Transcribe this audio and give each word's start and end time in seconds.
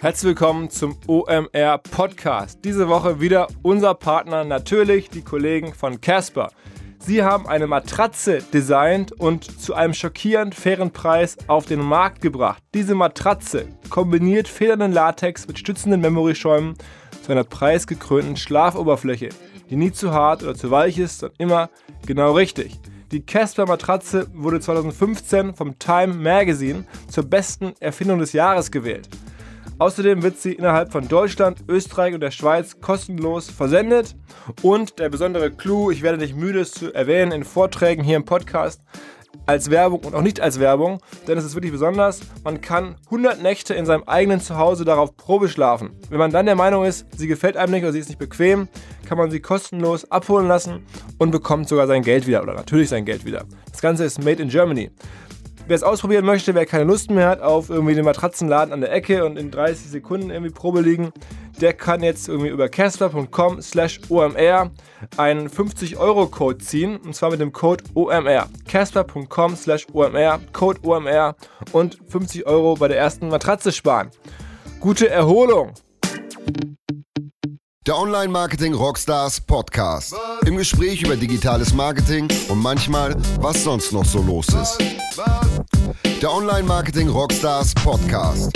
Herzlich 0.00 0.28
willkommen 0.28 0.70
zum 0.70 0.96
OMR 1.08 1.78
Podcast. 1.78 2.60
Diese 2.64 2.88
Woche 2.88 3.20
wieder 3.20 3.48
unser 3.62 3.94
Partner, 3.94 4.44
natürlich 4.44 5.10
die 5.10 5.22
Kollegen 5.22 5.74
von 5.74 6.00
Casper. 6.00 6.52
Sie 7.00 7.24
haben 7.24 7.48
eine 7.48 7.66
Matratze 7.66 8.38
designt 8.54 9.10
und 9.10 9.60
zu 9.60 9.74
einem 9.74 9.94
schockierend 9.94 10.54
fairen 10.54 10.92
Preis 10.92 11.36
auf 11.48 11.66
den 11.66 11.80
Markt 11.80 12.20
gebracht. 12.20 12.62
Diese 12.74 12.94
Matratze 12.94 13.66
kombiniert 13.90 14.46
federnden 14.46 14.92
Latex 14.92 15.48
mit 15.48 15.58
stützenden 15.58 16.00
Memory-Schäumen 16.00 16.74
zu 17.24 17.32
einer 17.32 17.42
preisgekrönten 17.42 18.36
Schlafoberfläche, 18.36 19.30
die 19.68 19.74
nie 19.74 19.90
zu 19.90 20.12
hart 20.12 20.44
oder 20.44 20.54
zu 20.54 20.70
weich 20.70 20.96
ist, 20.96 21.18
sondern 21.18 21.36
immer 21.38 21.70
genau 22.06 22.34
richtig. 22.34 22.78
Die 23.10 23.26
Casper 23.26 23.66
Matratze 23.66 24.28
wurde 24.32 24.60
2015 24.60 25.56
vom 25.56 25.76
Time 25.80 26.14
Magazine 26.14 26.84
zur 27.08 27.24
besten 27.24 27.72
Erfindung 27.80 28.20
des 28.20 28.32
Jahres 28.32 28.70
gewählt. 28.70 29.08
Außerdem 29.80 30.24
wird 30.24 30.38
sie 30.38 30.54
innerhalb 30.54 30.90
von 30.90 31.06
Deutschland, 31.06 31.64
Österreich 31.68 32.12
und 32.12 32.20
der 32.20 32.32
Schweiz 32.32 32.80
kostenlos 32.80 33.48
versendet. 33.48 34.16
Und 34.62 34.98
der 34.98 35.08
besondere 35.08 35.52
Clou, 35.52 35.92
ich 35.92 36.02
werde 36.02 36.18
nicht 36.18 36.34
müde 36.34 36.60
es 36.60 36.72
zu 36.72 36.92
erwähnen 36.92 37.30
in 37.30 37.44
Vorträgen 37.44 38.02
hier 38.02 38.16
im 38.16 38.24
Podcast, 38.24 38.82
als 39.46 39.70
Werbung 39.70 40.00
und 40.00 40.14
auch 40.14 40.22
nicht 40.22 40.40
als 40.40 40.58
Werbung, 40.58 40.98
denn 41.26 41.38
es 41.38 41.44
ist 41.44 41.54
wirklich 41.54 41.70
besonders. 41.70 42.20
Man 42.42 42.60
kann 42.60 42.96
100 43.06 43.40
Nächte 43.40 43.72
in 43.74 43.86
seinem 43.86 44.02
eigenen 44.04 44.40
Zuhause 44.40 44.84
darauf 44.84 45.16
Probe 45.16 45.48
schlafen. 45.48 45.90
Wenn 46.10 46.18
man 46.18 46.32
dann 46.32 46.46
der 46.46 46.56
Meinung 46.56 46.84
ist, 46.84 47.06
sie 47.16 47.28
gefällt 47.28 47.56
einem 47.56 47.72
nicht 47.72 47.84
oder 47.84 47.92
sie 47.92 48.00
ist 48.00 48.08
nicht 48.08 48.18
bequem, 48.18 48.68
kann 49.06 49.16
man 49.16 49.30
sie 49.30 49.40
kostenlos 49.40 50.10
abholen 50.10 50.48
lassen 50.48 50.84
und 51.18 51.30
bekommt 51.30 51.68
sogar 51.68 51.86
sein 51.86 52.02
Geld 52.02 52.26
wieder 52.26 52.42
oder 52.42 52.54
natürlich 52.54 52.88
sein 52.88 53.04
Geld 53.04 53.24
wieder. 53.24 53.44
Das 53.70 53.80
Ganze 53.80 54.04
ist 54.04 54.22
made 54.24 54.42
in 54.42 54.48
Germany. 54.48 54.90
Wer 55.68 55.74
es 55.74 55.82
ausprobieren 55.82 56.24
möchte, 56.24 56.54
wer 56.54 56.64
keine 56.64 56.84
Lust 56.84 57.10
mehr 57.10 57.28
hat 57.28 57.42
auf 57.42 57.68
irgendwie 57.68 57.94
den 57.94 58.06
Matratzenladen 58.06 58.72
an 58.72 58.80
der 58.80 58.90
Ecke 58.90 59.26
und 59.26 59.38
in 59.38 59.50
30 59.50 59.90
Sekunden 59.90 60.30
irgendwie 60.30 60.50
Probe 60.50 60.80
liegen, 60.80 61.12
der 61.60 61.74
kann 61.74 62.02
jetzt 62.02 62.26
irgendwie 62.26 62.48
über 62.48 62.70
casper.com 62.70 63.60
slash 63.60 64.00
OMR 64.08 64.70
einen 65.18 65.50
50-Euro-Code 65.50 66.56
ziehen 66.56 66.96
und 66.96 67.14
zwar 67.14 67.30
mit 67.30 67.40
dem 67.40 67.52
Code 67.52 67.84
OMR. 67.92 68.48
casper.com 68.66 69.56
slash 69.56 69.86
OMR, 69.92 70.40
Code 70.54 70.80
OMR 70.84 71.36
und 71.72 71.98
50 72.08 72.46
Euro 72.46 72.76
bei 72.76 72.88
der 72.88 72.96
ersten 72.96 73.28
Matratze 73.28 73.70
sparen. 73.70 74.08
Gute 74.80 75.10
Erholung! 75.10 75.74
Der 77.88 77.96
Online 77.96 78.28
Marketing 78.28 78.74
Rockstars 78.74 79.40
Podcast. 79.40 80.14
Im 80.44 80.58
Gespräch 80.58 81.02
über 81.02 81.16
digitales 81.16 81.72
Marketing 81.72 82.28
und 82.50 82.58
manchmal, 82.58 83.16
was 83.40 83.64
sonst 83.64 83.94
noch 83.94 84.04
so 84.04 84.20
los 84.20 84.46
ist. 84.48 84.78
Der 86.20 86.30
Online 86.30 86.64
Marketing 86.64 87.08
Rockstars 87.08 87.72
Podcast. 87.76 88.54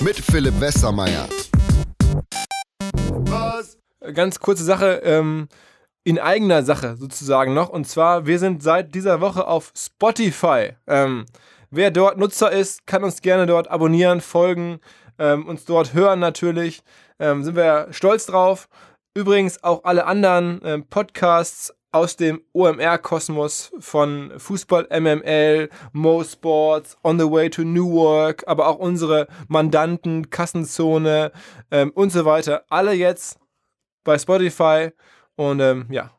Mit 0.00 0.14
Philipp 0.14 0.60
Westermeier. 0.60 1.28
Ganz 4.14 4.38
kurze 4.38 4.62
Sache, 4.62 5.00
ähm, 5.02 5.48
in 6.04 6.20
eigener 6.20 6.62
Sache 6.62 6.94
sozusagen 6.96 7.54
noch. 7.54 7.70
Und 7.70 7.88
zwar, 7.88 8.24
wir 8.24 8.38
sind 8.38 8.62
seit 8.62 8.94
dieser 8.94 9.20
Woche 9.20 9.48
auf 9.48 9.72
Spotify. 9.76 10.74
Ähm, 10.86 11.26
wer 11.72 11.90
dort 11.90 12.18
Nutzer 12.18 12.52
ist, 12.52 12.86
kann 12.86 13.02
uns 13.02 13.20
gerne 13.20 13.46
dort 13.46 13.68
abonnieren, 13.68 14.20
folgen, 14.20 14.78
ähm, 15.18 15.44
uns 15.48 15.64
dort 15.64 15.92
hören 15.92 16.20
natürlich. 16.20 16.84
Ähm, 17.20 17.44
sind 17.44 17.54
wir 17.54 17.88
stolz 17.90 18.26
drauf. 18.26 18.68
Übrigens 19.14 19.62
auch 19.62 19.84
alle 19.84 20.06
anderen 20.06 20.60
ähm, 20.64 20.86
Podcasts 20.88 21.74
aus 21.92 22.16
dem 22.16 22.42
OMR-Kosmos 22.52 23.72
von 23.80 24.32
Fußball 24.38 24.88
MML, 24.90 25.68
Mo 25.92 26.22
Sports, 26.24 26.96
On 27.02 27.18
the 27.18 27.30
Way 27.30 27.50
to 27.50 27.62
New 27.62 27.92
Work, 27.92 28.44
aber 28.46 28.68
auch 28.68 28.78
unsere 28.78 29.26
Mandanten, 29.48 30.30
Kassenzone 30.30 31.32
ähm, 31.70 31.90
und 31.90 32.10
so 32.10 32.24
weiter. 32.24 32.64
Alle 32.68 32.94
jetzt 32.94 33.38
bei 34.04 34.18
Spotify 34.18 34.90
und 35.36 35.60
ähm, 35.60 35.86
ja, 35.90 36.10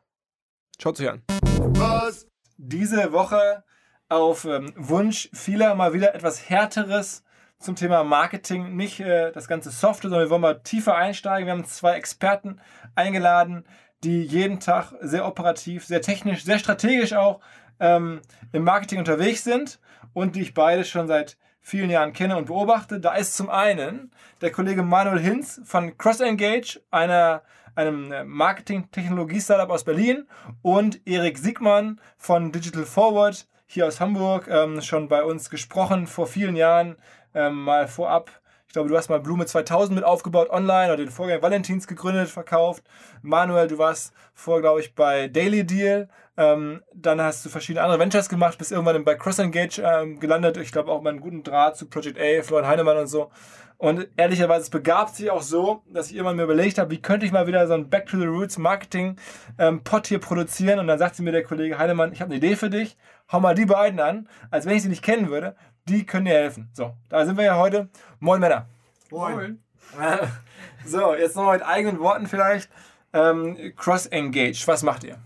schaut 0.80 0.98
sich 0.98 1.08
an. 1.08 1.22
Was? 1.30 2.28
Diese 2.58 3.12
Woche 3.12 3.64
auf 4.08 4.44
ähm, 4.44 4.72
Wunsch 4.76 5.30
vieler 5.32 5.74
mal 5.74 5.94
wieder 5.94 6.14
etwas 6.14 6.48
härteres 6.50 7.24
zum 7.62 7.76
Thema 7.76 8.04
Marketing. 8.04 8.76
Nicht 8.76 9.00
äh, 9.00 9.32
das 9.32 9.48
ganze 9.48 9.70
Software, 9.70 10.10
sondern 10.10 10.26
wir 10.26 10.30
wollen 10.30 10.42
mal 10.42 10.60
tiefer 10.60 10.96
einsteigen. 10.96 11.46
Wir 11.46 11.52
haben 11.52 11.64
zwei 11.64 11.94
Experten 11.94 12.60
eingeladen, 12.94 13.64
die 14.04 14.22
jeden 14.22 14.60
Tag 14.60 14.92
sehr 15.00 15.26
operativ, 15.26 15.86
sehr 15.86 16.02
technisch, 16.02 16.44
sehr 16.44 16.58
strategisch 16.58 17.12
auch 17.12 17.40
ähm, 17.80 18.20
im 18.52 18.64
Marketing 18.64 18.98
unterwegs 18.98 19.44
sind 19.44 19.80
und 20.12 20.36
die 20.36 20.42
ich 20.42 20.54
beide 20.54 20.84
schon 20.84 21.06
seit 21.06 21.36
vielen 21.60 21.90
Jahren 21.90 22.12
kenne 22.12 22.36
und 22.36 22.46
beobachte. 22.46 23.00
Da 23.00 23.14
ist 23.14 23.36
zum 23.36 23.48
einen 23.48 24.10
der 24.40 24.50
Kollege 24.50 24.82
Manuel 24.82 25.20
Hinz 25.20 25.60
von 25.64 25.96
CrossEngage, 25.96 26.80
einer, 26.90 27.42
einem 27.76 28.10
äh, 28.12 28.24
Marketing-Technologie-Startup 28.24 29.70
aus 29.70 29.84
Berlin 29.84 30.26
und 30.60 31.06
Erik 31.06 31.38
Siegmann 31.38 32.00
von 32.18 32.50
Digital 32.50 32.84
Forward 32.84 33.46
hier 33.66 33.86
aus 33.86 34.00
Hamburg, 34.00 34.48
ähm, 34.48 34.82
schon 34.82 35.08
bei 35.08 35.24
uns 35.24 35.48
gesprochen 35.48 36.06
vor 36.06 36.26
vielen 36.26 36.56
Jahren, 36.56 36.96
ähm, 37.34 37.64
mal 37.64 37.88
vorab. 37.88 38.30
Ich 38.72 38.74
glaube, 38.74 38.88
du 38.88 38.96
hast 38.96 39.10
mal 39.10 39.20
Blume 39.20 39.44
2000 39.44 39.94
mit 39.94 40.02
aufgebaut 40.02 40.48
online 40.48 40.86
oder 40.86 40.96
den 40.96 41.10
Vorgänger 41.10 41.42
Valentins 41.42 41.86
gegründet, 41.86 42.30
verkauft. 42.30 42.82
Manuel, 43.20 43.68
du 43.68 43.76
warst 43.76 44.14
vor, 44.32 44.62
glaube 44.62 44.80
ich, 44.80 44.94
bei 44.94 45.28
Daily 45.28 45.66
Deal. 45.66 46.08
Ähm, 46.38 46.82
dann 46.94 47.20
hast 47.20 47.44
du 47.44 47.50
verschiedene 47.50 47.84
andere 47.84 48.00
Ventures 48.00 48.30
gemacht, 48.30 48.56
bist 48.56 48.72
irgendwann 48.72 49.04
bei 49.04 49.14
CrossEngage 49.14 49.82
ähm, 49.82 50.18
gelandet. 50.20 50.56
Ich 50.56 50.72
glaube 50.72 50.90
auch 50.90 51.02
mal 51.02 51.10
einen 51.10 51.20
guten 51.20 51.42
Draht 51.42 51.76
zu 51.76 51.86
Project 51.86 52.18
A, 52.18 52.42
Florian 52.42 52.66
Heinemann 52.66 52.96
und 52.96 53.08
so. 53.08 53.30
Und 53.76 54.08
ehrlicherweise, 54.16 54.62
es 54.62 54.70
begab 54.70 55.10
sich 55.10 55.30
auch 55.30 55.42
so, 55.42 55.82
dass 55.92 56.08
ich 56.08 56.14
irgendwann 56.14 56.36
mir 56.36 56.44
überlegt 56.44 56.78
habe, 56.78 56.90
wie 56.92 57.02
könnte 57.02 57.26
ich 57.26 57.32
mal 57.32 57.46
wieder 57.46 57.66
so 57.66 57.74
ein 57.74 57.90
Back 57.90 58.06
to 58.06 58.16
the 58.16 58.24
Roots 58.24 58.56
Marketing 58.56 59.16
ähm, 59.58 59.84
Pot 59.84 60.06
hier 60.06 60.20
produzieren. 60.20 60.78
Und 60.78 60.86
dann 60.86 60.98
sagte 60.98 61.22
mir 61.22 61.32
der 61.32 61.42
Kollege 61.42 61.76
Heinemann, 61.76 62.12
ich 62.12 62.22
habe 62.22 62.30
eine 62.30 62.38
Idee 62.38 62.56
für 62.56 62.70
dich, 62.70 62.96
hau 63.30 63.40
mal 63.40 63.54
die 63.54 63.66
beiden 63.66 64.00
an, 64.00 64.28
als 64.50 64.64
wenn 64.64 64.76
ich 64.76 64.82
sie 64.82 64.88
nicht 64.88 65.02
kennen 65.02 65.28
würde 65.28 65.56
die 65.88 66.06
können 66.06 66.26
dir 66.26 66.32
helfen. 66.32 66.68
So, 66.72 66.94
da 67.08 67.24
sind 67.24 67.36
wir 67.36 67.44
ja 67.44 67.58
heute. 67.58 67.88
Moin 68.20 68.40
Männer. 68.40 68.66
Moin. 69.10 69.58
so, 70.86 71.14
jetzt 71.14 71.36
noch 71.36 71.52
mit 71.52 71.62
eigenen 71.62 72.00
Worten 72.00 72.26
vielleicht. 72.26 72.70
Ähm, 73.12 73.56
Cross 73.76 74.06
Engage, 74.06 74.62
was 74.66 74.82
macht 74.82 75.04
ihr? 75.04 75.18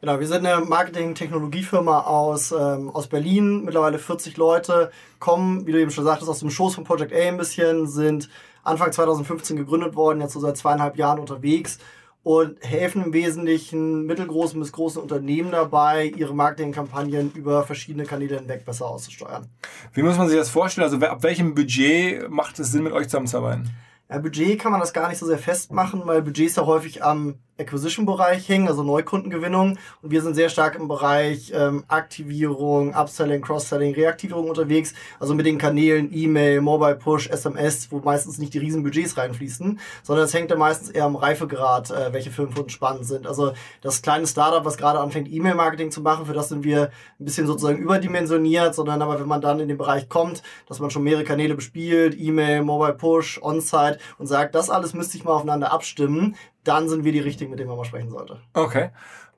Genau, 0.00 0.20
wir 0.20 0.26
sind 0.26 0.44
eine 0.44 0.64
Marketing-Technologiefirma 0.64 2.00
aus, 2.00 2.52
ähm, 2.52 2.90
aus 2.90 3.06
Berlin, 3.06 3.64
mittlerweile 3.64 3.98
40 3.98 4.36
Leute, 4.36 4.90
kommen, 5.18 5.66
wie 5.66 5.72
du 5.72 5.80
eben 5.80 5.90
schon 5.90 6.04
sagtest, 6.04 6.28
aus 6.28 6.40
dem 6.40 6.50
Schoß 6.50 6.74
von 6.74 6.84
Project 6.84 7.12
A 7.12 7.28
ein 7.28 7.38
bisschen, 7.38 7.86
sind 7.86 8.28
Anfang 8.64 8.92
2015 8.92 9.56
gegründet 9.56 9.94
worden, 9.94 10.20
jetzt 10.20 10.32
so 10.32 10.40
seit 10.40 10.56
zweieinhalb 10.56 10.96
Jahren 10.96 11.20
unterwegs 11.20 11.78
und 12.24 12.58
helfen 12.64 13.04
im 13.04 13.12
Wesentlichen 13.12 14.06
mittelgroßen 14.06 14.58
bis 14.58 14.72
großen 14.72 15.00
Unternehmen 15.00 15.52
dabei, 15.52 16.06
ihre 16.06 16.34
Marketingkampagnen 16.34 17.30
über 17.34 17.62
verschiedene 17.64 18.04
Kanäle 18.06 18.38
hinweg 18.38 18.64
besser 18.64 18.86
auszusteuern. 18.86 19.46
Wie 19.92 20.02
muss 20.02 20.16
man 20.16 20.28
sich 20.28 20.38
das 20.38 20.48
vorstellen? 20.48 20.90
Also 20.90 20.98
ab 21.06 21.22
welchem 21.22 21.54
Budget 21.54 22.28
macht 22.30 22.58
es 22.58 22.72
Sinn, 22.72 22.82
mit 22.82 22.94
euch 22.94 23.08
zusammenzuarbeiten? 23.08 23.70
Ja, 24.10 24.18
Budget 24.18 24.58
kann 24.58 24.72
man 24.72 24.80
das 24.80 24.94
gar 24.94 25.08
nicht 25.08 25.18
so 25.18 25.26
sehr 25.26 25.38
festmachen, 25.38 26.02
weil 26.06 26.22
Budgets 26.22 26.56
ja 26.56 26.64
häufig 26.64 27.04
am 27.04 27.34
Acquisition-Bereich 27.58 28.48
hängen, 28.48 28.68
also 28.68 28.82
Neukundengewinnung. 28.82 29.78
Und 30.02 30.10
wir 30.10 30.22
sind 30.22 30.34
sehr 30.34 30.48
stark 30.48 30.74
im 30.74 30.88
Bereich 30.88 31.52
ähm, 31.54 31.84
Aktivierung, 31.88 32.94
Upselling, 32.94 33.40
Cross-Selling, 33.42 33.94
Reaktivierung 33.94 34.48
unterwegs. 34.48 34.94
Also 35.20 35.34
mit 35.34 35.46
den 35.46 35.58
Kanälen 35.58 36.10
E-Mail, 36.12 36.60
Mobile 36.60 36.96
Push, 36.96 37.28
SMS, 37.28 37.90
wo 37.90 38.00
meistens 38.00 38.38
nicht 38.38 38.54
die 38.54 38.58
riesen 38.58 38.82
Budgets 38.82 39.16
reinfließen, 39.16 39.78
sondern 40.02 40.24
es 40.24 40.34
hängt 40.34 40.50
ja 40.50 40.56
meistens 40.56 40.90
eher 40.90 41.04
am 41.04 41.16
Reifegrad, 41.16 41.90
äh, 41.90 42.12
welche 42.12 42.30
Firmen 42.30 42.54
für 42.54 42.62
uns 42.62 42.72
spannend 42.72 43.06
sind. 43.06 43.26
Also 43.26 43.52
das 43.80 44.02
kleine 44.02 44.26
Startup, 44.26 44.64
was 44.64 44.76
gerade 44.76 44.98
anfängt, 44.98 45.32
E-Mail-Marketing 45.32 45.90
zu 45.90 46.00
machen, 46.00 46.26
für 46.26 46.32
das 46.32 46.48
sind 46.48 46.64
wir 46.64 46.90
ein 47.20 47.24
bisschen 47.24 47.46
sozusagen 47.46 47.78
überdimensioniert, 47.78 48.74
sondern 48.74 49.00
aber 49.00 49.20
wenn 49.20 49.28
man 49.28 49.40
dann 49.40 49.60
in 49.60 49.68
den 49.68 49.78
Bereich 49.78 50.08
kommt, 50.08 50.42
dass 50.68 50.80
man 50.80 50.90
schon 50.90 51.04
mehrere 51.04 51.24
Kanäle 51.24 51.54
bespielt, 51.54 52.16
E-Mail, 52.18 52.62
Mobile 52.62 52.94
Push, 52.94 53.40
On-Site 53.42 53.98
und 54.18 54.26
sagt, 54.26 54.54
das 54.54 54.70
alles 54.70 54.94
müsste 54.94 55.16
ich 55.16 55.24
mal 55.24 55.32
aufeinander 55.32 55.72
abstimmen, 55.72 56.36
dann 56.64 56.88
sind 56.88 57.04
wir 57.04 57.12
die 57.12 57.20
Richtigen, 57.20 57.50
mit 57.50 57.58
denen 57.58 57.68
man 57.68 57.78
mal 57.78 57.84
sprechen 57.84 58.10
sollte. 58.10 58.40
Okay. 58.54 58.90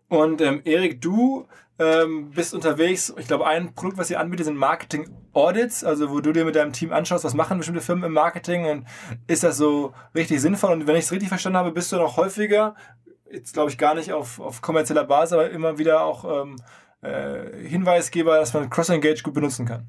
Und 0.09 0.41
ähm, 0.41 0.63
Erik, 0.65 1.01
du 1.01 1.47
ähm, 1.79 2.31
bist 2.31 2.55
unterwegs. 2.55 3.13
Ich 3.19 3.27
glaube, 3.27 3.47
ein 3.47 3.75
Produkt, 3.75 3.99
was 3.99 4.11
ihr 4.11 4.21
anbietet, 4.21 4.47
sind 4.47 4.57
Marketing 4.57 5.11
Audits, 5.33 5.85
also 5.85 6.11
wo 6.11 6.21
du 6.21 6.33
dir 6.33 6.45
mit 6.45 6.57
deinem 6.57 6.73
Team 6.73 6.93
anschaust, 6.93 7.25
was 7.25 7.35
machen 7.35 7.59
bestimmte 7.59 7.83
Firmen 7.83 8.05
im 8.05 8.13
Marketing 8.13 8.65
und 8.67 8.87
ist 9.27 9.43
das 9.43 9.59
so 9.59 9.93
richtig 10.15 10.41
sinnvoll? 10.41 10.73
Und 10.73 10.87
wenn 10.87 10.97
ich 10.97 11.05
es 11.05 11.13
richtig 11.13 11.29
verstanden 11.29 11.59
habe, 11.59 11.73
bist 11.73 11.93
du 11.93 11.97
noch 11.97 12.17
häufiger, 12.17 12.75
jetzt 13.31 13.53
glaube 13.53 13.71
ich 13.71 13.77
gar 13.77 13.95
nicht 13.95 14.13
auf, 14.13 14.41
auf 14.41 14.63
kommerzieller 14.63 15.05
Basis, 15.05 15.35
aber 15.35 15.51
immer 15.51 15.79
wieder 15.79 16.03
auch 16.03 16.43
ähm, 16.43 16.57
äh, 17.03 17.69
Hinweisgeber, 17.69 18.39
dass 18.39 18.55
man 18.55 18.71
Cross-Engage 18.71 19.23
gut 19.23 19.35
benutzen 19.35 19.67
kann. 19.67 19.87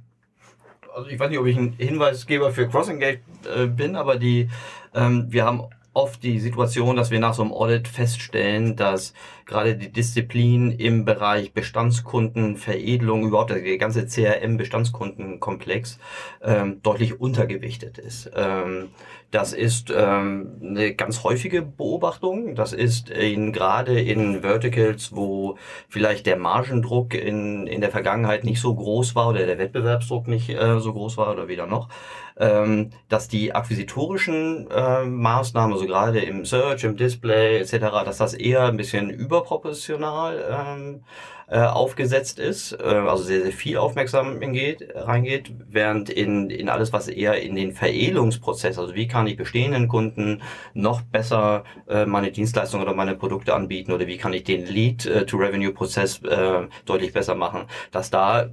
Also 0.93 1.09
ich 1.09 1.19
weiß 1.19 1.29
nicht, 1.29 1.39
ob 1.39 1.45
ich 1.45 1.55
ein 1.55 1.73
Hinweisgeber 1.77 2.51
für 2.51 2.67
Cross-Engage 2.67 3.21
äh, 3.55 3.67
bin, 3.67 3.95
aber 3.95 4.17
die, 4.17 4.49
ähm, 4.93 5.27
wir 5.29 5.45
haben 5.45 5.61
oft 5.97 6.21
die 6.23 6.39
Situation, 6.39 6.95
dass 6.95 7.09
wir 7.09 7.19
nach 7.19 7.33
so 7.33 7.41
einem 7.41 7.51
Audit 7.51 7.87
feststellen, 7.87 8.75
dass 8.75 9.13
gerade 9.47 9.75
die 9.75 9.91
Disziplin 9.91 10.71
im 10.71 11.05
Bereich 11.05 11.53
Bestandskunden, 11.53 12.57
Veredelung, 12.57 13.25
überhaupt 13.25 13.49
der 13.49 13.77
ganze 13.77 14.05
CRM-Bestandskundenkomplex 14.05 15.97
ähm, 16.43 16.81
deutlich 16.83 17.19
untergewichtet 17.19 17.97
ist. 17.97 18.29
Ähm, 18.35 18.89
das 19.31 19.51
ist 19.51 19.93
ähm, 19.93 20.57
eine 20.61 20.93
ganz 20.95 21.23
häufige 21.23 21.61
Beobachtung. 21.61 22.55
Das 22.55 22.71
ist 22.71 23.09
in, 23.09 23.51
gerade 23.51 23.99
in 23.99 24.41
Verticals, 24.41 25.13
wo 25.13 25.57
vielleicht 25.89 26.25
der 26.27 26.37
Margendruck 26.37 27.13
in, 27.13 27.67
in 27.67 27.81
der 27.81 27.91
Vergangenheit 27.91 28.45
nicht 28.45 28.61
so 28.61 28.73
groß 28.73 29.15
war 29.15 29.27
oder 29.29 29.45
der 29.45 29.57
Wettbewerbsdruck 29.57 30.29
nicht 30.29 30.49
äh, 30.49 30.79
so 30.79 30.93
groß 30.93 31.17
war 31.17 31.31
oder 31.33 31.49
weder 31.49 31.67
noch, 31.67 31.89
ähm, 32.37 32.91
dass 33.09 33.27
die 33.27 33.53
akquisitorischen 33.53 34.69
äh, 34.71 35.03
Maßnahmen, 35.03 35.73
also 35.73 35.85
gerade 35.85 36.19
im 36.19 36.45
Search, 36.45 36.85
im 36.85 36.95
Display 36.95 37.59
etc., 37.59 37.77
dass 38.05 38.17
das 38.17 38.33
eher 38.33 38.63
ein 38.63 38.77
bisschen 38.77 39.09
überproportional 39.37 40.43
ähm, 40.51 41.03
äh, 41.49 41.59
aufgesetzt 41.59 42.39
ist, 42.39 42.73
äh, 42.73 42.83
also 42.83 43.23
sehr, 43.23 43.43
sehr 43.43 43.51
viel 43.53 43.77
aufmerksam 43.77 44.39
geht, 44.51 44.85
reingeht, 44.95 45.53
während 45.69 46.09
in, 46.09 46.49
in 46.49 46.67
alles, 46.67 46.91
was 46.91 47.07
eher 47.07 47.41
in 47.41 47.55
den 47.55 47.71
Veredelungsprozess, 47.71 48.77
also 48.77 48.95
wie 48.95 49.07
kann 49.07 49.27
ich 49.27 49.37
bestehenden 49.37 49.87
Kunden 49.87 50.41
noch 50.73 51.01
besser 51.01 51.63
äh, 51.87 52.05
meine 52.05 52.31
Dienstleistungen 52.31 52.85
oder 52.85 52.95
meine 52.95 53.15
Produkte 53.15 53.53
anbieten 53.53 53.93
oder 53.93 54.07
wie 54.07 54.17
kann 54.17 54.33
ich 54.33 54.43
den 54.43 54.65
Lead-to-Revenue-Prozess 54.65 56.21
äh, 56.23 56.67
deutlich 56.85 57.13
besser 57.13 57.35
machen, 57.35 57.65
dass 57.91 58.09
da 58.09 58.49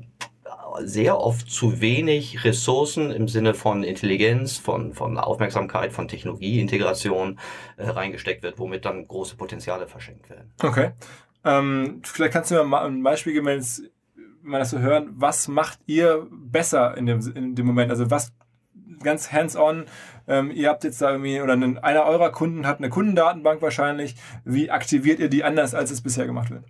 sehr 0.83 1.19
oft 1.19 1.51
zu 1.51 1.81
wenig 1.81 2.45
Ressourcen 2.45 3.11
im 3.11 3.29
Sinne 3.29 3.55
von 3.55 3.83
Intelligenz, 3.85 4.57
von, 4.57 4.93
von 4.93 5.19
Aufmerksamkeit, 5.19 5.93
von 5.93 6.09
Technologieintegration 6.09 7.39
äh, 7.77 7.89
reingesteckt 7.89 8.43
wird, 8.43 8.59
womit 8.59 8.85
dann 8.85 9.07
große 9.07 9.37
Potenziale 9.37 9.87
verschenkt 9.87 10.31
werden. 10.31 10.53
Okay. 10.63 10.91
Ähm, 11.45 12.01
vielleicht 12.05 12.33
kannst 12.33 12.51
du 12.51 12.55
mir 12.55 12.65
mal 12.65 12.87
ein 12.87 13.03
Beispiel 13.03 13.35
geben, 13.35 13.47
wenn 13.47 13.63
wir 13.63 14.59
das 14.59 14.71
so 14.71 14.79
hören. 14.79 15.11
Was 15.15 15.49
macht 15.49 15.79
ihr 15.87 16.27
besser 16.31 16.97
in 16.97 17.07
dem, 17.07 17.21
in 17.35 17.55
dem 17.55 17.67
Moment? 17.67 17.91
Also 17.91 18.11
was 18.11 18.33
ganz 19.03 19.33
hands-on, 19.33 19.85
ähm, 20.27 20.51
ihr 20.51 20.71
habt 20.71 20.85
jetzt 20.85 21.01
da 21.01 21.11
irgendwie, 21.13 21.41
oder 21.41 21.53
einer 21.53 22.07
eurer 22.07 22.31
Kunden 22.31 22.67
hat 22.67 22.79
eine 22.79 22.89
Kundendatenbank 22.89 23.63
wahrscheinlich. 23.63 24.17
Wie 24.45 24.71
aktiviert 24.71 25.21
ihr 25.21 25.29
die 25.29 25.45
anders, 25.45 25.75
als 25.75 25.91
es 25.91 26.01
bisher 26.01 26.27
gemacht 26.27 26.51
wird? 26.51 26.65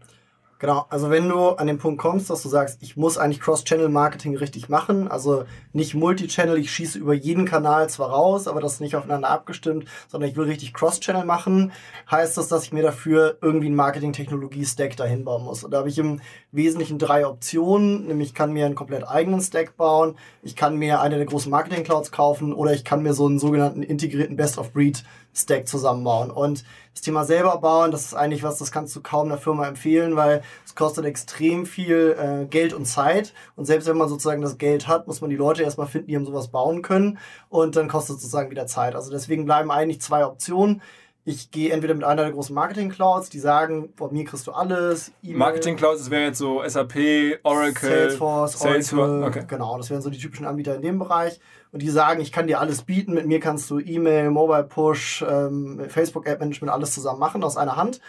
Genau, 0.61 0.87
also 0.89 1.11
wenn 1.11 1.29
du 1.29 1.49
an 1.51 1.67
den 1.67 1.79
Punkt 1.79 2.01
kommst, 2.01 2.31
dass 2.31 2.43
du 2.43 2.49
sagst, 2.49 2.79
ich 2.81 2.97
muss 2.97 3.19
eigentlich 3.19 3.41
Cross-Channel-Marketing 3.41 4.37
richtig 4.37 4.69
machen, 4.69 5.09
also 5.09 5.45
nicht 5.73 5.95
Multi-Channel, 5.95 6.57
ich 6.59 6.71
schieße 6.71 6.99
über 6.99 7.13
jeden 7.13 7.45
Kanal 7.45 7.91
zwar 7.91 8.11
raus, 8.11 8.47
aber 8.47 8.61
das 8.61 8.75
ist 8.75 8.81
nicht 8.81 8.95
aufeinander 8.95 9.29
abgestimmt, 9.29 9.87
sondern 10.09 10.31
ich 10.31 10.37
will 10.37 10.47
richtig 10.47 10.73
Cross-Channel 10.73 11.25
machen, 11.25 11.73
heißt 12.09 12.39
das, 12.39 12.49
dass 12.49 12.65
ich 12.65 12.73
mir 12.73 12.83
dafür 12.83 13.37
irgendwie 13.43 13.67
einen 13.67 13.75
Marketing-Technologie-Stack 13.75 14.97
dahin 14.97 15.25
bauen 15.25 15.45
muss. 15.45 15.65
Und 15.65 15.73
da 15.73 15.79
habe 15.79 15.89
ich 15.89 15.99
im 15.99 16.21
Wesentlichen 16.53 16.99
drei 16.99 17.27
Optionen, 17.27 18.07
nämlich 18.07 18.29
ich 18.29 18.35
kann 18.35 18.53
mir 18.53 18.65
einen 18.65 18.77
komplett 18.77 19.07
eigenen 19.07 19.41
Stack 19.41 19.77
bauen, 19.77 20.17
ich 20.43 20.55
kann 20.55 20.77
mir 20.77 21.01
eine 21.01 21.17
der 21.17 21.27
großen 21.27 21.51
Marketing-Clouds 21.51 22.13
kaufen 22.13 22.53
oder 22.55 22.73
ich 22.73 22.85
kann 22.85 23.03
mir 23.03 23.13
so 23.13 23.27
einen 23.27 23.41
sogenannten 23.41 23.83
integrierten 23.83 24.37
Best-of-Breed 24.37 25.03
Stack 25.35 25.69
zusammenbauen. 25.69 26.31
Und 26.31 26.65
das 26.95 27.03
Thema 27.03 27.25
selber 27.25 27.59
bauen, 27.59 27.91
das 27.91 28.07
ist 28.07 28.15
eigentlich 28.15 28.45
was, 28.45 28.59
das 28.59 28.71
kannst 28.71 28.95
du 28.95 29.03
kaum 29.03 29.27
einer 29.27 29.39
Firma 29.39 29.67
empfehlen, 29.67 30.15
weil 30.15 30.43
es 30.65 30.77
kostet 30.77 31.05
extrem 31.05 31.67
viel 31.67 32.17
äh, 32.19 32.47
Geld 32.47 32.73
und 32.73 32.87
Zeit. 32.87 33.35
Und 33.57 33.65
selbst 33.65 33.89
wenn 33.89 33.97
man 33.97 34.09
sozusagen 34.09 34.43
das 34.43 34.59
Geld 34.59 34.87
hat, 34.87 35.09
muss 35.09 35.21
man 35.21 35.29
die 35.29 35.37
Leute 35.37 35.65
erstmal 35.65 35.89
finden, 35.89 36.07
die 36.07 36.17
haben 36.17 36.25
sowas 36.25 36.49
bauen 36.49 36.83
können. 36.83 37.19
Und 37.49 37.75
dann 37.75 37.89
kostet 37.89 38.17
es 38.17 38.23
sozusagen 38.23 38.51
wieder 38.51 38.69
Zeit. 38.69 38.95
Also 38.95 39.11
deswegen 39.11 39.45
bleiben 39.45 39.73
eigentlich 39.73 40.01
zwei 40.01 40.25
Optionen. 40.25 40.83
Ich 41.27 41.51
gehe 41.51 41.73
entweder 41.73 41.95
mit 41.95 42.05
einer 42.05 42.23
der 42.23 42.33
großen 42.33 42.55
Marketing-Clouds, 42.55 43.31
die 43.31 43.39
sagen, 43.39 43.89
von 43.97 44.13
mir 44.13 44.25
kriegst 44.25 44.47
du 44.47 44.53
alles. 44.53 45.11
Marketing-Clouds, 45.23 45.99
das 45.99 46.11
wäre 46.11 46.25
jetzt 46.25 46.39
so 46.39 46.63
SAP, 46.65 47.41
Oracle, 47.43 48.11
Salesforce, 48.11 48.61
Oracle, 48.93 49.25
okay. 49.25 49.45
genau, 49.49 49.79
das 49.79 49.89
wären 49.89 50.03
so 50.03 50.11
die 50.11 50.19
typischen 50.19 50.47
Anbieter 50.47 50.77
in 50.77 50.83
dem 50.83 50.99
Bereich 50.99 51.41
und 51.75 51.83
die 51.83 51.91
sagen, 51.91 52.21
ich 52.21 52.31
kann 52.31 52.47
dir 52.47 52.61
alles 52.61 52.83
bieten, 52.83 53.15
mit 53.15 53.27
mir 53.27 53.41
kannst 53.41 53.69
du 53.69 53.81
E-Mail, 53.81 54.31
Mobile 54.31 54.63
Push, 54.63 55.25
ähm, 55.29 55.81
Facebook 55.89 56.25
App 56.25 56.39
Management 56.39 56.73
alles 56.73 56.95
zusammen 56.95 57.19
machen 57.19 57.43
aus 57.43 57.57
einer 57.57 57.75
Hand. 57.75 58.01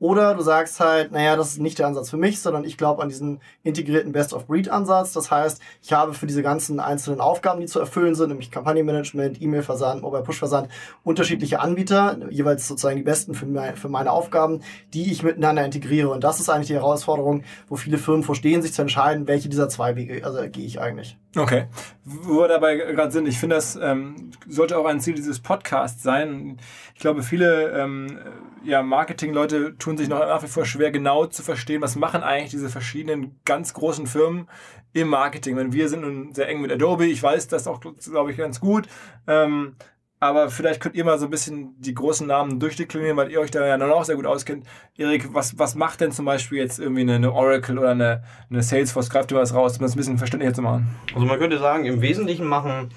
Oder 0.00 0.34
du 0.34 0.42
sagst 0.42 0.80
halt, 0.80 1.12
naja, 1.12 1.36
das 1.36 1.52
ist 1.52 1.60
nicht 1.60 1.78
der 1.78 1.86
Ansatz 1.86 2.10
für 2.10 2.16
mich, 2.16 2.40
sondern 2.40 2.64
ich 2.64 2.76
glaube 2.76 3.02
an 3.02 3.08
diesen 3.08 3.40
integrierten 3.62 4.12
Best-of-Breed-Ansatz. 4.12 5.12
Das 5.12 5.30
heißt, 5.30 5.62
ich 5.82 5.92
habe 5.92 6.14
für 6.14 6.26
diese 6.26 6.42
ganzen 6.42 6.80
einzelnen 6.80 7.20
Aufgaben, 7.20 7.60
die 7.60 7.66
zu 7.66 7.78
erfüllen 7.78 8.14
sind, 8.14 8.28
nämlich 8.28 8.50
Kampagnenmanagement, 8.50 9.40
E-Mail-Versand, 9.40 10.02
Mobile-Push-Versand, 10.02 10.68
unterschiedliche 11.04 11.60
Anbieter, 11.60 12.18
jeweils 12.28 12.66
sozusagen 12.66 12.96
die 12.96 13.02
besten 13.02 13.34
für, 13.34 13.46
meine, 13.46 13.76
für 13.76 13.88
meine 13.88 14.10
Aufgaben, 14.10 14.62
die 14.92 15.12
ich 15.12 15.22
miteinander 15.22 15.64
integriere. 15.64 16.10
Und 16.10 16.24
das 16.24 16.40
ist 16.40 16.48
eigentlich 16.48 16.68
die 16.68 16.74
Herausforderung, 16.74 17.44
wo 17.68 17.76
viele 17.76 17.96
Firmen 17.98 18.24
verstehen, 18.24 18.62
sich 18.62 18.74
zu 18.74 18.82
entscheiden, 18.82 19.28
welche 19.28 19.48
dieser 19.48 19.68
zwei 19.68 19.96
Wege 19.96 20.24
also, 20.24 20.42
gehe 20.50 20.66
ich 20.66 20.80
eigentlich. 20.80 21.16
Okay. 21.36 21.66
Wo 22.04 22.42
wir 22.42 22.48
dabei 22.48 22.76
gerade 22.76 23.10
sind, 23.10 23.26
ich 23.26 23.38
finde, 23.38 23.56
das 23.56 23.76
ähm, 23.76 24.30
sollte 24.48 24.78
auch 24.78 24.86
ein 24.86 25.00
Ziel 25.00 25.14
dieses 25.14 25.40
Podcasts 25.40 26.02
sein. 26.02 26.58
Ich 26.94 27.00
glaube, 27.00 27.22
viele 27.22 27.70
ähm, 27.72 28.18
ja, 28.64 28.82
Marketing-Leute 28.82 29.76
tun 29.84 29.98
sich 29.98 30.08
noch 30.08 30.20
nach 30.20 30.42
wie 30.42 30.48
vor 30.48 30.64
schwer, 30.64 30.90
genau 30.90 31.26
zu 31.26 31.42
verstehen, 31.42 31.82
was 31.82 31.94
machen 31.94 32.22
eigentlich 32.22 32.50
diese 32.50 32.70
verschiedenen 32.70 33.38
ganz 33.44 33.74
großen 33.74 34.06
Firmen 34.06 34.48
im 34.94 35.08
Marketing. 35.08 35.56
Wenn 35.56 35.74
wir 35.74 35.90
sind 35.90 36.00
nun 36.00 36.32
sehr 36.32 36.48
eng 36.48 36.62
mit 36.62 36.72
Adobe, 36.72 37.04
ich 37.04 37.22
weiß 37.22 37.48
das 37.48 37.66
auch, 37.66 37.80
glaube 37.80 38.30
ich, 38.30 38.38
ganz 38.38 38.60
gut. 38.60 38.88
Ähm, 39.26 39.76
aber 40.20 40.48
vielleicht 40.48 40.80
könnt 40.80 40.94
ihr 40.94 41.04
mal 41.04 41.18
so 41.18 41.26
ein 41.26 41.30
bisschen 41.30 41.74
die 41.78 41.92
großen 41.92 42.26
Namen 42.26 42.58
durchdeklinieren, 42.58 43.18
weil 43.18 43.30
ihr 43.30 43.40
euch 43.40 43.50
da 43.50 43.66
ja 43.66 43.76
noch 43.76 44.04
sehr 44.04 44.16
gut 44.16 44.24
auskennt. 44.24 44.66
Erik, 44.96 45.34
was, 45.34 45.58
was 45.58 45.74
macht 45.74 46.00
denn 46.00 46.12
zum 46.12 46.24
Beispiel 46.24 46.58
jetzt 46.58 46.78
irgendwie 46.78 47.02
eine, 47.02 47.16
eine 47.16 47.32
Oracle 47.32 47.78
oder 47.78 47.90
eine, 47.90 48.22
eine 48.48 48.62
Salesforce? 48.62 49.10
Greift 49.10 49.32
ihr 49.32 49.36
was 49.36 49.52
raus, 49.52 49.76
um 49.76 49.82
das 49.82 49.94
ein 49.94 49.98
bisschen 49.98 50.16
verständlicher 50.16 50.54
zu 50.54 50.62
machen? 50.62 50.88
Also 51.14 51.26
man 51.26 51.38
könnte 51.38 51.58
sagen, 51.58 51.84
im 51.84 52.00
Wesentlichen 52.00 52.46
machen 52.46 52.88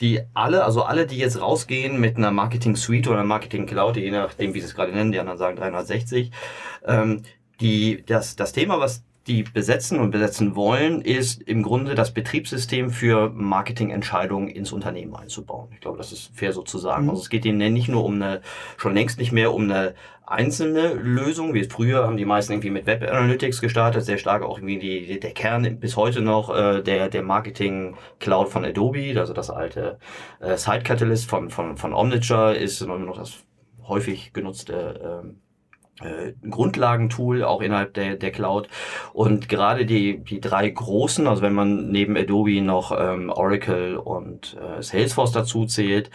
die 0.00 0.20
alle, 0.34 0.64
also 0.64 0.82
alle, 0.82 1.06
die 1.06 1.16
jetzt 1.16 1.40
rausgehen 1.40 2.00
mit 2.00 2.16
einer 2.16 2.30
Marketing 2.30 2.76
Suite 2.76 3.08
oder 3.08 3.18
einer 3.18 3.26
Marketing 3.26 3.66
Cloud, 3.66 3.96
je 3.96 4.10
nachdem, 4.10 4.54
wie 4.54 4.60
sie 4.60 4.66
es 4.66 4.74
gerade 4.74 4.92
nennen, 4.92 5.12
die 5.12 5.18
anderen 5.18 5.38
sagen 5.38 5.56
360, 5.56 6.30
ähm, 6.86 7.22
die, 7.60 8.04
das, 8.04 8.36
das 8.36 8.52
Thema, 8.52 8.78
was 8.78 9.04
die 9.26 9.42
besetzen 9.42 9.98
und 9.98 10.10
besetzen 10.10 10.54
wollen, 10.54 11.00
ist 11.00 11.42
im 11.42 11.62
Grunde 11.62 11.94
das 11.94 12.12
Betriebssystem 12.12 12.90
für 12.90 13.30
Marketingentscheidungen 13.30 14.48
ins 14.48 14.72
Unternehmen 14.72 15.16
einzubauen. 15.16 15.68
Ich 15.72 15.80
glaube, 15.80 15.98
das 15.98 16.12
ist 16.12 16.30
fair 16.34 16.52
so 16.52 16.62
zu 16.62 16.78
sagen. 16.78 17.04
Mhm. 17.04 17.10
Also 17.10 17.22
es 17.22 17.28
geht 17.28 17.44
ihnen 17.44 17.72
nicht 17.72 17.88
nur 17.88 18.04
um 18.04 18.14
eine, 18.14 18.40
schon 18.76 18.94
längst 18.94 19.18
nicht 19.18 19.32
mehr 19.32 19.52
um 19.52 19.64
eine 19.64 19.94
einzelne 20.26 20.94
Lösung, 20.94 21.54
wie 21.54 21.64
früher 21.64 22.04
haben 22.04 22.16
die 22.16 22.24
meisten 22.24 22.52
irgendwie 22.52 22.70
mit 22.70 22.86
Web 22.86 23.02
Analytics 23.02 23.60
gestartet, 23.60 24.04
sehr 24.04 24.18
stark 24.18 24.42
auch 24.42 24.58
irgendwie 24.58 24.78
die, 24.78 25.20
der 25.20 25.32
Kern 25.32 25.78
bis 25.78 25.96
heute 25.96 26.20
noch 26.20 26.54
äh, 26.54 26.82
der, 26.82 27.08
der 27.08 27.22
Marketing 27.22 27.96
Cloud 28.18 28.48
von 28.48 28.64
Adobe, 28.64 29.14
also 29.18 29.32
das 29.32 29.50
alte 29.50 29.98
äh, 30.40 30.56
Site 30.56 30.82
Catalyst 30.82 31.30
von, 31.30 31.50
von, 31.50 31.76
von 31.76 31.94
Omniture 31.94 32.56
ist 32.56 32.80
immer 32.80 32.98
noch 32.98 33.18
das 33.18 33.44
häufig 33.86 34.32
genutzte 34.32 35.22
ähm, 35.24 35.40
äh, 36.02 36.32
Grundlagentool 36.48 37.42
auch 37.42 37.62
innerhalb 37.62 37.94
der, 37.94 38.16
der 38.16 38.30
Cloud. 38.30 38.68
Und 39.12 39.48
gerade 39.48 39.86
die, 39.86 40.18
die 40.18 40.40
drei 40.40 40.68
großen, 40.68 41.26
also 41.26 41.42
wenn 41.42 41.54
man 41.54 41.90
neben 41.90 42.16
Adobe 42.16 42.60
noch 42.60 42.92
ähm, 42.98 43.30
Oracle 43.30 43.96
und 43.96 44.56
äh, 44.60 44.82
Salesforce 44.82 45.32
dazu 45.32 45.66
zählt, 45.66 46.10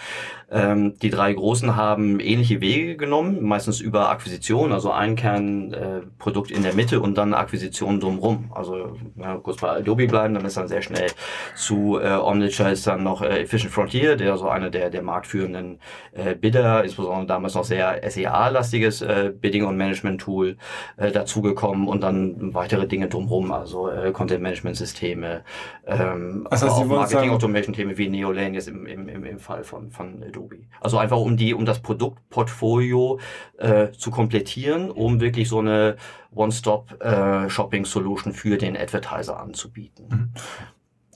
ähm, 0.52 0.98
die 1.02 1.10
drei 1.10 1.32
großen 1.34 1.78
haben 1.78 2.20
ähnliche 2.20 2.60
Wege 2.60 2.98
genommen, 2.98 3.42
meistens 3.42 3.80
über 3.80 4.10
Akquisition, 4.10 4.74
also 4.74 4.92
ein 4.92 5.16
Kernprodukt 5.16 6.52
äh, 6.52 6.56
in 6.56 6.64
der 6.64 6.74
Mitte 6.74 7.00
und 7.00 7.18
dann 7.18 7.34
Akquisition 7.34 8.02
drumrum. 8.02 8.52
Also 8.54 8.98
ja, 9.16 9.38
kurz 9.38 9.62
bei 9.62 9.70
Adobe 9.70 10.08
bleiben, 10.08 10.34
dann 10.34 10.44
ist 10.44 10.58
dann 10.58 10.68
sehr 10.68 10.82
schnell 10.82 11.10
zu 11.56 11.98
äh, 12.02 12.16
Omniture 12.18 12.72
ist 12.72 12.86
dann 12.86 13.02
noch 13.04 13.22
äh, 13.22 13.44
Efficient 13.44 13.72
Frontier, 13.72 14.18
der 14.18 14.36
so 14.36 14.50
einer 14.50 14.70
der, 14.70 14.90
der 14.90 15.02
marktführenden 15.02 15.80
äh, 16.12 16.36
Bidder, 16.36 16.84
insbesondere 16.84 17.28
damals 17.28 17.56
noch 17.56 17.64
sehr 17.64 18.02
SEA-lastiges 18.10 19.02
äh, 19.04 19.32
Bidding 19.34 19.64
und 19.72 19.78
Management 19.78 20.22
Tool 20.22 20.58
äh, 20.98 21.12
dazugekommen 21.12 21.88
und 21.88 22.01
dann 22.01 22.54
weitere 22.54 22.88
Dinge 22.88 23.08
drumherum, 23.08 23.51
also 23.51 23.90
äh, 23.90 24.12
Content 24.12 24.44
Management 24.44 24.78
Systeme, 24.78 25.44
ähm, 25.86 26.48
das 26.50 26.63
heißt, 26.63 26.72
auch 26.72 26.86
Marketing 26.86 27.32
Automation 27.32 27.74
Themen 27.74 27.98
wie 27.98 28.10
Neolane 28.10 28.54
jetzt 28.56 28.68
im, 28.68 28.86
im, 28.86 29.10
im, 29.10 29.25
im 29.25 29.40
Fall 29.40 29.63
von, 29.63 29.92
von 29.92 30.24
Adobe. 30.24 30.58
Also 30.80 30.98
einfach 30.98 31.18
um 31.18 31.38
die, 31.38 31.54
um 31.54 31.66
das 31.66 31.80
Produktportfolio 31.80 33.20
äh, 33.58 33.92
zu 33.92 34.12
komplettieren, 34.12 34.92
um 34.92 35.20
wirklich 35.20 35.50
so 35.50 35.60
eine 35.60 35.98
One-Stop 36.34 37.01
äh, 37.01 37.50
Shopping 37.50 37.86
Solution 37.86 38.34
für 38.34 38.58
den 38.58 38.78
Advertiser 38.78 39.40
anzubieten. 39.40 40.06
Mhm. 40.10 40.30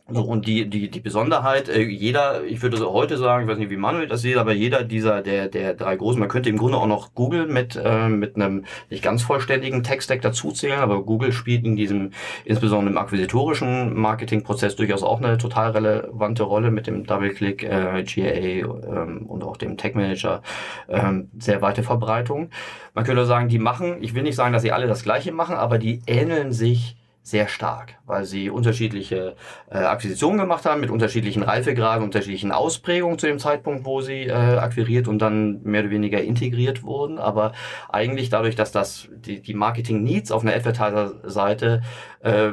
So, 0.08 0.22
und 0.22 0.46
die, 0.46 0.70
die, 0.70 0.92
die 0.92 1.00
Besonderheit, 1.00 1.68
äh, 1.68 1.82
jeder, 1.82 2.44
ich 2.44 2.62
würde 2.62 2.78
so 2.78 2.94
heute 2.94 3.18
sagen, 3.18 3.44
ich 3.46 3.50
weiß 3.50 3.58
nicht, 3.58 3.72
wie 3.72 3.76
Manuel 3.76 4.08
das 4.08 4.22
sieht, 4.22 4.38
aber 4.38 4.54
jeder 4.54 4.84
dieser, 4.84 5.24
der, 5.24 5.48
der 5.48 5.74
drei 5.74 5.96
großen, 5.96 6.20
man 6.20 6.30
könnte 6.30 6.48
im 6.48 6.58
Grunde 6.58 6.78
auch 6.78 6.86
noch 6.86 7.16
Google 7.16 7.48
mit, 7.48 7.76
äh, 7.76 8.08
mit 8.08 8.36
einem 8.36 8.66
nicht 8.92 9.04
ganz 9.04 9.24
vollständigen 9.24 9.82
Tech-Stack 9.82 10.22
dazuzählen, 10.22 10.80
aber 10.80 11.02
Google 11.02 11.32
spielt 11.32 11.66
in 11.66 11.76
diesem, 11.76 12.12
insbesondere 12.44 12.92
im 12.92 13.00
akquisitorischen 13.00 13.96
Marketingprozess 14.00 14.76
durchaus 14.76 15.02
auch 15.02 15.20
eine 15.20 15.40
total 15.40 15.72
relevante 15.72 16.44
Rolle 16.44 16.70
mit 16.70 16.86
dem 16.86 17.08
Double-Click, 17.08 17.64
äh, 17.64 18.04
GA 18.04 18.26
ähm, 18.28 19.26
und 19.26 19.44
auch 19.44 19.58
dem 19.58 19.76
Tech-Manager, 19.76 20.44
ähm, 20.88 21.32
sehr 21.40 21.64
weite 21.64 21.82
Verbreitung. 21.82 22.52
Man 22.94 23.06
könnte 23.06 23.26
sagen, 23.26 23.50
die 23.50 23.58
machen, 23.58 24.04
ich 24.04 24.14
will 24.14 24.22
nicht 24.22 24.36
sagen, 24.36 24.54
dass 24.54 24.62
sie 24.62 24.72
alle 24.72 24.86
das 24.86 25.02
Gleiche 25.02 25.32
machen, 25.32 25.56
aber 25.56 25.80
die 25.80 26.04
ähneln 26.06 26.52
sich 26.52 26.96
sehr 27.26 27.48
stark, 27.48 27.96
weil 28.06 28.24
sie 28.24 28.52
unterschiedliche 28.52 29.36
äh, 29.72 29.80
Akquisitionen 29.80 30.38
gemacht 30.38 30.64
haben 30.66 30.80
mit 30.80 30.92
unterschiedlichen 30.92 31.42
Reifegraden, 31.42 32.04
unterschiedlichen 32.04 32.52
Ausprägungen 32.52 33.18
zu 33.18 33.26
dem 33.26 33.40
Zeitpunkt, 33.40 33.84
wo 33.84 34.00
sie 34.02 34.28
äh, 34.28 34.32
akquiriert 34.32 35.08
und 35.08 35.18
dann 35.18 35.64
mehr 35.64 35.82
oder 35.82 35.90
weniger 35.90 36.22
integriert 36.22 36.84
wurden. 36.84 37.18
Aber 37.18 37.54
eigentlich 37.90 38.30
dadurch, 38.30 38.56
dass 38.56 38.72
das 38.72 39.10
die, 39.12 39.42
die 39.42 39.56
Marketing-Needs 39.56 40.32
auf 40.32 40.44
einer 40.44 40.54
Advertiser-Seite 40.54 41.82
äh, 42.20 42.52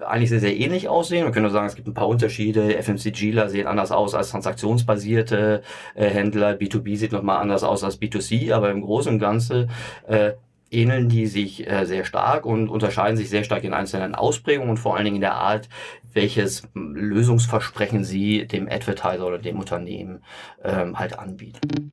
eigentlich 0.00 0.30
sehr, 0.30 0.40
sehr 0.40 0.56
ähnlich 0.56 0.88
aussehen. 0.88 1.24
Man 1.24 1.32
könnte 1.34 1.50
sagen, 1.50 1.66
es 1.66 1.74
gibt 1.74 1.86
ein 1.86 1.94
paar 1.94 2.08
Unterschiede. 2.08 2.82
FMCGler 2.82 3.50
sehen 3.50 3.66
anders 3.66 3.92
aus 3.92 4.14
als 4.14 4.30
transaktionsbasierte 4.30 5.60
äh, 5.94 6.08
Händler. 6.08 6.52
B2B 6.52 6.96
sieht 6.96 7.12
nochmal 7.12 7.42
anders 7.42 7.62
aus 7.62 7.84
als 7.84 8.00
B2C, 8.00 8.54
aber 8.54 8.70
im 8.70 8.80
Großen 8.80 9.12
und 9.12 9.18
Ganzen 9.18 9.68
äh, 10.08 10.32
ähneln 10.74 11.08
die 11.08 11.26
sich 11.26 11.70
äh, 11.70 11.86
sehr 11.86 12.04
stark 12.04 12.44
und 12.44 12.68
unterscheiden 12.68 13.16
sich 13.16 13.30
sehr 13.30 13.44
stark 13.44 13.64
in 13.64 13.72
einzelnen 13.72 14.14
Ausprägungen 14.14 14.70
und 14.70 14.76
vor 14.78 14.96
allen 14.96 15.04
Dingen 15.04 15.16
in 15.16 15.22
der 15.22 15.34
Art, 15.34 15.68
welches 16.12 16.68
Lösungsversprechen 16.74 18.04
sie 18.04 18.46
dem 18.46 18.68
Advertiser 18.68 19.26
oder 19.26 19.38
dem 19.38 19.58
Unternehmen 19.58 20.22
ähm, 20.62 20.98
halt 20.98 21.18
anbieten. 21.18 21.92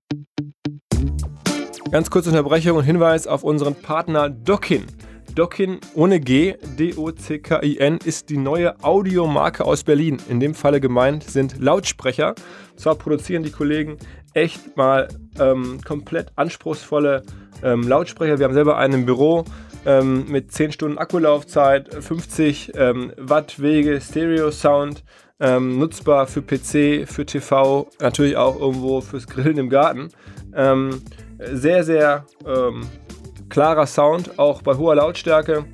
Ganz 1.91 2.09
kurze 2.09 2.29
Unterbrechung 2.29 2.77
und 2.77 2.83
Hinweis 2.85 3.27
auf 3.27 3.43
unseren 3.43 3.75
Partner 3.75 4.29
Dockin. 4.29 4.85
Dockin 5.35 5.79
ohne 5.93 6.19
G, 6.19 6.55
D-O-C-K-I-N, 6.77 7.99
ist 8.03 8.29
die 8.29 8.37
neue 8.37 8.83
Audiomarke 8.83 9.63
aus 9.63 9.83
Berlin. 9.83 10.17
In 10.29 10.41
dem 10.41 10.53
Falle 10.53 10.81
gemeint 10.81 11.23
sind 11.23 11.57
Lautsprecher. 11.59 12.35
Zwar 12.75 12.95
produzieren 12.95 13.43
die 13.43 13.51
Kollegen 13.51 13.97
echt 14.33 14.77
mal 14.77 15.07
ähm, 15.39 15.79
komplett 15.85 16.31
anspruchsvolle 16.35 17.23
ähm, 17.63 17.87
Lautsprecher. 17.87 18.39
Wir 18.39 18.45
haben 18.45 18.53
selber 18.53 18.77
einen 18.77 18.93
im 18.93 19.05
Büro 19.05 19.45
ähm, 19.85 20.25
mit 20.29 20.51
10 20.51 20.71
Stunden 20.71 20.97
Akkulaufzeit, 20.97 21.93
50 21.93 22.73
ähm, 22.75 23.13
Watt 23.17 23.61
Wege, 23.61 23.99
Stereo-Sound, 23.99 25.03
ähm, 25.39 25.79
nutzbar 25.79 26.27
für 26.27 26.41
PC, 26.41 27.07
für 27.07 27.25
TV, 27.25 27.89
natürlich 27.99 28.37
auch 28.37 28.59
irgendwo 28.59 29.01
fürs 29.01 29.27
Grillen 29.27 29.57
im 29.57 29.69
Garten. 29.69 30.09
Ähm, 30.55 31.01
sehr, 31.39 31.83
sehr 31.83 32.25
klarer 33.49 33.87
Sound, 33.87 34.37
auch 34.37 34.61
bei 34.61 34.77
hoher 34.77 34.95
Lautstärke. 34.95 35.65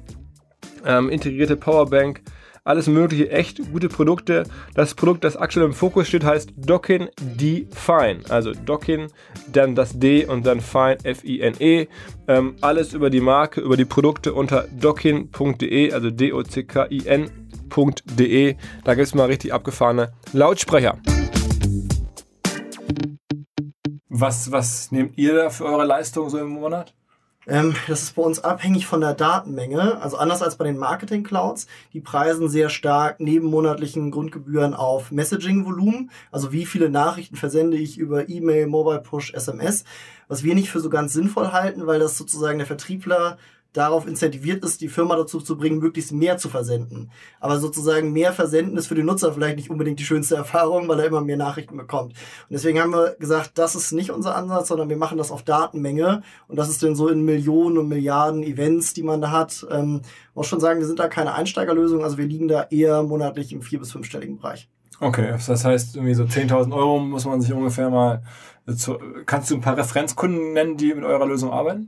integrierte 0.86 1.58
Powerbank, 1.58 2.22
alles 2.68 2.88
mögliche, 2.88 3.32
echt 3.32 3.72
gute 3.72 3.88
Produkte. 3.90 4.44
Das 4.76 4.94
Produkt, 4.94 5.24
das 5.24 5.38
aktuell 5.38 5.66
im 5.66 5.74
Fokus 5.74 6.08
steht, 6.08 6.24
heißt 6.24 6.52
Dockin 6.56 7.10
Define. 7.20 8.20
Also 8.30 8.52
Dockin, 8.54 9.08
dann 9.52 9.74
das 9.76 9.98
D 9.98 10.26
und 10.26 10.46
dann 10.46 10.60
Fine, 10.60 10.98
F-I-N-E. 11.04 11.88
Ähm, 12.28 12.56
alles 12.62 12.94
über 12.94 13.10
die 13.10 13.22
Marke, 13.22 13.62
über 13.62 13.78
die 13.78 13.86
Produkte 13.86 14.34
unter 14.34 14.66
dockin.de, 14.80 15.94
also 15.94 16.10
D-O-C-K-I-N.de. 16.12 17.36
Da 18.84 18.96
gibt 18.96 19.08
es 19.08 19.16
mal 19.16 19.26
richtig 19.26 19.54
abgefahrene 19.54 20.12
Lautsprecher. 20.34 20.98
Was, 24.10 24.52
was 24.52 24.92
nehmt 24.92 25.18
ihr 25.18 25.36
da 25.36 25.50
für 25.50 25.64
eure 25.66 25.86
Leistung 25.86 26.30
so 26.30 26.38
im 26.40 26.50
Monat? 26.50 26.97
Ähm, 27.48 27.76
das 27.88 28.04
ist 28.04 28.16
bei 28.16 28.22
uns 28.22 28.44
abhängig 28.44 28.86
von 28.86 29.00
der 29.00 29.14
Datenmenge. 29.14 30.02
Also 30.02 30.18
anders 30.18 30.42
als 30.42 30.58
bei 30.58 30.66
den 30.66 30.78
Marketing 30.78 31.24
Clouds, 31.24 31.68
die 31.94 32.02
preisen 32.02 32.50
sehr 32.50 32.70
stark 32.70 33.20
neben 33.20 33.48
monatlichen 33.48 34.12
Grundgebühren 34.12 34.74
auf 34.74 35.12
Messaging-Volumen. 35.12 36.12
Also 36.30 36.52
wie 36.52 36.66
viele 36.66 36.90
Nachrichten 36.90 37.38
versende 37.38 37.78
ich 37.78 37.98
über 37.98 38.28
E-Mail, 38.28 38.68
Mobile 38.68 39.02
Push, 39.02 39.34
SMS. 39.34 39.86
Was 40.28 40.44
wir 40.44 40.56
nicht 40.56 40.70
für 40.70 40.82
so 40.82 40.90
ganz 40.90 41.14
sinnvoll 41.14 41.54
halten, 41.54 41.88
weil 41.88 42.00
das 42.00 42.18
sozusagen 42.18 42.58
der 42.58 42.68
Vertriebler 42.68 43.38
darauf 43.78 44.08
incentiviert 44.08 44.64
ist, 44.64 44.82
die 44.82 44.88
Firma 44.88 45.16
dazu 45.16 45.40
zu 45.40 45.58
bringen, 45.58 45.80
möglichst 45.80 46.12
mehr 46.12 46.38
zu 46.38 46.50
versenden. 46.50 47.12
Aber 47.40 47.60
sozusagen 47.60 48.12
mehr 48.12 48.34
Versenden 48.34 48.78
ist 48.78 48.88
für 48.88 48.96
den 48.96 49.06
Nutzer 49.06 49.34
vielleicht 49.34 49.58
nicht 49.58 49.70
unbedingt 49.70 50.00
die 50.00 50.06
schönste 50.06 50.36
Erfahrung, 50.44 50.88
weil 50.88 51.00
er 51.00 51.06
immer 51.06 51.22
mehr 51.22 51.38
Nachrichten 51.38 51.78
bekommt. 51.78 52.14
Und 52.14 52.52
deswegen 52.52 52.80
haben 52.80 52.92
wir 52.92 53.16
gesagt, 53.20 53.52
das 53.58 53.76
ist 53.76 53.92
nicht 53.92 54.12
unser 54.12 54.36
Ansatz, 54.36 54.70
sondern 54.70 54.90
wir 54.90 54.98
machen 54.98 55.18
das 55.18 55.32
auf 55.32 55.44
Datenmenge. 55.44 56.24
Und 56.48 56.58
das 56.58 56.70
ist 56.70 56.82
dann 56.82 56.96
so 56.96 57.08
in 57.08 57.24
Millionen 57.24 57.78
und 57.78 57.88
Milliarden 57.88 58.44
Events, 58.44 58.94
die 58.94 59.04
man 59.04 59.22
da 59.22 59.32
hat. 59.32 59.66
Ähm, 59.70 60.02
muss 60.34 60.48
schon 60.48 60.60
sagen, 60.60 60.80
wir 60.80 60.88
sind 60.88 61.00
da 61.00 61.08
keine 61.08 61.34
Einsteigerlösung, 61.34 62.04
also 62.04 62.18
wir 62.18 62.26
liegen 62.26 62.48
da 62.48 62.68
eher 62.70 63.04
monatlich 63.04 63.54
im 63.54 63.62
vier- 63.62 63.80
bis 63.80 63.92
fünfstelligen 63.92 64.38
Bereich. 64.38 64.70
Okay, 65.00 65.36
das 65.46 65.64
heißt, 65.64 65.96
irgendwie 65.96 66.16
so 66.16 66.24
10.000 66.24 66.74
Euro 66.74 67.00
muss 67.00 67.26
man 67.26 67.42
sich 67.42 67.54
ungefähr 67.54 67.90
mal. 67.90 68.24
Zu, 68.76 68.98
kannst 69.26 69.50
du 69.52 69.56
ein 69.56 69.62
paar 69.62 69.78
Referenzkunden 69.78 70.54
nennen, 70.54 70.76
die 70.76 70.94
mit 70.94 71.04
eurer 71.04 71.26
Lösung 71.26 71.52
arbeiten? 71.52 71.88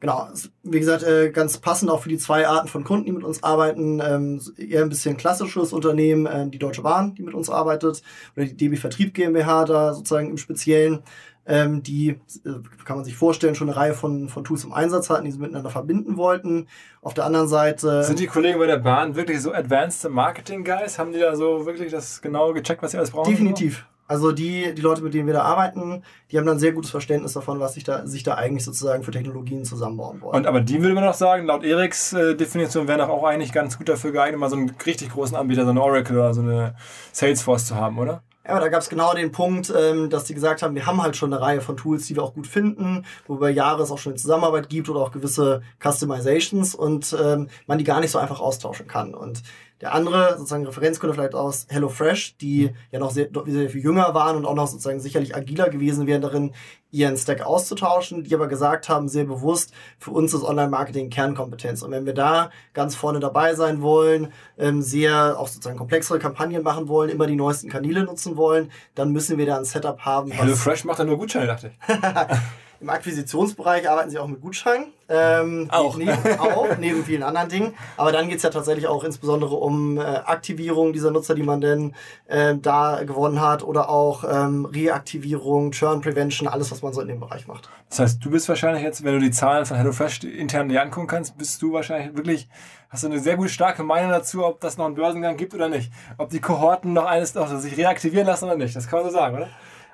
Genau, 0.00 0.28
wie 0.62 0.78
gesagt, 0.78 1.02
äh, 1.02 1.30
ganz 1.30 1.58
passend 1.58 1.90
auch 1.90 2.02
für 2.02 2.08
die 2.08 2.18
zwei 2.18 2.46
Arten 2.46 2.68
von 2.68 2.84
Kunden, 2.84 3.06
die 3.06 3.12
mit 3.12 3.24
uns 3.24 3.42
arbeiten. 3.42 4.00
Ähm, 4.00 4.40
eher 4.56 4.82
ein 4.82 4.88
bisschen 4.88 5.16
klassisches 5.16 5.72
Unternehmen, 5.72 6.26
äh, 6.26 6.48
die 6.48 6.60
Deutsche 6.60 6.82
Bahn, 6.82 7.16
die 7.16 7.22
mit 7.22 7.34
uns 7.34 7.50
arbeitet, 7.50 8.02
oder 8.36 8.46
die 8.46 8.56
DB 8.56 8.76
Vertrieb 8.76 9.12
GmbH 9.12 9.64
da 9.64 9.94
sozusagen 9.94 10.30
im 10.30 10.36
Speziellen, 10.36 11.02
ähm, 11.48 11.82
die, 11.82 12.10
äh, 12.10 12.84
kann 12.84 12.96
man 12.96 13.04
sich 13.04 13.16
vorstellen, 13.16 13.56
schon 13.56 13.70
eine 13.70 13.76
Reihe 13.76 13.94
von, 13.94 14.28
von 14.28 14.44
Tools 14.44 14.62
im 14.62 14.72
Einsatz 14.72 15.10
hatten, 15.10 15.24
die 15.24 15.32
sie 15.32 15.38
miteinander 15.38 15.70
verbinden 15.70 16.16
wollten. 16.16 16.68
Auf 17.00 17.14
der 17.14 17.24
anderen 17.24 17.48
Seite... 17.48 18.04
Sind 18.04 18.20
die 18.20 18.26
Kollegen 18.26 18.58
bei 18.58 18.66
der 18.66 18.76
Bahn 18.76 19.16
wirklich 19.16 19.40
so 19.40 19.52
advanced 19.52 20.08
Marketing-Guys? 20.08 20.98
Haben 20.98 21.12
die 21.12 21.18
da 21.18 21.34
so 21.34 21.66
wirklich 21.66 21.90
das 21.90 22.20
genau 22.20 22.52
gecheckt, 22.52 22.82
was 22.82 22.92
sie 22.92 22.98
alles 22.98 23.10
brauchen? 23.10 23.30
Definitiv. 23.30 23.86
Also 24.08 24.32
die, 24.32 24.74
die 24.74 24.80
Leute, 24.80 25.02
mit 25.02 25.12
denen 25.12 25.26
wir 25.26 25.34
da 25.34 25.42
arbeiten, 25.42 26.02
die 26.30 26.38
haben 26.38 26.46
dann 26.46 26.58
sehr 26.58 26.72
gutes 26.72 26.90
Verständnis 26.90 27.34
davon, 27.34 27.60
was 27.60 27.74
sich 27.74 27.84
da, 27.84 28.06
sich 28.06 28.22
da 28.22 28.34
eigentlich 28.34 28.64
sozusagen 28.64 29.04
für 29.04 29.10
Technologien 29.10 29.66
zusammenbauen 29.66 30.22
wollen. 30.22 30.34
Und 30.34 30.46
aber 30.46 30.62
die 30.62 30.80
würde 30.80 30.94
man 30.94 31.04
noch 31.04 31.14
sagen, 31.14 31.44
laut 31.44 31.62
Eriks 31.62 32.14
äh, 32.14 32.34
Definition 32.34 32.88
wäre 32.88 32.98
doch 32.98 33.10
auch 33.10 33.24
eigentlich 33.24 33.52
ganz 33.52 33.76
gut 33.76 33.88
dafür 33.88 34.12
geeignet, 34.12 34.40
mal 34.40 34.48
so 34.48 34.56
einen 34.56 34.74
richtig 34.86 35.10
großen 35.10 35.36
Anbieter, 35.36 35.64
so 35.64 35.70
eine 35.70 35.82
Oracle 35.82 36.16
oder 36.16 36.32
so 36.32 36.40
eine 36.40 36.74
Salesforce 37.12 37.66
zu 37.66 37.74
haben, 37.76 37.98
oder? 37.98 38.22
Ja, 38.48 38.54
aber 38.54 38.60
da 38.60 38.68
gab 38.70 38.80
es 38.80 38.88
genau 38.88 39.12
den 39.12 39.30
Punkt, 39.30 39.70
ähm, 39.78 40.08
dass 40.08 40.24
die 40.24 40.32
gesagt 40.32 40.62
haben, 40.62 40.74
wir 40.74 40.86
haben 40.86 41.02
halt 41.02 41.16
schon 41.16 41.30
eine 41.30 41.42
Reihe 41.42 41.60
von 41.60 41.76
Tools, 41.76 42.06
die 42.06 42.16
wir 42.16 42.22
auch 42.22 42.32
gut 42.32 42.46
finden, 42.46 43.04
wo 43.26 43.34
über 43.34 43.50
Jahre 43.50 43.82
es 43.82 43.90
auch 43.90 43.98
schon 43.98 44.12
eine 44.12 44.20
Zusammenarbeit 44.20 44.70
gibt 44.70 44.88
oder 44.88 45.00
auch 45.00 45.12
gewisse 45.12 45.60
Customizations 45.82 46.74
und 46.74 47.14
ähm, 47.22 47.48
man 47.66 47.76
die 47.76 47.84
gar 47.84 48.00
nicht 48.00 48.10
so 48.10 48.18
einfach 48.18 48.40
austauschen 48.40 48.86
kann. 48.86 49.14
Und 49.14 49.42
der 49.80 49.94
andere, 49.94 50.36
sozusagen 50.36 50.66
Referenzkunde 50.66 51.14
vielleicht 51.14 51.34
aus 51.34 51.66
HelloFresh, 51.68 52.36
die 52.38 52.68
mhm. 52.68 52.76
ja 52.90 52.98
noch 52.98 53.10
sehr, 53.10 53.28
sehr 53.46 53.70
viel 53.70 53.82
jünger 53.82 54.14
waren 54.14 54.36
und 54.36 54.44
auch 54.44 54.54
noch 54.54 54.66
sozusagen 54.66 55.00
sicherlich 55.00 55.36
agiler 55.36 55.68
gewesen 55.68 56.06
wären 56.06 56.22
darin, 56.22 56.52
ihren 56.90 57.16
Stack 57.16 57.42
auszutauschen, 57.42 58.24
die 58.24 58.34
aber 58.34 58.48
gesagt 58.48 58.88
haben, 58.88 59.08
sehr 59.08 59.24
bewusst, 59.24 59.72
für 59.98 60.10
uns 60.10 60.32
ist 60.32 60.42
Online-Marketing 60.42 61.10
Kernkompetenz. 61.10 61.82
Und 61.82 61.90
wenn 61.90 62.06
wir 62.06 62.14
da 62.14 62.50
ganz 62.72 62.96
vorne 62.96 63.20
dabei 63.20 63.54
sein 63.54 63.82
wollen, 63.82 64.32
ähm, 64.56 64.80
sehr 64.80 65.38
auch 65.38 65.48
sozusagen 65.48 65.76
komplexere 65.76 66.18
Kampagnen 66.18 66.62
machen 66.62 66.88
wollen, 66.88 67.10
immer 67.10 67.26
die 67.26 67.36
neuesten 67.36 67.68
Kanäle 67.68 68.04
nutzen 68.04 68.36
wollen, 68.36 68.70
dann 68.94 69.12
müssen 69.12 69.36
wir 69.36 69.46
da 69.46 69.58
ein 69.58 69.64
Setup 69.64 70.00
haben. 70.00 70.30
HelloFresh 70.30 70.84
macht 70.84 70.98
ja 70.98 71.04
nur 71.04 71.18
Gutscheine, 71.18 71.46
dachte 71.46 71.72
ich. 71.72 71.94
Im 72.80 72.90
Akquisitionsbereich 72.90 73.90
arbeiten 73.90 74.10
sie 74.10 74.18
auch 74.18 74.28
mit 74.28 74.40
Gutscheinen. 74.40 74.92
Ähm, 75.08 75.68
auch. 75.70 75.96
Neben, 75.96 76.12
auch, 76.38 76.76
neben 76.78 77.04
vielen 77.04 77.22
anderen 77.22 77.48
Dingen. 77.48 77.74
Aber 77.96 78.12
dann 78.12 78.28
geht's 78.28 78.42
ja 78.42 78.50
tatsächlich 78.50 78.86
auch 78.86 79.02
insbesondere 79.02 79.56
um 79.56 79.98
äh, 79.98 80.02
Aktivierung 80.02 80.92
dieser 80.92 81.10
Nutzer, 81.10 81.34
die 81.34 81.42
man 81.42 81.60
denn 81.60 81.94
äh, 82.26 82.54
da 82.56 83.02
gewonnen 83.04 83.40
hat, 83.40 83.64
oder 83.64 83.88
auch 83.88 84.22
ähm, 84.30 84.66
Reaktivierung, 84.66 85.72
Churn 85.72 86.02
Prevention, 86.02 86.46
alles, 86.46 86.70
was 86.70 86.82
man 86.82 86.92
so 86.92 87.00
in 87.00 87.08
dem 87.08 87.20
Bereich 87.20 87.48
macht. 87.48 87.68
Das 87.88 87.98
heißt, 88.00 88.24
du 88.24 88.30
bist 88.30 88.48
wahrscheinlich 88.48 88.84
jetzt, 88.84 89.02
wenn 89.02 89.14
du 89.14 89.20
die 89.20 89.30
Zahlen 89.30 89.64
von 89.64 89.76
HelloFresh 89.76 90.24
intern 90.24 90.68
dir 90.68 90.82
angucken 90.82 91.06
kannst, 91.06 91.36
bist 91.36 91.60
du 91.62 91.72
wahrscheinlich 91.72 92.16
wirklich, 92.16 92.48
hast 92.90 93.02
du 93.02 93.08
eine 93.08 93.18
sehr 93.18 93.36
gut 93.36 93.50
starke 93.50 93.82
Meinung 93.82 94.10
dazu, 94.10 94.44
ob 94.44 94.60
das 94.60 94.76
noch 94.76 94.86
einen 94.86 94.94
Börsengang 94.94 95.36
gibt 95.36 95.54
oder 95.54 95.68
nicht. 95.68 95.90
Ob 96.18 96.30
die 96.30 96.40
Kohorten 96.40 96.92
noch 96.92 97.06
eines 97.06 97.34
noch 97.34 97.48
sich 97.58 97.76
reaktivieren 97.76 98.26
lassen 98.26 98.44
oder 98.44 98.56
nicht. 98.56 98.76
Das 98.76 98.86
kann 98.86 99.00
man 99.00 99.10
so 99.10 99.16
sagen, 99.16 99.36
oder? 99.36 99.48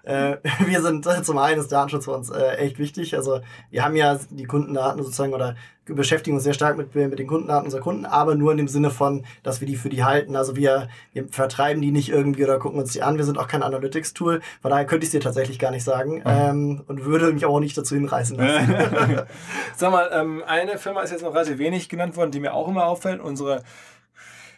Äh, 0.04 0.36
wir 0.66 0.82
sind 0.82 1.06
äh, 1.06 1.22
zum 1.22 1.38
einen 1.38 1.60
ist 1.60 1.72
Datenschutz 1.72 2.04
für 2.04 2.12
uns 2.12 2.30
äh, 2.30 2.56
echt 2.56 2.78
wichtig. 2.78 3.16
Also 3.16 3.40
wir 3.70 3.84
haben 3.84 3.96
ja 3.96 4.18
die 4.30 4.44
Kundendaten 4.44 5.02
sozusagen 5.02 5.32
oder 5.32 5.56
beschäftigen 5.86 6.36
uns 6.36 6.44
sehr 6.44 6.54
stark 6.54 6.78
mit, 6.78 6.94
mit 6.94 7.18
den 7.18 7.26
Kundendaten 7.26 7.66
unserer 7.66 7.82
Kunden, 7.82 8.06
aber 8.06 8.34
nur 8.34 8.52
in 8.52 8.56
dem 8.56 8.68
Sinne 8.68 8.90
von, 8.90 9.24
dass 9.42 9.60
wir 9.60 9.68
die 9.68 9.76
für 9.76 9.90
die 9.90 10.02
halten. 10.02 10.34
Also 10.34 10.56
wir, 10.56 10.88
wir 11.12 11.28
vertreiben 11.28 11.82
die 11.82 11.90
nicht 11.90 12.08
irgendwie 12.08 12.44
oder 12.44 12.58
gucken 12.58 12.80
uns 12.80 12.92
die 12.92 13.02
an. 13.02 13.18
Wir 13.18 13.24
sind 13.24 13.38
auch 13.38 13.48
kein 13.48 13.62
Analytics-Tool. 13.62 14.40
Von 14.62 14.70
daher 14.70 14.86
könnte 14.86 15.04
ich 15.04 15.08
es 15.08 15.12
dir 15.12 15.20
tatsächlich 15.20 15.58
gar 15.58 15.70
nicht 15.70 15.84
sagen 15.84 16.16
mhm. 16.16 16.22
ähm, 16.26 16.84
und 16.86 17.04
würde 17.04 17.32
mich 17.32 17.44
auch 17.44 17.60
nicht 17.60 17.76
dazu 17.76 17.94
hinreißen 17.94 18.38
lassen. 18.38 18.74
Sag 19.76 19.92
mal, 19.92 20.08
ähm, 20.12 20.42
eine 20.46 20.78
Firma 20.78 21.02
ist 21.02 21.10
jetzt 21.10 21.22
noch 21.22 21.34
relativ 21.34 21.58
wenig 21.58 21.88
genannt 21.90 22.16
worden, 22.16 22.30
die 22.30 22.40
mir 22.40 22.54
auch 22.54 22.68
immer 22.68 22.86
auffällt. 22.86 23.20
Unsere 23.20 23.62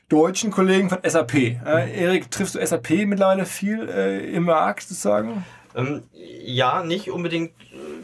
deutschen 0.08 0.50
Kollegen 0.50 0.88
von 0.88 0.98
SAP. 1.02 1.34
Äh, 1.34 1.58
Erik, 2.00 2.30
triffst 2.30 2.54
du 2.54 2.64
SAP 2.64 2.90
mittlerweile 3.06 3.46
viel 3.46 3.88
äh, 3.88 4.30
im 4.30 4.44
Markt 4.44 4.82
sozusagen? 4.82 5.44
Ähm, 5.74 6.04
ja, 6.12 6.82
nicht 6.82 7.10
unbedingt 7.10 7.52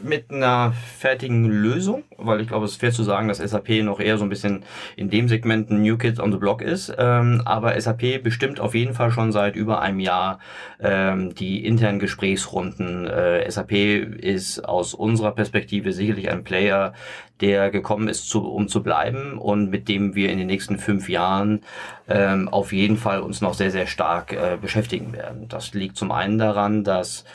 mit 0.03 0.31
einer 0.31 0.73
fertigen 0.73 1.45
Lösung, 1.45 2.03
weil 2.17 2.41
ich 2.41 2.47
glaube, 2.47 2.65
es 2.65 2.73
ist 2.73 2.79
fair 2.79 2.91
zu 2.91 3.03
sagen, 3.03 3.27
dass 3.27 3.37
SAP 3.37 3.69
noch 3.83 3.99
eher 3.99 4.17
so 4.17 4.23
ein 4.23 4.29
bisschen 4.29 4.63
in 4.95 5.09
dem 5.09 5.27
Segment 5.27 5.69
ein 5.69 5.81
New 5.81 5.97
Kids 5.97 6.19
on 6.19 6.31
the 6.31 6.37
Block 6.37 6.61
ist. 6.61 6.93
Ähm, 6.97 7.41
aber 7.45 7.79
SAP 7.79 8.21
bestimmt 8.23 8.59
auf 8.59 8.75
jeden 8.75 8.93
Fall 8.93 9.11
schon 9.11 9.31
seit 9.31 9.55
über 9.55 9.81
einem 9.81 9.99
Jahr 9.99 10.39
ähm, 10.79 11.33
die 11.35 11.65
internen 11.65 11.99
Gesprächsrunden. 11.99 13.07
Äh, 13.07 13.49
SAP 13.49 13.71
ist 13.71 14.65
aus 14.65 14.93
unserer 14.93 15.31
Perspektive 15.31 15.93
sicherlich 15.93 16.29
ein 16.29 16.43
Player, 16.43 16.93
der 17.41 17.71
gekommen 17.71 18.07
ist, 18.07 18.29
zu, 18.29 18.45
um 18.47 18.67
zu 18.67 18.83
bleiben 18.83 19.37
und 19.37 19.69
mit 19.69 19.89
dem 19.89 20.15
wir 20.15 20.29
in 20.29 20.37
den 20.37 20.47
nächsten 20.47 20.77
fünf 20.77 21.09
Jahren 21.09 21.61
ähm, 22.07 22.47
auf 22.47 22.71
jeden 22.71 22.97
Fall 22.97 23.21
uns 23.21 23.41
noch 23.41 23.53
sehr, 23.53 23.71
sehr 23.71 23.87
stark 23.87 24.33
äh, 24.33 24.57
beschäftigen 24.61 25.13
werden. 25.13 25.47
Das 25.49 25.73
liegt 25.73 25.97
zum 25.97 26.11
einen 26.11 26.37
daran, 26.37 26.83
dass 26.83 27.25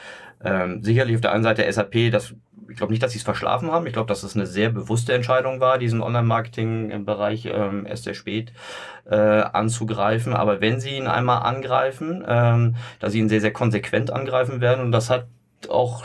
ähm, 0.42 0.82
sicherlich 0.82 1.16
auf 1.16 1.20
der 1.20 1.32
einen 1.32 1.42
Seite 1.42 1.70
SAP, 1.70 2.10
das, 2.10 2.34
ich 2.68 2.76
glaube 2.76 2.92
nicht, 2.92 3.02
dass 3.02 3.12
sie 3.12 3.18
es 3.18 3.25
verschlafen 3.25 3.70
haben. 3.70 3.87
Ich 3.87 3.92
glaube, 3.92 4.08
dass 4.08 4.22
es 4.22 4.37
eine 4.37 4.46
sehr 4.46 4.70
bewusste 4.70 5.14
Entscheidung 5.14 5.60
war, 5.60 5.78
diesen 5.78 6.02
Online-Marketing 6.02 6.90
im 6.90 7.04
Bereich 7.04 7.46
ähm, 7.46 7.87
erst 7.87 8.04
sehr 8.04 8.14
spät 8.14 8.52
äh, 9.10 9.16
anzugreifen. 9.16 10.34
Aber 10.34 10.60
wenn 10.60 10.80
sie 10.80 10.90
ihn 10.90 11.06
einmal 11.06 11.42
angreifen, 11.42 12.25
ähm, 12.26 12.76
dass 13.00 13.12
sie 13.12 13.20
ihn 13.20 13.28
sehr, 13.28 13.40
sehr 13.40 13.52
konsequent 13.52 14.10
angreifen 14.10 14.60
werden 14.60 14.84
und 14.84 14.92
das 14.92 15.10
hat 15.10 15.26
auch 15.68 16.04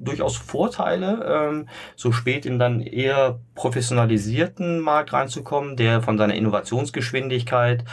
durchaus 0.00 0.36
Vorteile, 0.36 1.24
ähm, 1.50 1.68
so 1.94 2.10
spät 2.10 2.46
in 2.46 2.58
dann 2.58 2.80
eher 2.80 3.38
professionalisierten 3.54 4.80
Markt 4.80 5.12
reinzukommen, 5.12 5.76
der 5.76 6.00
von 6.00 6.18
seiner 6.18 6.34
Innovationsgeschwindigkeit 6.34 7.84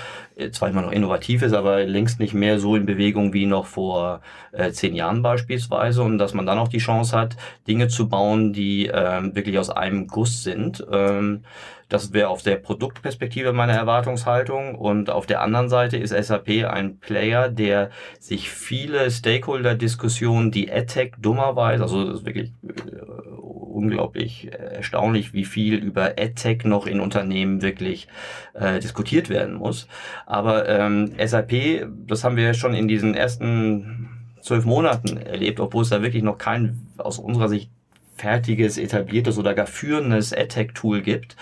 zwar 0.52 0.70
immer 0.70 0.82
noch 0.82 0.92
innovativ 0.92 1.42
ist, 1.42 1.54
aber 1.54 1.84
längst 1.84 2.20
nicht 2.20 2.34
mehr 2.34 2.60
so 2.60 2.76
in 2.76 2.86
Bewegung 2.86 3.34
wie 3.34 3.46
noch 3.46 3.66
vor 3.66 4.22
äh, 4.52 4.72
zehn 4.72 4.96
Jahren 4.96 5.22
beispielsweise 5.22 6.04
und 6.04 6.18
dass 6.18 6.34
man 6.34 6.46
dann 6.46 6.60
auch 6.60 6.68
die 6.68 6.78
Chance 6.78 7.18
hat, 7.18 7.38
Dinge 7.68 7.88
zu 7.88 8.08
bauen, 8.10 8.54
die 8.54 8.88
ähm, 8.94 9.36
wirklich 9.36 9.58
aus 9.58 9.70
einem 9.70 10.08
Guss 10.08 10.44
sind. 10.44 10.86
Ähm, 10.92 11.44
das 11.90 12.12
wäre 12.12 12.28
auf 12.28 12.42
der 12.42 12.58
Produktperspektive 12.58 13.54
meine 13.54 13.72
Erwartungshaltung. 13.72 14.76
Und 14.76 15.10
auf 15.10 15.26
der 15.26 15.42
anderen 15.42 15.70
Seite 15.70 15.98
ist 15.98 16.12
SAP 16.12 16.66
ein 16.66 17.00
Player, 17.00 17.50
der 17.50 17.92
sich 18.20 18.50
viele 18.50 19.10
Stakeholder-Diskussionen, 19.10 20.52
die 20.52 20.72
AdTech 20.72 21.14
dummerweise, 21.18 21.84
also 21.84 22.26
wirklich 22.26 22.52
äh, 22.64 23.27
unglaublich 23.78 24.52
erstaunlich, 24.52 25.34
wie 25.34 25.46
viel 25.46 25.76
über 25.76 26.16
AdTech 26.18 26.66
noch 26.66 26.88
in 26.88 27.00
Unternehmen 27.00 27.62
wirklich 27.62 28.08
äh, 28.54 28.80
diskutiert 28.80 29.30
werden 29.30 29.56
muss. 29.56 29.88
Aber 30.26 30.68
ähm, 30.68 31.14
SAP, 31.24 31.88
das 32.08 32.24
haben 32.24 32.36
wir 32.36 32.54
schon 32.54 32.74
in 32.74 32.88
diesen 32.88 33.14
ersten 33.14 34.10
zwölf 34.42 34.66
Monaten 34.66 35.18
erlebt, 35.18 35.60
obwohl 35.60 35.84
es 35.84 35.90
da 35.90 36.02
wirklich 36.02 36.24
noch 36.24 36.38
kein 36.38 36.88
aus 36.98 37.20
unserer 37.20 37.50
Sicht 37.50 37.70
fertiges, 38.16 38.78
etabliertes 38.78 39.38
oder 39.38 39.54
gar 39.54 39.68
führendes 39.68 40.34
AdTech-Tool 40.34 41.02
gibt, 41.02 41.36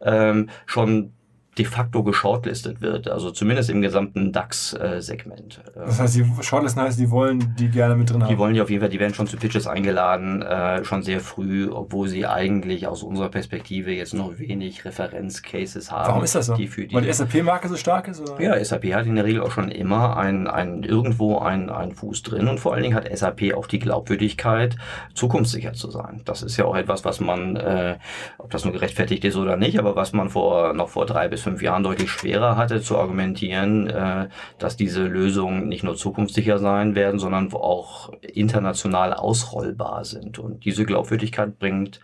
ähm, 0.00 0.48
schon 0.66 1.12
de 1.60 1.66
facto 1.66 2.02
geshortlistet 2.02 2.80
wird, 2.80 3.10
also 3.10 3.30
zumindest 3.30 3.68
im 3.68 3.82
gesamten 3.82 4.32
DAX-Segment. 4.32 5.60
Das 5.74 6.00
heißt, 6.00 6.16
die 6.16 6.24
Shortlisten 6.40 6.82
heißt, 6.82 6.98
die 6.98 7.10
wollen 7.10 7.54
die 7.58 7.68
gerne 7.68 7.96
mit 7.96 8.08
drin 8.08 8.22
haben? 8.22 8.30
Die 8.30 8.38
wollen 8.38 8.54
die 8.54 8.62
auf 8.62 8.70
jeden 8.70 8.80
Fall, 8.80 8.88
die 8.88 8.98
werden 8.98 9.12
schon 9.12 9.26
zu 9.26 9.36
Pitches 9.36 9.66
eingeladen, 9.66 10.40
äh, 10.40 10.82
schon 10.84 11.02
sehr 11.02 11.20
früh, 11.20 11.68
obwohl 11.70 12.08
sie 12.08 12.26
eigentlich 12.26 12.86
aus 12.86 13.02
unserer 13.02 13.28
Perspektive 13.28 13.92
jetzt 13.92 14.14
noch 14.14 14.38
wenig 14.38 14.86
Referenzcases 14.86 15.92
haben. 15.92 16.08
Warum 16.08 16.24
ist 16.24 16.34
das 16.34 16.46
so? 16.46 16.54
Die 16.54 16.66
für 16.66 16.86
die 16.86 16.94
Weil 16.94 17.02
die 17.02 17.12
SAP-Marke 17.12 17.68
so 17.68 17.76
stark 17.76 18.08
ist? 18.08 18.20
Oder? 18.22 18.40
Ja, 18.40 18.64
SAP 18.64 18.94
hat 18.94 19.04
in 19.04 19.16
der 19.16 19.26
Regel 19.26 19.42
auch 19.42 19.50
schon 19.50 19.70
immer 19.70 20.16
ein, 20.16 20.46
ein, 20.46 20.82
irgendwo 20.82 21.38
einen 21.38 21.68
ein 21.68 21.92
Fuß 21.92 22.22
drin 22.22 22.48
und 22.48 22.58
vor 22.58 22.72
allen 22.72 22.84
Dingen 22.84 22.94
hat 22.94 23.06
SAP 23.14 23.52
auch 23.54 23.66
die 23.66 23.80
Glaubwürdigkeit, 23.80 24.76
zukunftssicher 25.12 25.74
zu 25.74 25.90
sein. 25.90 26.22
Das 26.24 26.42
ist 26.42 26.56
ja 26.56 26.64
auch 26.64 26.76
etwas, 26.76 27.04
was 27.04 27.20
man, 27.20 27.56
äh, 27.56 27.98
ob 28.38 28.50
das 28.50 28.64
nur 28.64 28.72
gerechtfertigt 28.72 29.26
ist 29.26 29.36
oder 29.36 29.58
nicht, 29.58 29.78
aber 29.78 29.94
was 29.94 30.14
man 30.14 30.30
vor 30.30 30.72
noch 30.72 30.88
vor 30.88 31.04
drei 31.04 31.28
bis 31.28 31.42
fünf 31.42 31.49
Jahren 31.56 31.82
deutlich 31.82 32.10
schwerer 32.10 32.56
hatte 32.56 32.80
zu 32.80 32.98
argumentieren, 32.98 33.88
äh, 33.88 34.28
dass 34.58 34.76
diese 34.76 35.04
Lösungen 35.04 35.68
nicht 35.68 35.84
nur 35.84 35.96
zukunftssicher 35.96 36.58
sein 36.58 36.94
werden, 36.94 37.18
sondern 37.18 37.52
auch 37.52 38.12
international 38.22 39.14
ausrollbar 39.14 40.04
sind. 40.04 40.38
Und 40.38 40.64
diese 40.64 40.84
Glaubwürdigkeit 40.84 41.58
bringt 41.58 42.00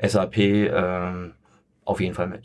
SAP 0.00 0.38
äh, 0.38 1.30
auf 1.88 2.00
jeden 2.00 2.14
Fall 2.14 2.26
mit. 2.26 2.42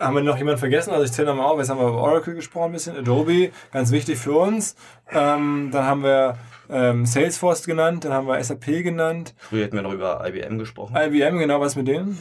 Haben 0.00 0.16
wir 0.16 0.22
noch 0.22 0.36
jemanden 0.36 0.58
vergessen? 0.58 0.90
Also 0.90 1.04
ich 1.04 1.12
zähle 1.12 1.28
nochmal 1.28 1.46
auf, 1.46 1.58
jetzt 1.58 1.70
haben 1.70 1.78
wir 1.78 1.88
über 1.88 2.02
Oracle 2.02 2.34
gesprochen 2.34 2.66
ein 2.66 2.72
bisschen, 2.72 2.96
Adobe, 2.96 3.50
ganz 3.72 3.92
wichtig 3.92 4.18
für 4.18 4.32
uns. 4.32 4.74
Ähm, 5.12 5.70
dann 5.72 5.84
haben 5.84 6.02
wir 6.02 6.38
ähm, 6.68 7.06
Salesforce 7.06 7.66
genannt, 7.66 8.04
dann 8.04 8.12
haben 8.12 8.26
wir 8.26 8.42
SAP 8.42 8.66
genannt. 8.82 9.34
Früher 9.38 9.64
hätten 9.64 9.76
wir 9.76 9.82
noch 9.82 9.92
über 9.92 10.26
IBM 10.26 10.58
gesprochen. 10.58 10.96
IBM, 10.96 11.38
genau, 11.38 11.60
was 11.60 11.76
mit 11.76 11.86
denen? 11.86 12.18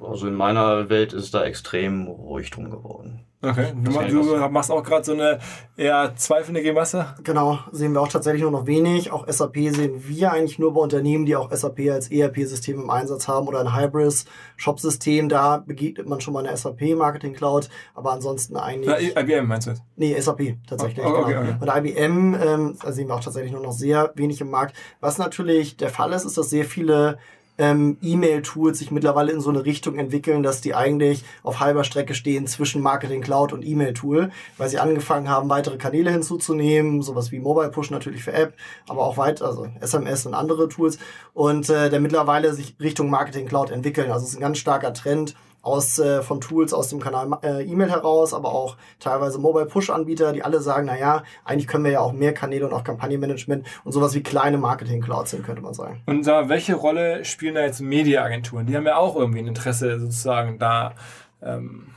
Also 0.00 0.26
in 0.26 0.34
meiner 0.34 0.88
Welt 0.88 1.12
ist 1.12 1.24
es 1.24 1.30
da 1.30 1.44
extrem 1.44 2.06
ruhig 2.06 2.50
drum 2.50 2.70
geworden. 2.70 3.26
Okay, 3.42 3.72
du, 3.76 3.90
du 4.22 4.48
machst 4.48 4.70
auch 4.70 4.82
gerade 4.82 5.04
so 5.04 5.12
eine 5.12 5.38
eher 5.76 6.14
zweifelnde 6.16 6.62
Gemasse? 6.62 7.14
Genau, 7.22 7.58
sehen 7.70 7.92
wir 7.92 8.00
auch 8.00 8.08
tatsächlich 8.08 8.42
nur 8.42 8.50
noch 8.50 8.66
wenig. 8.66 9.12
Auch 9.12 9.28
SAP 9.28 9.56
sehen 9.70 10.02
wir 10.08 10.32
eigentlich 10.32 10.58
nur 10.58 10.72
bei 10.72 10.80
Unternehmen, 10.80 11.26
die 11.26 11.36
auch 11.36 11.52
SAP 11.52 11.80
als 11.90 12.10
ERP-System 12.10 12.80
im 12.80 12.90
Einsatz 12.90 13.28
haben 13.28 13.46
oder 13.46 13.60
ein 13.60 13.76
Hybris-Shop-System. 13.76 15.28
Da 15.28 15.58
begegnet 15.58 16.08
man 16.08 16.20
schon 16.20 16.32
mal 16.32 16.46
eine 16.46 16.56
SAP-Marketing-Cloud, 16.56 17.68
aber 17.94 18.12
ansonsten 18.12 18.56
eigentlich... 18.56 19.14
Na, 19.14 19.20
IBM 19.20 19.46
meinst 19.46 19.66
du 19.66 19.72
jetzt? 19.72 19.82
Nee, 19.96 20.18
SAP 20.18 20.56
tatsächlich. 20.66 21.04
Oh, 21.04 21.10
okay, 21.10 21.34
genau. 21.34 21.40
okay. 21.42 21.56
Und 21.60 21.86
IBM 21.86 22.34
ähm, 22.34 22.78
sehen 22.86 23.08
wir 23.08 23.14
auch 23.14 23.20
tatsächlich 23.24 23.52
nur 23.52 23.62
noch 23.62 23.72
sehr 23.72 24.12
wenig 24.16 24.40
im 24.40 24.50
Markt. 24.50 24.74
Was 25.00 25.18
natürlich 25.18 25.76
der 25.76 25.90
Fall 25.90 26.12
ist, 26.12 26.24
ist, 26.24 26.38
dass 26.38 26.50
sehr 26.50 26.64
viele 26.64 27.18
ähm, 27.58 27.96
E-Mail-Tools 28.02 28.78
sich 28.78 28.90
mittlerweile 28.90 29.32
in 29.32 29.40
so 29.40 29.50
eine 29.50 29.64
Richtung 29.64 29.98
entwickeln, 29.98 30.42
dass 30.42 30.60
die 30.60 30.74
eigentlich 30.74 31.24
auf 31.42 31.60
halber 31.60 31.84
Strecke 31.84 32.14
stehen 32.14 32.46
zwischen 32.46 32.82
Marketing 32.82 33.22
Cloud 33.22 33.52
und 33.52 33.64
E-Mail-Tool, 33.64 34.30
weil 34.58 34.68
sie 34.68 34.78
angefangen 34.78 35.28
haben, 35.28 35.48
weitere 35.48 35.76
Kanäle 35.76 36.10
hinzuzunehmen, 36.10 37.02
sowas 37.02 37.32
wie 37.32 37.38
Mobile 37.38 37.70
Push 37.70 37.90
natürlich 37.90 38.22
für 38.22 38.32
App, 38.32 38.54
aber 38.88 39.02
auch 39.02 39.16
weiter, 39.16 39.46
also 39.46 39.68
SMS 39.80 40.26
und 40.26 40.34
andere 40.34 40.68
Tools 40.68 40.98
und 41.34 41.68
äh, 41.70 41.90
der 41.90 42.00
mittlerweile 42.00 42.52
sich 42.54 42.76
Richtung 42.80 43.10
Marketing 43.10 43.46
Cloud 43.46 43.70
entwickeln. 43.70 44.10
Also 44.10 44.24
es 44.24 44.32
ist 44.32 44.36
ein 44.36 44.42
ganz 44.42 44.58
starker 44.58 44.92
Trend, 44.92 45.34
aus, 45.66 45.98
äh, 45.98 46.22
von 46.22 46.40
Tools 46.40 46.72
aus 46.72 46.88
dem 46.88 47.00
Kanal 47.00 47.28
äh, 47.42 47.64
E-Mail 47.64 47.90
heraus, 47.90 48.32
aber 48.32 48.52
auch 48.52 48.76
teilweise 49.00 49.38
Mobile 49.38 49.66
Push-Anbieter, 49.66 50.32
die 50.32 50.42
alle 50.42 50.60
sagen, 50.60 50.86
naja, 50.86 51.24
eigentlich 51.44 51.66
können 51.66 51.84
wir 51.84 51.90
ja 51.90 52.00
auch 52.00 52.12
mehr 52.12 52.32
Kanäle 52.32 52.66
und 52.66 52.72
auch 52.72 52.84
Kampagnenmanagement 52.84 53.66
und 53.84 53.92
sowas 53.92 54.14
wie 54.14 54.22
kleine 54.22 54.58
Marketing-Clouds 54.58 55.32
sind, 55.32 55.44
könnte 55.44 55.62
man 55.62 55.74
sagen. 55.74 56.00
Und 56.06 56.26
da, 56.26 56.48
welche 56.48 56.76
Rolle 56.76 57.24
spielen 57.24 57.56
da 57.56 57.62
jetzt 57.62 57.80
Mediaagenturen? 57.80 58.66
Die 58.66 58.76
haben 58.76 58.86
ja 58.86 58.96
auch 58.96 59.16
irgendwie 59.16 59.40
ein 59.40 59.48
Interesse, 59.48 59.98
sozusagen 59.98 60.58
da 60.58 60.94
ähm, 61.42 61.88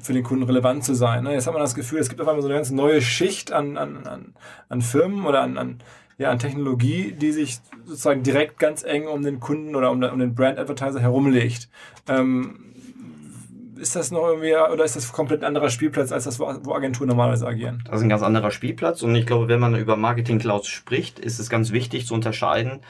für 0.00 0.12
den 0.12 0.22
Kunden 0.22 0.44
relevant 0.44 0.84
zu 0.84 0.94
sein. 0.94 1.24
Ne? 1.24 1.32
Jetzt 1.32 1.46
hat 1.46 1.54
man 1.54 1.62
das 1.62 1.74
Gefühl, 1.74 1.98
es 1.98 2.08
gibt 2.08 2.20
auf 2.20 2.28
einmal 2.28 2.42
so 2.42 2.48
eine 2.48 2.56
ganz 2.56 2.70
neue 2.70 3.02
Schicht 3.02 3.52
an, 3.52 3.76
an, 3.76 4.06
an, 4.06 4.34
an 4.68 4.80
Firmen 4.80 5.26
oder 5.26 5.42
an, 5.42 5.58
an 5.58 5.78
ja, 6.18 6.30
an 6.30 6.38
Technologie, 6.38 7.12
die 7.12 7.30
sich 7.30 7.58
sozusagen 7.84 8.24
direkt 8.24 8.58
ganz 8.58 8.82
eng 8.82 9.06
um 9.06 9.22
den 9.22 9.38
Kunden 9.38 9.76
oder 9.76 9.90
um, 9.90 10.02
um 10.02 10.18
den 10.18 10.34
Brand 10.34 10.58
Advertiser 10.58 11.00
herumlegt. 11.00 11.68
Ähm, 12.08 12.68
ist 13.78 13.96
das 13.96 14.10
noch 14.10 14.26
irgendwie, 14.26 14.54
oder 14.54 14.84
ist 14.84 14.96
das 14.96 15.12
komplett 15.12 15.42
ein 15.42 15.46
anderer 15.46 15.70
Spielplatz 15.70 16.12
als 16.12 16.24
das, 16.24 16.38
wo 16.38 16.74
Agenturen 16.74 17.08
normalerweise 17.08 17.46
agieren? 17.46 17.82
Das 17.86 17.96
ist 17.96 18.02
ein 18.02 18.08
ganz 18.08 18.22
anderer 18.22 18.50
Spielplatz 18.50 19.02
und 19.02 19.14
ich 19.14 19.26
glaube, 19.26 19.48
wenn 19.48 19.60
man 19.60 19.74
über 19.76 19.96
Marketing 19.96 20.38
Clouds 20.38 20.68
spricht, 20.68 21.18
ist 21.18 21.38
es 21.38 21.48
ganz 21.48 21.72
wichtig 21.72 22.06
zu 22.06 22.14
unterscheiden, 22.14 22.80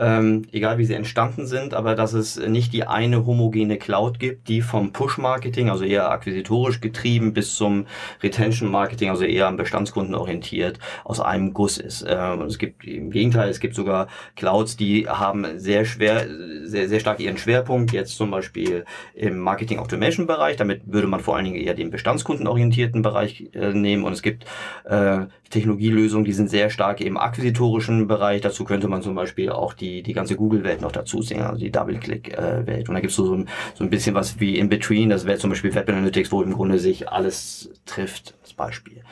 ähm, 0.00 0.46
egal 0.50 0.78
wie 0.78 0.86
sie 0.86 0.94
entstanden 0.94 1.46
sind, 1.46 1.74
aber 1.74 1.94
dass 1.94 2.14
es 2.14 2.38
nicht 2.38 2.72
die 2.72 2.84
eine 2.84 3.26
homogene 3.26 3.76
Cloud 3.76 4.18
gibt, 4.18 4.48
die 4.48 4.62
vom 4.62 4.92
Push-Marketing, 4.92 5.68
also 5.68 5.84
eher 5.84 6.10
akquisitorisch 6.10 6.80
getrieben, 6.80 7.34
bis 7.34 7.54
zum 7.54 7.86
Retention-Marketing, 8.22 9.10
also 9.10 9.24
eher 9.24 9.46
am 9.46 9.58
Bestandskunden 9.58 10.14
orientiert, 10.14 10.78
aus 11.04 11.20
einem 11.20 11.52
Guss 11.52 11.76
ist. 11.76 12.06
Ähm, 12.08 12.42
es 12.42 12.58
gibt 12.58 12.84
im 12.84 13.10
Gegenteil, 13.10 13.50
es 13.50 13.60
gibt 13.60 13.74
sogar 13.74 14.08
Clouds, 14.36 14.78
die 14.78 15.06
haben 15.06 15.46
sehr 15.58 15.84
schwer, 15.84 16.26
sehr, 16.64 16.88
sehr 16.88 17.00
stark 17.00 17.20
ihren 17.20 17.36
Schwerpunkt, 17.36 17.92
jetzt 17.92 18.16
zum 18.16 18.30
Beispiel 18.30 18.86
im 19.14 19.38
Marketing-Automation-Bereich, 19.38 20.56
damit 20.56 20.80
würde 20.86 21.08
man 21.08 21.20
vor 21.20 21.36
allen 21.36 21.44
Dingen 21.44 21.60
eher 21.60 21.74
den 21.74 21.90
bestandskundenorientierten 21.90 23.02
Bereich 23.02 23.50
äh, 23.52 23.74
nehmen. 23.74 24.04
Und 24.04 24.14
es 24.14 24.22
gibt 24.22 24.46
äh, 24.84 25.26
Technologielösungen, 25.50 26.24
die 26.24 26.32
sind 26.32 26.48
sehr 26.48 26.70
stark 26.70 27.02
im 27.02 27.18
akquisitorischen 27.18 28.06
Bereich, 28.06 28.40
dazu 28.40 28.64
könnte 28.64 28.88
man 28.88 29.02
zum 29.02 29.14
Beispiel 29.14 29.50
auch 29.50 29.74
die 29.74 29.89
die, 29.90 30.02
die 30.02 30.12
ganze 30.12 30.36
Google-Welt 30.36 30.80
noch 30.80 30.92
dazu 30.92 31.22
sehen, 31.22 31.42
also 31.42 31.58
die 31.58 31.70
Double-Click-Welt. 31.70 32.88
Und 32.88 32.94
da 32.94 33.00
gibt 33.00 33.10
es 33.10 33.16
so, 33.16 33.34
ein, 33.34 33.48
so 33.74 33.84
ein 33.84 33.90
bisschen 33.90 34.14
was 34.14 34.38
wie 34.40 34.58
in 34.58 34.68
between, 34.68 35.10
das 35.10 35.26
wäre 35.26 35.38
zum 35.38 35.50
Beispiel 35.50 35.74
Web 35.74 35.88
Analytics, 35.88 36.32
wo 36.32 36.42
im 36.42 36.52
Grunde 36.52 36.78
sich 36.78 37.08
alles 37.08 37.70
trifft, 37.86 38.34
als 38.42 38.52
Beispiel. 38.54 39.02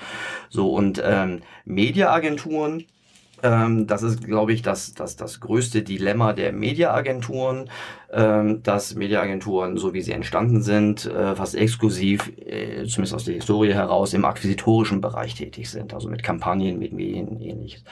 So, 0.48 0.72
und 0.72 1.02
ähm, 1.04 1.42
Media-Agenturen 1.64 2.84
Ähm, 3.42 3.86
das 3.86 4.02
ist, 4.02 4.24
glaube 4.24 4.52
ich, 4.52 4.62
das, 4.62 4.94
das, 4.94 5.14
das 5.14 5.38
größte 5.38 5.82
Dilemma 5.82 6.32
der 6.32 6.52
Mediaagenturen, 6.52 7.70
ähm, 8.10 8.62
dass 8.62 8.94
Mediaagenturen, 8.94 9.76
so 9.76 9.92
wie 9.92 10.00
sie 10.00 10.12
entstanden 10.12 10.62
sind, 10.62 11.06
äh, 11.06 11.34
fast 11.34 11.54
exklusiv, 11.54 12.32
äh, 12.38 12.84
zumindest 12.86 13.14
aus 13.14 13.24
der 13.24 13.34
Historie 13.34 13.74
heraus, 13.74 14.14
im 14.14 14.24
akquisitorischen 14.24 15.00
Bereich 15.00 15.34
tätig 15.34 15.68
sind, 15.70 15.92
also 15.92 16.08
mit 16.08 16.22
Kampagnen, 16.22 16.78
mit 16.78 16.92
Medien 16.92 17.40
ähnliches. 17.40 17.84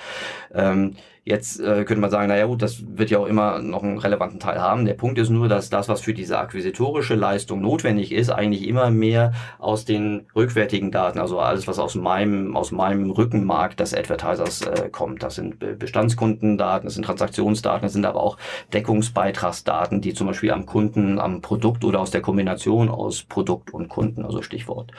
Ähm, 0.54 0.96
Jetzt 1.28 1.58
äh, 1.58 1.84
könnte 1.84 2.00
man 2.00 2.10
sagen, 2.10 2.28
naja 2.28 2.46
gut, 2.46 2.62
das 2.62 2.84
wird 2.86 3.10
ja 3.10 3.18
auch 3.18 3.26
immer 3.26 3.58
noch 3.58 3.82
einen 3.82 3.98
relevanten 3.98 4.38
Teil 4.38 4.60
haben. 4.60 4.84
Der 4.84 4.94
Punkt 4.94 5.18
ist 5.18 5.28
nur, 5.28 5.48
dass 5.48 5.70
das, 5.70 5.88
was 5.88 6.00
für 6.00 6.14
diese 6.14 6.38
akquisitorische 6.38 7.16
Leistung 7.16 7.60
notwendig 7.60 8.12
ist, 8.12 8.30
eigentlich 8.30 8.68
immer 8.68 8.90
mehr 8.90 9.32
aus 9.58 9.84
den 9.84 10.26
rückwärtigen 10.36 10.92
Daten, 10.92 11.18
also 11.18 11.40
alles, 11.40 11.66
was 11.66 11.80
aus 11.80 11.96
meinem, 11.96 12.56
aus 12.56 12.70
meinem 12.70 13.10
Rückenmark 13.10 13.76
des 13.76 13.92
Advertisers 13.92 14.70
kommt. 14.92 15.24
Das 15.24 15.34
sind 15.34 15.58
Bestandskundendaten, 15.58 16.86
das 16.86 16.94
sind 16.94 17.04
Transaktionsdaten, 17.04 17.82
das 17.82 17.94
sind 17.94 18.06
aber 18.06 18.22
auch 18.22 18.38
Deckungsbeitragsdaten, 18.72 20.00
die 20.06 20.14
zum 20.14 20.28
Beispiel 20.28 20.52
am 20.52 20.66
Kunden, 20.66 21.18
am 21.18 21.40
Produkt 21.40 21.84
oder 21.84 22.00
aus 22.00 22.10
der 22.10 22.20
Kombination 22.20 22.88
aus 22.88 23.24
Produkt 23.24 23.74
und 23.74 23.88
Kunden, 23.88 24.24
also 24.24 24.40
Stichwort 24.40 24.92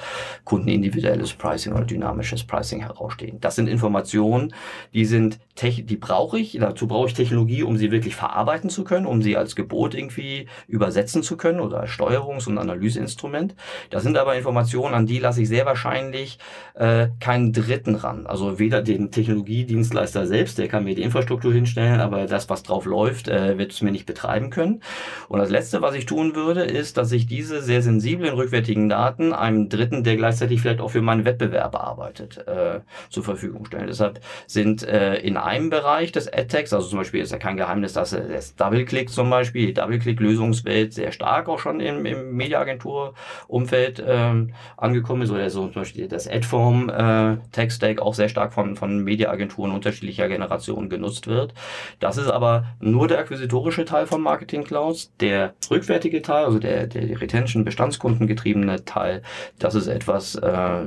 kundenindividuelles 0.44 1.34
Pricing 1.34 1.74
oder 1.74 1.86
dynamisches 1.86 2.44
Pricing 2.44 2.82
herausstehen. 2.82 3.40
Das 3.40 3.56
sind 3.56 3.68
Informationen, 3.68 4.54
die 4.94 5.06
sind, 5.06 5.40
die 5.62 5.96
brauche 5.96 6.40
ich, 6.40 6.58
dazu 6.60 6.88
brauche 6.88 7.08
ich 7.08 7.14
Technologie, 7.14 7.64
um 7.64 7.78
sie 7.78 7.92
wirklich 7.92 8.16
verarbeiten 8.16 8.70
zu 8.70 8.84
können, 8.84 9.06
um 9.06 9.22
sie 9.22 9.38
als 9.38 9.56
Gebot 9.56 9.96
irgendwie 9.96 10.48
übersetzen 10.68 11.24
zu 11.24 11.38
können 11.38 11.60
oder 11.60 11.82
als 11.82 11.92
Steuerungs- 11.92 12.48
und 12.48 12.58
Analyseinstrument. 12.58 13.56
Das 13.90 14.04
sind 14.04 14.18
aber 14.18 14.36
Informationen, 14.36 14.94
an 14.94 15.06
die 15.06 15.20
lasse 15.20 15.42
ich 15.42 15.48
sehr 15.48 15.66
wahrscheinlich 15.66 16.40
äh, 16.76 17.08
keinen 17.20 17.54
Dritten 17.54 17.96
ran. 17.96 18.28
Also 18.28 18.60
weder 18.60 18.82
den 18.82 19.12
Technologiedienstleister 19.12 20.28
selbst, 20.28 20.58
der 20.58 20.68
kann 20.68 20.84
mir 20.84 20.96
die 20.96 21.02
Infrastruktur 21.02 21.54
hinstellen, 21.54 22.02
aber 22.02 22.26
das, 22.26 22.50
was 22.50 22.64
drauf 22.64 22.86
läuft, 22.86 23.28
äh, 23.28 23.58
wird 23.58 23.72
es 23.72 23.82
mir 23.82 23.92
nicht 23.92 24.06
betreiben 24.06 24.50
können. 24.50 24.82
Und 25.30 25.40
das 25.40 25.50
Letzte, 25.50 25.82
was 25.82 25.96
ich 25.96 26.06
tun 26.06 26.36
würde, 26.36 26.62
ist, 26.62 26.98
dass 26.98 27.12
ich 27.12 27.26
diese 27.26 27.62
sehr 27.62 27.82
sensiblen 27.82 28.34
rückwärtigen 28.34 28.90
Daten 28.90 29.34
einem 29.34 29.70
Dritten, 29.70 30.04
der 30.04 30.16
gleichzeitig 30.16 30.62
vielleicht 30.62 30.82
auch 30.82 30.90
für 30.90 31.02
meinen 31.02 31.26
Wettbewerber 31.26 31.82
arbeitet, 31.82 32.48
äh, 32.48 32.80
zur 33.10 33.24
Verfügung 33.24 33.66
stellen. 33.66 33.88
Deshalb 33.88 34.20
sind 34.46 34.84
äh, 34.84 35.16
in 35.18 35.38
einem 35.38 35.70
Bereich 35.70 36.12
des 36.12 36.32
AdTechs, 36.32 36.74
also 36.74 36.88
zum 36.88 37.00
Beispiel 37.00 37.22
ist 37.22 37.32
ja 37.32 37.38
kein 37.38 37.58
Geheimnis, 37.58 37.94
dass 37.94 38.12
das 38.12 38.56
DoubleClick 38.56 39.10
zum 39.10 39.30
Beispiel, 39.30 39.68
die 39.68 39.74
DoubleClick-Lösungswelt 39.74 40.94
sehr 40.94 41.12
stark 41.12 41.50
auch 41.50 41.60
schon 41.60 41.80
im, 41.80 42.06
im 42.06 42.36
Mediaagentur-Umfeld 42.36 44.04
ähm, 44.06 44.54
angekommen 44.78 45.24
ist, 45.24 45.32
oder 45.32 45.50
so 45.50 45.68
zum 45.68 45.82
Beispiel 45.82 46.08
das 46.08 46.28
Adform 46.28 46.90
äh, 46.90 47.38
Tech-Stack 47.52 48.02
auch 48.02 48.14
sehr 48.14 48.30
stark 48.30 48.54
von, 48.54 48.76
von 48.76 49.04
Mediaagenturen 49.04 49.72
unterschiedlicher 49.72 50.28
Generationen 50.28 50.90
genutzt 50.90 51.28
wird. 51.28 51.54
Das 52.00 52.18
ist 52.18 52.30
aber 52.30 52.66
nur 52.80 53.08
der 53.08 53.20
akquisitorische 53.20 53.86
Teil 53.86 54.08
von 54.08 54.22
Marketing 54.22 54.64
Clouds. 54.88 55.12
Der 55.20 55.54
rückwärtige 55.70 56.22
Teil, 56.22 56.46
also 56.46 56.60
der, 56.60 56.88
der 56.88 57.22
Retention 57.22 57.64
Bestandskundengetriebene 57.64 58.86
Teil, 58.86 59.22
das 59.60 59.76
ist 59.76 59.88
etwas, 59.88 60.36
äh, 60.36 60.86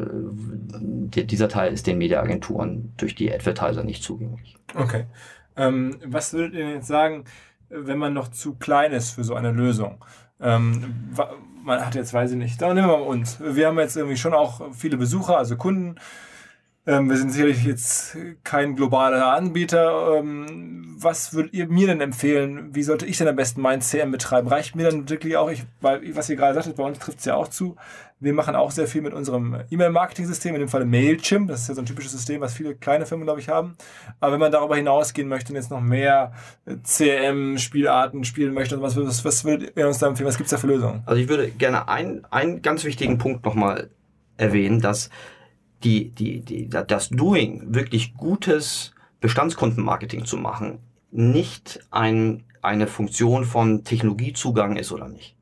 dieser 0.81 1.49
Teil 1.49 1.73
ist 1.73 1.87
den 1.87 1.99
Mediaagenturen 1.99 2.93
durch 2.97 3.15
die 3.15 3.33
Advertiser 3.33 3.85
nicht 3.85 4.03
zugänglich. 4.03 4.57
Okay. 4.75 5.05
Ähm, 5.57 5.97
was 6.05 6.33
würdet 6.33 6.55
ihr 6.55 6.71
jetzt 6.71 6.87
sagen, 6.87 7.25
wenn 7.69 7.99
man 7.99 8.15
noch 8.15 8.29
zu 8.29 8.55
klein 8.55 8.93
ist 8.93 9.11
für 9.11 9.25
so 9.25 9.35
eine 9.35 9.53
Lösung? 9.53 10.05
Ähm, 10.41 11.13
man 11.63 11.85
hat 11.85 11.95
jetzt, 11.95 12.15
weiß 12.15 12.33
ich 12.33 12.39
nicht, 12.39 12.61
da 12.63 12.73
nehmen 12.73 12.89
wir 12.89 12.99
mal 12.99 13.03
uns. 13.03 13.39
Wir 13.41 13.67
haben 13.67 13.79
jetzt 13.79 13.97
irgendwie 13.97 14.17
schon 14.17 14.33
auch 14.33 14.73
viele 14.73 14.97
Besucher, 14.97 15.37
also 15.37 15.57
Kunden. 15.57 15.97
Ähm, 16.91 17.09
wir 17.09 17.17
sind 17.17 17.31
sicherlich 17.31 17.63
jetzt 17.63 18.17
kein 18.43 18.75
globaler 18.75 19.33
Anbieter. 19.33 20.17
Ähm, 20.17 20.97
was 20.99 21.33
würdet 21.33 21.55
ihr 21.55 21.69
mir 21.69 21.87
denn 21.87 22.01
empfehlen? 22.01 22.75
Wie 22.75 22.83
sollte 22.83 23.07
ich 23.07 23.17
denn 23.17 23.29
am 23.29 23.37
besten 23.37 23.61
mein 23.61 23.81
CM 23.81 24.11
betreiben? 24.11 24.49
Reicht 24.49 24.75
mir 24.75 24.91
dann 24.91 25.09
wirklich 25.09 25.37
auch, 25.37 25.49
ich, 25.51 25.63
weil, 25.81 26.17
was 26.17 26.29
ihr 26.29 26.35
gerade 26.35 26.55
sagtet, 26.55 26.75
bei 26.75 26.83
uns 26.83 26.99
trifft 26.99 27.21
es 27.21 27.27
ja 27.27 27.37
auch 27.37 27.47
zu. 27.47 27.77
Wir 28.19 28.33
machen 28.33 28.57
auch 28.57 28.73
sehr 28.73 28.89
viel 28.89 29.03
mit 29.03 29.15
unserem 29.15 29.61
E-Mail-Marketing-System, 29.71 30.57
in 30.57 30.63
dem 30.63 30.69
Fall 30.69 30.85
Mailchimp. 30.85 31.47
Das 31.47 31.61
ist 31.61 31.69
ja 31.69 31.75
so 31.77 31.83
ein 31.83 31.87
typisches 31.87 32.11
System, 32.11 32.41
was 32.41 32.55
viele 32.55 32.75
kleine 32.75 33.07
Firmen, 33.07 33.25
glaube 33.25 33.39
ich, 33.39 33.49
haben. 33.49 33.77
Aber 34.19 34.33
wenn 34.33 34.41
man 34.41 34.51
darüber 34.51 34.75
hinausgehen 34.75 35.29
möchte 35.29 35.53
und 35.53 35.57
jetzt 35.57 35.71
noch 35.71 35.81
mehr 35.81 36.33
äh, 36.67 36.75
CRM-Spielarten 36.83 38.25
spielen 38.25 38.53
möchte, 38.53 38.83
was, 38.83 38.97
was, 38.97 39.25
was 39.25 39.45
würdet 39.45 39.77
ihr 39.77 39.87
uns 39.87 39.99
da 39.99 40.09
empfehlen? 40.09 40.27
Was 40.27 40.39
gibt 40.39 40.49
es 40.49 40.51
da 40.51 40.57
für 40.57 40.67
Lösungen? 40.67 41.05
Also 41.07 41.23
ich 41.23 41.29
würde 41.29 41.51
gerne 41.51 41.87
ein, 41.87 42.27
einen 42.31 42.63
ganz 42.63 42.83
wichtigen 42.83 43.17
Punkt 43.17 43.45
nochmal 43.45 43.91
erwähnen, 44.39 44.81
dass 44.81 45.09
die, 45.85 46.11
die, 46.11 46.41
die, 46.41 46.69
das 46.69 47.09
Doing, 47.09 47.75
wirklich 47.75 48.15
gutes 48.15 48.93
Bestandskundenmarketing 49.21 50.25
zu 50.25 50.37
machen, 50.37 50.79
nicht 51.11 51.81
ein, 51.91 52.45
eine 52.63 52.87
Funktion 52.87 53.45
von 53.45 53.85
Technologiezugang 53.85 54.77
ist 54.77 54.93
oder 54.93 55.09
nicht. 55.09 55.37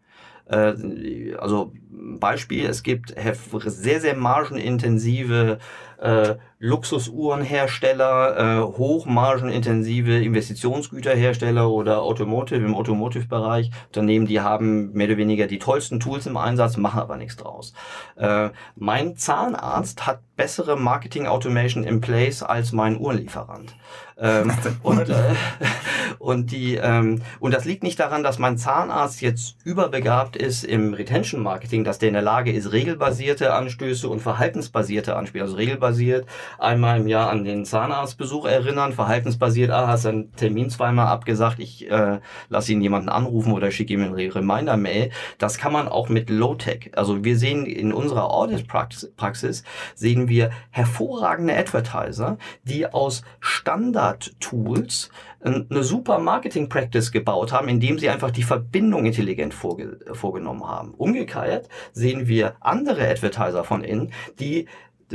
Äh, 0.46 1.34
also 1.34 1.72
Beispiel, 1.90 2.66
es 2.66 2.82
gibt 2.82 3.14
sehr, 3.16 4.00
sehr 4.00 4.16
margenintensive 4.16 5.58
äh, 5.98 6.36
Luxusuhrenhersteller, 6.60 8.36
äh, 8.36 8.62
hochmargenintensive 8.62 10.18
Investitionsgüterhersteller 10.18 11.70
oder 11.70 12.02
Automotive 12.02 12.64
im 12.64 12.74
Automotive-Bereich, 12.74 13.70
Unternehmen, 13.86 14.26
die 14.26 14.40
haben 14.40 14.92
mehr 14.92 15.08
oder 15.08 15.16
weniger 15.16 15.46
die 15.46 15.58
tollsten 15.58 16.00
Tools 16.00 16.26
im 16.26 16.36
Einsatz, 16.36 16.76
machen 16.76 17.00
aber 17.00 17.16
nichts 17.16 17.36
draus. 17.36 17.74
Äh, 18.16 18.50
mein 18.76 19.16
Zahnarzt 19.16 20.06
hat 20.06 20.20
bessere 20.36 20.76
Marketing 20.76 21.26
Automation 21.26 21.84
in 21.84 22.00
place 22.00 22.42
als 22.42 22.72
mein 22.72 22.98
Uhrenlieferant. 22.98 23.76
Ähm, 24.16 24.52
und, 24.82 25.08
äh, 25.08 25.34
und, 26.18 26.50
die, 26.50 26.74
ähm, 26.76 27.22
und 27.40 27.54
das 27.54 27.64
liegt 27.64 27.82
nicht 27.82 28.00
daran, 28.00 28.22
dass 28.22 28.38
mein 28.38 28.58
Zahnarzt 28.58 29.20
jetzt 29.20 29.56
überbegabt 29.64 30.36
ist 30.36 30.64
im 30.64 30.94
Retention 30.94 31.42
Marketing, 31.78 31.84
dass 31.84 31.98
der 31.98 32.08
in 32.08 32.14
der 32.14 32.22
Lage 32.22 32.52
ist, 32.52 32.72
regelbasierte 32.72 33.52
Anstöße 33.54 34.08
und 34.08 34.20
verhaltensbasierte 34.20 35.16
Anspiele, 35.16 35.44
also 35.44 35.56
regelbasiert 35.56 36.26
einmal 36.58 37.00
im 37.00 37.06
Jahr 37.06 37.30
an 37.30 37.44
den 37.44 37.64
Zahnarztbesuch 37.64 38.46
erinnern, 38.46 38.92
verhaltensbasiert, 38.92 39.70
ah, 39.70 39.86
hast 39.86 40.06
einen 40.06 40.32
Termin 40.32 40.70
zweimal 40.70 41.06
abgesagt, 41.06 41.58
ich 41.58 41.90
äh, 41.90 42.20
lasse 42.48 42.72
ihn 42.72 42.80
jemanden 42.80 43.08
anrufen 43.08 43.52
oder 43.52 43.70
schicke 43.70 43.94
ihm 43.94 44.02
eine 44.02 44.34
Reminder-Mail. 44.34 45.10
Das 45.38 45.58
kann 45.58 45.72
man 45.72 45.88
auch 45.88 46.08
mit 46.08 46.30
Low-Tech. 46.30 46.92
Also 46.96 47.24
wir 47.24 47.38
sehen 47.38 47.66
in 47.66 47.92
unserer 47.92 48.30
Audit-Praxis, 48.30 49.64
sehen 49.94 50.28
wir 50.28 50.50
hervorragende 50.70 51.56
Advertiser, 51.56 52.38
die 52.64 52.86
aus 52.86 53.22
Standard-Tools 53.40 55.10
eine 55.40 55.84
super 55.84 56.18
Marketing-Practice 56.18 57.12
gebaut 57.12 57.52
haben, 57.52 57.68
indem 57.68 57.98
sie 57.98 58.08
einfach 58.08 58.30
die 58.30 58.42
Verbindung 58.42 59.06
intelligent 59.06 59.54
vorge 59.54 59.98
vorgenommen 60.12 60.66
haben. 60.66 60.94
Umgekehrt 60.94 61.68
sehen 61.92 62.26
wir 62.26 62.56
andere 62.60 63.08
Advertiser 63.08 63.64
von 63.64 63.84
innen, 63.84 64.12
die 64.40 64.66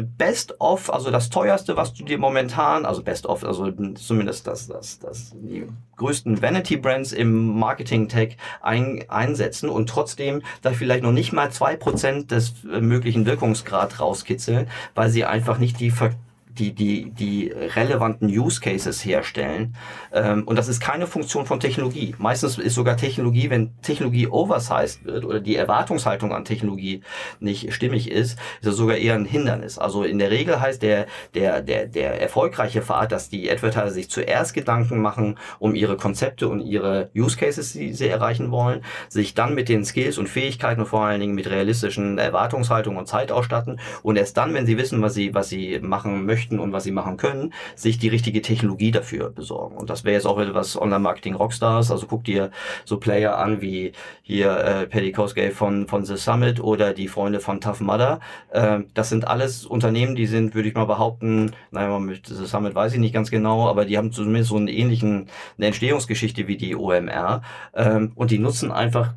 Best 0.01 0.59
of, 0.59 0.91
also 0.91 1.11
das 1.11 1.29
teuerste, 1.29 1.77
was 1.77 1.93
du 1.93 2.03
dir 2.03 2.17
momentan, 2.17 2.85
also 2.85 3.03
Best 3.03 3.27
of, 3.27 3.43
also 3.43 3.71
zumindest 3.93 4.47
das, 4.47 4.67
das, 4.67 4.97
das, 4.97 5.33
die 5.35 5.67
größten 5.97 6.41
Vanity 6.41 6.77
Brands 6.77 7.11
im 7.11 7.59
Marketing 7.59 8.07
Tech 8.09 8.37
ein, 8.61 9.05
einsetzen 9.09 9.69
und 9.69 9.87
trotzdem 9.87 10.41
da 10.63 10.71
vielleicht 10.71 11.03
noch 11.03 11.11
nicht 11.11 11.31
mal 11.31 11.51
zwei 11.51 11.75
Prozent 11.75 12.31
des 12.31 12.53
äh, 12.65 12.81
möglichen 12.81 13.27
Wirkungsgrad 13.27 13.99
rauskitzeln, 13.99 14.67
weil 14.95 15.09
sie 15.09 15.25
einfach 15.25 15.59
nicht 15.59 15.79
die 15.79 15.91
Ver 15.91 16.11
die, 16.57 16.73
die, 16.73 17.11
die 17.11 17.51
relevanten 17.51 18.27
Use 18.27 18.61
Cases 18.61 19.03
herstellen. 19.03 19.75
Ähm, 20.11 20.43
und 20.45 20.57
das 20.57 20.67
ist 20.67 20.79
keine 20.79 21.07
Funktion 21.07 21.45
von 21.45 21.59
Technologie. 21.59 22.15
Meistens 22.17 22.57
ist 22.57 22.75
sogar 22.75 22.97
Technologie, 22.97 23.49
wenn 23.49 23.71
Technologie 23.81 24.27
oversized 24.27 25.05
wird 25.05 25.25
oder 25.25 25.39
die 25.39 25.55
Erwartungshaltung 25.55 26.33
an 26.33 26.45
Technologie 26.45 27.01
nicht 27.39 27.73
stimmig 27.73 28.09
ist, 28.09 28.33
ist 28.33 28.39
das 28.63 28.75
sogar 28.75 28.97
eher 28.97 29.15
ein 29.15 29.25
Hindernis. 29.25 29.77
Also 29.77 30.03
in 30.03 30.19
der 30.19 30.31
Regel 30.31 30.59
heißt 30.59 30.81
der, 30.81 31.07
der, 31.33 31.61
der, 31.61 31.87
der 31.87 32.21
erfolgreiche 32.21 32.81
Pfad, 32.81 33.11
dass 33.11 33.29
die 33.29 33.49
Advertiser 33.51 33.91
sich 33.91 34.09
zuerst 34.09 34.53
Gedanken 34.53 35.01
machen 35.01 35.37
um 35.59 35.75
ihre 35.75 35.97
Konzepte 35.97 36.47
und 36.47 36.61
ihre 36.61 37.09
Use 37.15 37.37
Cases, 37.37 37.73
die 37.73 37.93
sie 37.93 38.07
erreichen 38.07 38.51
wollen, 38.51 38.81
sich 39.09 39.33
dann 39.33 39.55
mit 39.55 39.69
den 39.69 39.85
Skills 39.85 40.17
und 40.17 40.29
Fähigkeiten 40.29 40.81
und 40.81 40.87
vor 40.87 41.05
allen 41.05 41.19
Dingen 41.19 41.35
mit 41.35 41.49
realistischen 41.49 42.17
Erwartungshaltungen 42.17 42.99
und 42.99 43.07
Zeit 43.07 43.31
ausstatten 43.31 43.79
und 44.01 44.17
erst 44.17 44.37
dann, 44.37 44.53
wenn 44.53 44.65
sie 44.65 44.77
wissen, 44.77 45.01
was 45.01 45.13
sie, 45.13 45.33
was 45.33 45.49
sie 45.49 45.79
machen 45.79 46.25
möchten, 46.25 46.42
möchten 46.43 46.59
und 46.59 46.73
was 46.73 46.83
sie 46.83 46.91
machen 46.91 47.17
können, 47.17 47.53
sich 47.75 47.97
die 47.97 48.09
richtige 48.09 48.41
Technologie 48.41 48.91
dafür 48.91 49.29
besorgen. 49.29 49.77
Und 49.77 49.89
das 49.89 50.03
wäre 50.03 50.15
jetzt 50.15 50.25
auch 50.25 50.39
etwas 50.39 50.79
Online-Marketing 50.79 51.35
Rockstars. 51.35 51.91
Also 51.91 52.07
guck 52.07 52.23
dir 52.23 52.51
so 52.85 52.97
Player 52.97 53.37
an 53.37 53.61
wie 53.61 53.93
hier 54.21 54.57
äh, 54.57 54.87
Paddy 54.87 55.11
Cosgay 55.11 55.51
von, 55.51 55.87
von 55.87 56.05
The 56.05 56.17
Summit 56.17 56.59
oder 56.59 56.93
die 56.93 57.07
Freunde 57.07 57.39
von 57.39 57.61
Tough 57.61 57.81
Mudder. 57.81 58.19
Äh, 58.51 58.79
das 58.93 59.09
sind 59.09 59.27
alles 59.27 59.65
Unternehmen, 59.65 60.15
die 60.15 60.27
sind, 60.27 60.55
würde 60.55 60.69
ich 60.69 60.75
mal 60.75 60.85
behaupten, 60.85 61.51
naja, 61.71 61.99
mit 61.99 62.27
The 62.27 62.45
Summit 62.45 62.75
weiß 62.75 62.93
ich 62.93 62.99
nicht 62.99 63.13
ganz 63.13 63.31
genau, 63.31 63.67
aber 63.69 63.85
die 63.85 63.97
haben 63.97 64.11
zumindest 64.11 64.49
so 64.49 64.57
einen 64.57 64.67
ähnlichen, 64.67 65.29
eine 65.57 65.67
Entstehungsgeschichte 65.67 66.47
wie 66.47 66.57
die 66.57 66.75
OMR. 66.75 67.41
Ähm, 67.73 68.11
und 68.15 68.31
die 68.31 68.39
nutzen 68.39 68.71
einfach 68.71 69.13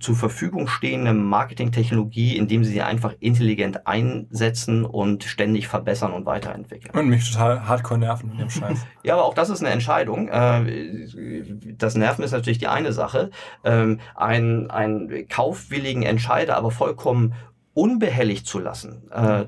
zur 0.00 0.16
Verfügung 0.16 0.68
stehende 0.68 1.12
Marketingtechnologie, 1.12 2.36
indem 2.36 2.64
sie 2.64 2.72
sie 2.72 2.82
einfach 2.82 3.14
intelligent 3.20 3.86
einsetzen 3.86 4.84
und 4.84 5.24
ständig 5.24 5.68
verbessern 5.68 6.12
und 6.12 6.26
weiterentwickeln. 6.26 6.96
Und 6.96 7.08
mich 7.08 7.30
total 7.30 7.66
hardcore 7.66 8.00
nerven 8.00 8.32
in 8.32 8.38
dem 8.38 8.50
Scheiß. 8.50 8.86
ja, 9.02 9.14
aber 9.14 9.24
auch 9.24 9.34
das 9.34 9.50
ist 9.50 9.60
eine 9.60 9.70
Entscheidung. 9.70 10.28
Äh, 10.28 11.06
das 11.78 11.94
Nerven 11.94 12.24
ist 12.24 12.32
natürlich 12.32 12.58
die 12.58 12.68
eine 12.68 12.92
Sache. 12.92 13.30
Ähm, 13.64 14.00
ein, 14.14 14.70
ein 14.70 15.26
kaufwilligen 15.28 16.02
Entscheider 16.02 16.56
aber 16.56 16.70
vollkommen 16.70 17.34
unbehelligt 17.76 18.46
zu 18.46 18.58
lassen. 18.58 19.02
Äh, 19.12 19.44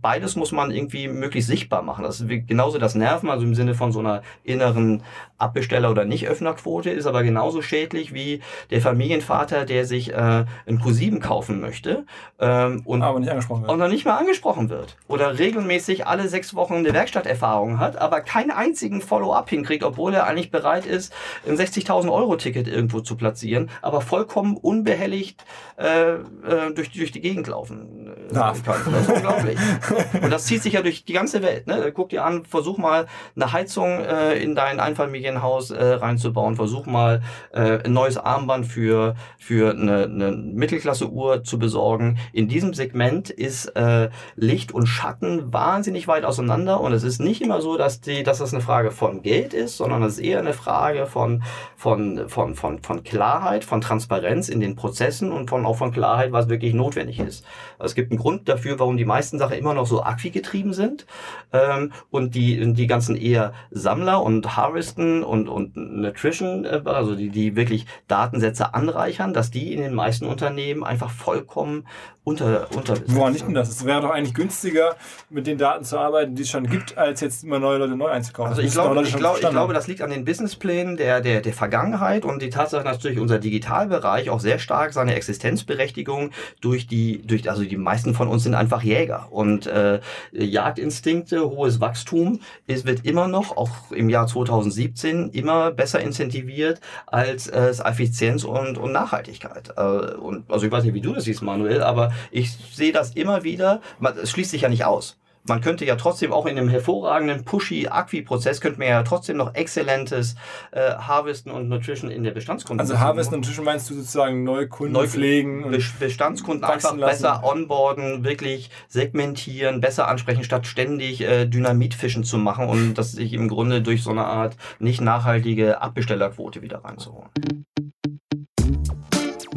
beides 0.00 0.36
muss 0.36 0.52
man 0.52 0.70
irgendwie 0.70 1.08
möglichst 1.08 1.50
sichtbar 1.50 1.82
machen. 1.82 2.04
Das 2.04 2.20
ist 2.20 2.46
genauso 2.46 2.78
das 2.78 2.94
Nerven, 2.94 3.28
also 3.30 3.44
im 3.44 3.56
Sinne 3.56 3.74
von 3.74 3.90
so 3.90 3.98
einer 3.98 4.22
inneren 4.44 5.02
Abbesteller- 5.38 5.90
oder 5.90 6.04
Nicht-Öffnerquote, 6.04 6.90
ist 6.90 7.06
aber 7.06 7.24
genauso 7.24 7.60
schädlich 7.60 8.14
wie 8.14 8.42
der 8.70 8.80
Familienvater, 8.80 9.64
der 9.64 9.86
sich 9.86 10.12
äh, 10.12 10.44
ein 10.66 10.80
Q7 10.80 11.18
kaufen 11.18 11.60
möchte 11.60 12.06
ähm, 12.38 12.82
und, 12.84 13.02
aber 13.02 13.18
nicht 13.18 13.30
angesprochen 13.30 13.62
wird. 13.62 13.72
und 13.72 13.80
dann 13.80 13.90
nicht 13.90 14.04
mehr 14.04 14.16
angesprochen 14.16 14.70
wird. 14.70 14.96
Oder 15.08 15.40
regelmäßig 15.40 16.06
alle 16.06 16.28
sechs 16.28 16.54
Wochen 16.54 16.74
eine 16.74 16.92
Werkstatterfahrung 16.92 17.80
hat, 17.80 17.96
aber 17.96 18.20
keinen 18.20 18.52
einzigen 18.52 19.00
Follow-up 19.00 19.50
hinkriegt, 19.50 19.82
obwohl 19.82 20.14
er 20.14 20.28
eigentlich 20.28 20.52
bereit 20.52 20.86
ist, 20.86 21.12
ein 21.44 21.56
60.000 21.56 22.08
Euro-Ticket 22.12 22.68
irgendwo 22.68 23.00
zu 23.00 23.16
platzieren, 23.16 23.68
aber 23.82 24.00
vollkommen 24.00 24.56
unbehelligt 24.56 25.44
äh, 25.76 26.12
äh, 26.12 26.72
durch, 26.72 26.92
durch 26.92 27.10
die 27.10 27.20
Gegend 27.20 27.47
laufen 27.48 28.08
äh, 28.30 28.34
Darf. 28.34 28.62
kann. 28.62 28.80
Das 28.92 29.02
ist 29.02 29.10
unglaublich. 29.10 29.58
Und 30.22 30.30
das 30.30 30.46
zieht 30.46 30.62
sich 30.62 30.74
ja 30.74 30.82
durch 30.82 31.04
die 31.04 31.12
ganze 31.12 31.42
Welt. 31.42 31.66
Ne? 31.66 31.92
Guck 31.94 32.10
dir 32.10 32.24
an, 32.24 32.44
versuch 32.44 32.78
mal 32.78 33.06
eine 33.34 33.52
Heizung 33.52 34.00
äh, 34.00 34.34
in 34.34 34.54
dein 34.54 34.80
Einfamilienhaus 34.80 35.70
äh, 35.70 35.84
reinzubauen. 35.84 36.56
Versuch 36.56 36.86
mal 36.86 37.22
äh, 37.52 37.82
ein 37.84 37.92
neues 37.92 38.16
Armband 38.16 38.66
für, 38.66 39.14
für 39.38 39.70
eine, 39.70 40.04
eine 40.04 40.32
Mittelklasse-Uhr 40.32 41.44
zu 41.44 41.58
besorgen. 41.58 42.18
In 42.32 42.48
diesem 42.48 42.74
Segment 42.74 43.30
ist 43.30 43.66
äh, 43.76 44.10
Licht 44.36 44.72
und 44.72 44.86
Schatten 44.86 45.52
wahnsinnig 45.52 46.08
weit 46.08 46.24
auseinander 46.24 46.80
und 46.80 46.92
es 46.92 47.02
ist 47.02 47.20
nicht 47.20 47.42
immer 47.42 47.60
so, 47.60 47.76
dass, 47.76 48.00
die, 48.00 48.22
dass 48.22 48.38
das 48.38 48.52
eine 48.52 48.62
Frage 48.62 48.90
von 48.90 49.22
Geld 49.22 49.54
ist, 49.54 49.76
sondern 49.76 50.02
es 50.02 50.14
ist 50.14 50.24
eher 50.24 50.38
eine 50.38 50.52
Frage 50.52 51.06
von, 51.06 51.42
von, 51.76 52.28
von, 52.28 52.54
von, 52.54 52.78
von 52.80 53.02
Klarheit, 53.02 53.64
von 53.64 53.80
Transparenz 53.80 54.48
in 54.48 54.60
den 54.60 54.76
Prozessen 54.76 55.32
und 55.32 55.48
von, 55.48 55.64
auch 55.66 55.76
von 55.76 55.92
Klarheit, 55.92 56.32
was 56.32 56.48
wirklich 56.48 56.74
notwendig 56.74 57.18
ist 57.20 57.37
ist. 57.38 57.46
Also 57.78 57.92
es 57.92 57.94
gibt 57.94 58.10
einen 58.10 58.18
Grund 58.18 58.48
dafür, 58.48 58.78
warum 58.78 58.96
die 58.96 59.04
meisten 59.04 59.38
Sachen 59.38 59.56
immer 59.56 59.74
noch 59.74 59.86
so 59.86 60.02
Acqui-getrieben 60.02 60.72
sind 60.72 61.06
ähm, 61.52 61.92
und 62.10 62.34
die, 62.34 62.72
die 62.72 62.86
ganzen 62.86 63.16
eher 63.16 63.52
Sammler 63.70 64.22
und 64.22 64.56
Harvesten 64.56 65.22
und, 65.22 65.48
und 65.48 65.76
Nutrition, 65.76 66.64
äh, 66.64 66.82
also 66.84 67.14
die, 67.14 67.30
die 67.30 67.56
wirklich 67.56 67.86
Datensätze 68.06 68.74
anreichern, 68.74 69.32
dass 69.32 69.50
die 69.50 69.72
in 69.72 69.80
den 69.80 69.94
meisten 69.94 70.26
Unternehmen 70.26 70.84
einfach 70.84 71.10
vollkommen 71.10 71.84
unter, 72.28 72.68
unter 72.76 72.94
Woran 73.06 73.32
liegt 73.32 73.46
denn 73.46 73.54
das? 73.54 73.70
Es 73.70 73.84
wäre 73.86 74.02
doch 74.02 74.10
eigentlich 74.10 74.34
günstiger, 74.34 74.96
mit 75.30 75.46
den 75.46 75.56
Daten 75.56 75.84
zu 75.84 75.98
arbeiten, 75.98 76.34
die 76.34 76.42
es 76.42 76.50
schon 76.50 76.68
gibt, 76.68 76.98
als 76.98 77.22
jetzt 77.22 77.42
immer 77.42 77.58
neue 77.58 77.78
Leute 77.78 77.96
neu 77.96 78.08
einzukaufen. 78.08 78.50
Also 78.50 78.60
ich, 78.60 78.70
glaube, 78.70 79.02
ich, 79.02 79.16
glaube, 79.16 79.38
ich 79.40 79.48
glaube, 79.48 79.72
das 79.72 79.86
liegt 79.86 80.02
an 80.02 80.10
den 80.10 80.26
Businessplänen 80.26 80.98
der, 80.98 81.22
der, 81.22 81.40
der 81.40 81.52
Vergangenheit 81.54 82.26
und 82.26 82.42
die 82.42 82.50
Tatsache, 82.50 82.84
dass 82.84 82.96
natürlich 82.98 83.18
unser 83.18 83.38
Digitalbereich 83.38 84.28
auch 84.28 84.40
sehr 84.40 84.58
stark 84.58 84.92
seine 84.92 85.14
Existenzberechtigung 85.14 86.30
durch 86.60 86.86
die, 86.86 87.22
durch, 87.30 87.48
also 87.48 87.64
die 87.64 87.76
meisten 87.76 88.14
von 88.14 88.28
uns 88.28 88.42
sind 88.42 88.54
einfach 88.54 88.82
Jäger 88.82 89.28
und 89.30 89.66
äh, 89.66 90.00
Jagdinstinkte, 90.32 91.48
hohes 91.48 91.80
Wachstum 91.80 92.40
ist, 92.66 92.86
wird 92.86 93.04
immer 93.04 93.28
noch, 93.28 93.56
auch 93.56 93.90
im 93.90 94.08
Jahr 94.08 94.26
2017, 94.26 95.30
immer 95.30 95.70
besser 95.70 96.00
incentiviert 96.00 96.80
als 97.06 97.46
äh, 97.48 97.72
Effizienz 97.84 98.44
und, 98.44 98.78
und 98.78 98.92
Nachhaltigkeit. 98.92 99.72
Äh, 99.76 99.82
und, 100.16 100.50
also 100.50 100.66
ich 100.66 100.72
weiß 100.72 100.84
nicht, 100.84 100.94
wie 100.94 101.00
du 101.00 101.14
das 101.14 101.24
siehst, 101.24 101.42
Manuel, 101.42 101.82
aber 101.82 102.12
ich 102.30 102.52
sehe 102.52 102.92
das 102.92 103.14
immer 103.14 103.44
wieder. 103.44 103.80
Es 104.22 104.30
schließt 104.30 104.50
sich 104.50 104.62
ja 104.62 104.68
nicht 104.68 104.84
aus. 104.84 105.16
Man 105.48 105.60
könnte 105.60 105.84
ja 105.84 105.96
trotzdem 105.96 106.32
auch 106.32 106.46
in 106.46 106.58
einem 106.58 106.68
hervorragenden 106.68 107.44
Pushy-Acqui-Prozess 107.44 108.60
könnte 108.60 108.78
man 108.78 108.88
ja 108.88 109.02
trotzdem 109.02 109.36
noch 109.36 109.54
exzellentes 109.54 110.36
äh, 110.70 110.94
Harvesten 110.94 111.50
und 111.50 111.68
Nutrition 111.68 112.10
in 112.10 112.22
der 112.22 112.32
Bestandskunden. 112.32 112.80
Also 112.80 112.98
Harvesten 112.98 113.34
und 113.34 113.40
Nutrition 113.40 113.64
meinst 113.64 113.88
du 113.90 113.94
sozusagen 113.94 114.44
neue 114.44 114.68
Kunden 114.68 114.92
Neu 114.92 115.06
pflegen? 115.06 115.70
Be 115.70 115.82
Bestandskunden 115.98 116.64
einfach 116.64 116.96
lassen. 116.96 117.00
besser 117.00 117.44
onboarden, 117.44 118.24
wirklich 118.24 118.70
segmentieren, 118.88 119.80
besser 119.80 120.08
ansprechen, 120.08 120.44
statt 120.44 120.66
ständig 120.66 121.20
äh, 121.22 121.46
Dynamitfischen 121.46 122.24
zu 122.24 122.38
machen 122.38 122.68
und 122.68 122.94
das 122.94 123.12
sich 123.12 123.32
im 123.32 123.48
Grunde 123.48 123.82
durch 123.82 124.02
so 124.02 124.10
eine 124.10 124.24
Art 124.24 124.56
nicht 124.78 125.00
nachhaltige 125.00 125.80
Abbestellerquote 125.80 126.62
wieder 126.62 126.84
reinzuholen. 126.84 127.28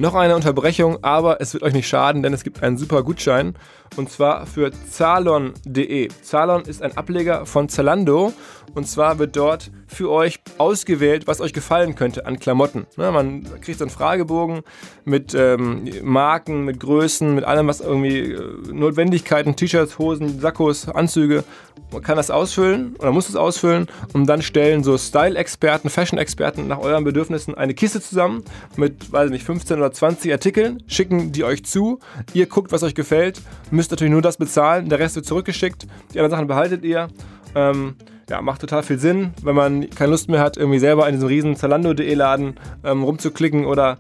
Noch 0.02 0.16
eine 0.16 0.36
Unterbrechung, 0.36 0.98
aber 1.04 1.42
es 1.42 1.54
wird 1.54 1.62
euch 1.62 1.74
nicht 1.74 1.88
schaden, 1.88 2.24
denn 2.24 2.34
es 2.34 2.44
gibt 2.44 2.64
einen 2.64 2.76
super 2.76 3.04
Gutschein 3.04 3.54
und 3.98 4.10
zwar 4.10 4.48
für 4.48 4.72
Zalon.de. 4.72 6.08
Zalon 6.24 6.64
ist 6.64 6.82
ein 6.82 6.98
Ableger 6.98 7.46
von 7.46 7.70
Zalando 7.70 8.34
und 8.74 8.88
zwar 8.88 9.20
wird 9.20 9.36
dort 9.36 9.72
für 9.88 10.10
euch 10.10 10.40
ausgewählt, 10.58 11.28
was 11.28 11.42
euch 11.42 11.54
gefallen 11.54 11.96
könnte 11.96 12.26
an 12.26 12.40
Klamotten. 12.40 12.88
Ne, 12.98 13.12
man 13.12 13.44
kriegt 13.62 13.82
einen 13.82 13.92
Fragebogen 13.92 14.62
mit 15.04 15.34
ähm, 15.36 15.90
Marken, 16.04 16.64
mit 16.64 16.80
Größen, 16.80 17.36
mit 17.36 17.44
allem, 17.44 17.68
was 17.68 17.82
irgendwie 17.82 18.32
äh, 18.32 18.72
Notwendigkeiten, 18.72 19.56
T-Shirts, 19.56 20.00
Hosen, 20.00 20.40
Sakkos, 20.40 20.88
Anzüge. 20.88 21.44
Man 21.92 22.02
kann 22.02 22.16
das 22.16 22.32
ausfüllen 22.32 22.96
oder 23.00 23.12
muss 23.12 23.28
es 23.28 23.36
ausfüllen 23.36 23.88
und 24.14 24.28
dann 24.28 24.42
stellen 24.42 24.84
so 24.84 24.98
Style-Experten, 24.98 25.90
Fashion-Experten 25.90 26.68
nach 26.68 26.80
euren 26.80 27.04
Bedürfnissen 27.04 27.56
eine 27.56 27.74
Kiste 27.74 28.02
zusammen 28.02 28.44
mit, 28.78 29.12
weiß 29.12 29.30
nicht, 29.30 29.44
15 29.44 29.78
oder 29.78 29.92
20 29.92 30.32
Artikeln, 30.32 30.84
schicken 30.88 31.34
die 31.34 31.44
euch 31.44 31.66
zu. 31.66 32.00
Ihr 32.34 32.46
guckt, 32.46 32.72
was 32.72 32.84
euch 32.84 32.96
gefällt, 32.96 33.42
müsst 33.72 33.92
natürlich 33.92 34.12
nur 34.12 34.22
das 34.22 34.38
bezahlen, 34.38 34.88
der 34.88 35.00
Rest 35.00 35.16
wird 35.16 35.26
zurückgeschickt, 35.26 35.86
die 36.14 36.20
anderen 36.20 36.32
Sachen 36.32 36.48
behaltet 36.48 36.86
ihr. 36.86 37.10
Ähm, 37.56 37.96
ja, 38.32 38.42
macht 38.42 38.62
total 38.62 38.82
viel 38.82 38.98
Sinn, 38.98 39.34
wenn 39.44 39.56
man 39.56 39.90
keine 39.90 40.12
Lust 40.12 40.30
mehr 40.30 40.40
hat, 40.40 40.56
irgendwie 40.56 40.80
selber 40.80 41.06
in 41.06 41.16
diesem 41.16 41.28
riesen 41.28 41.58
Zalando.de 41.58 42.14
Laden 42.14 42.56
ähm, 42.82 43.04
rumzuklicken 43.04 43.66
oder 43.66 43.98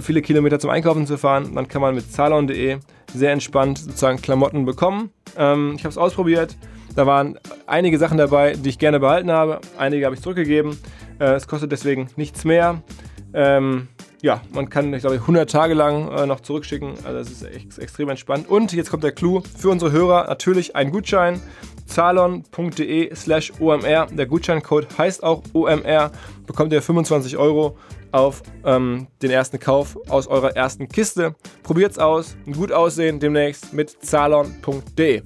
viele 0.00 0.22
Kilometer 0.22 0.58
zum 0.58 0.70
Einkaufen 0.70 1.06
zu 1.06 1.18
fahren. 1.18 1.54
Dann 1.54 1.68
kann 1.68 1.82
man 1.82 1.94
mit 1.94 2.10
Zalon.de 2.10 2.78
sehr 3.12 3.32
entspannt 3.32 3.76
sozusagen 3.76 4.22
Klamotten 4.22 4.64
bekommen. 4.64 5.10
Ähm, 5.36 5.74
ich 5.76 5.84
habe 5.84 5.90
es 5.90 5.98
ausprobiert. 5.98 6.56
Da 6.96 7.06
waren 7.06 7.38
einige 7.66 7.98
Sachen 7.98 8.16
dabei, 8.16 8.54
die 8.54 8.70
ich 8.70 8.78
gerne 8.78 9.00
behalten 9.00 9.30
habe. 9.30 9.60
Einige 9.76 10.06
habe 10.06 10.14
ich 10.14 10.22
zurückgegeben. 10.22 10.78
Äh, 11.20 11.34
es 11.34 11.46
kostet 11.46 11.70
deswegen 11.70 12.08
nichts 12.16 12.46
mehr. 12.46 12.82
Ähm, 13.34 13.88
ja, 14.22 14.40
man 14.54 14.70
kann, 14.70 14.94
ich 14.94 15.00
glaube, 15.00 15.16
100 15.16 15.50
Tage 15.50 15.74
lang 15.74 16.10
äh, 16.10 16.24
noch 16.24 16.40
zurückschicken. 16.40 16.94
Also 17.04 17.18
das 17.18 17.30
ist 17.30 17.42
echt, 17.44 17.78
extrem 17.78 18.08
entspannt. 18.08 18.48
Und 18.48 18.72
jetzt 18.72 18.90
kommt 18.90 19.04
der 19.04 19.12
Clou 19.12 19.42
für 19.58 19.68
unsere 19.68 19.92
Hörer 19.92 20.26
natürlich 20.26 20.74
ein 20.74 20.90
Gutschein 20.90 21.42
zalon.de 21.86 23.14
slash 23.14 23.52
OMR. 23.60 24.06
Der 24.10 24.26
Gutscheincode 24.26 24.86
heißt 24.96 25.22
auch 25.22 25.42
OMR. 25.52 26.10
Bekommt 26.46 26.72
ihr 26.72 26.82
25 26.82 27.36
Euro 27.36 27.76
auf 28.12 28.42
ähm, 28.64 29.08
den 29.22 29.30
ersten 29.30 29.58
Kauf 29.58 29.98
aus 30.08 30.26
eurer 30.26 30.56
ersten 30.56 30.88
Kiste. 30.88 31.34
Probiert's 31.62 31.98
aus. 31.98 32.36
Gut 32.52 32.70
aussehen 32.72 33.18
demnächst 33.18 33.72
mit 33.72 33.90
zalon.de. 33.90 35.22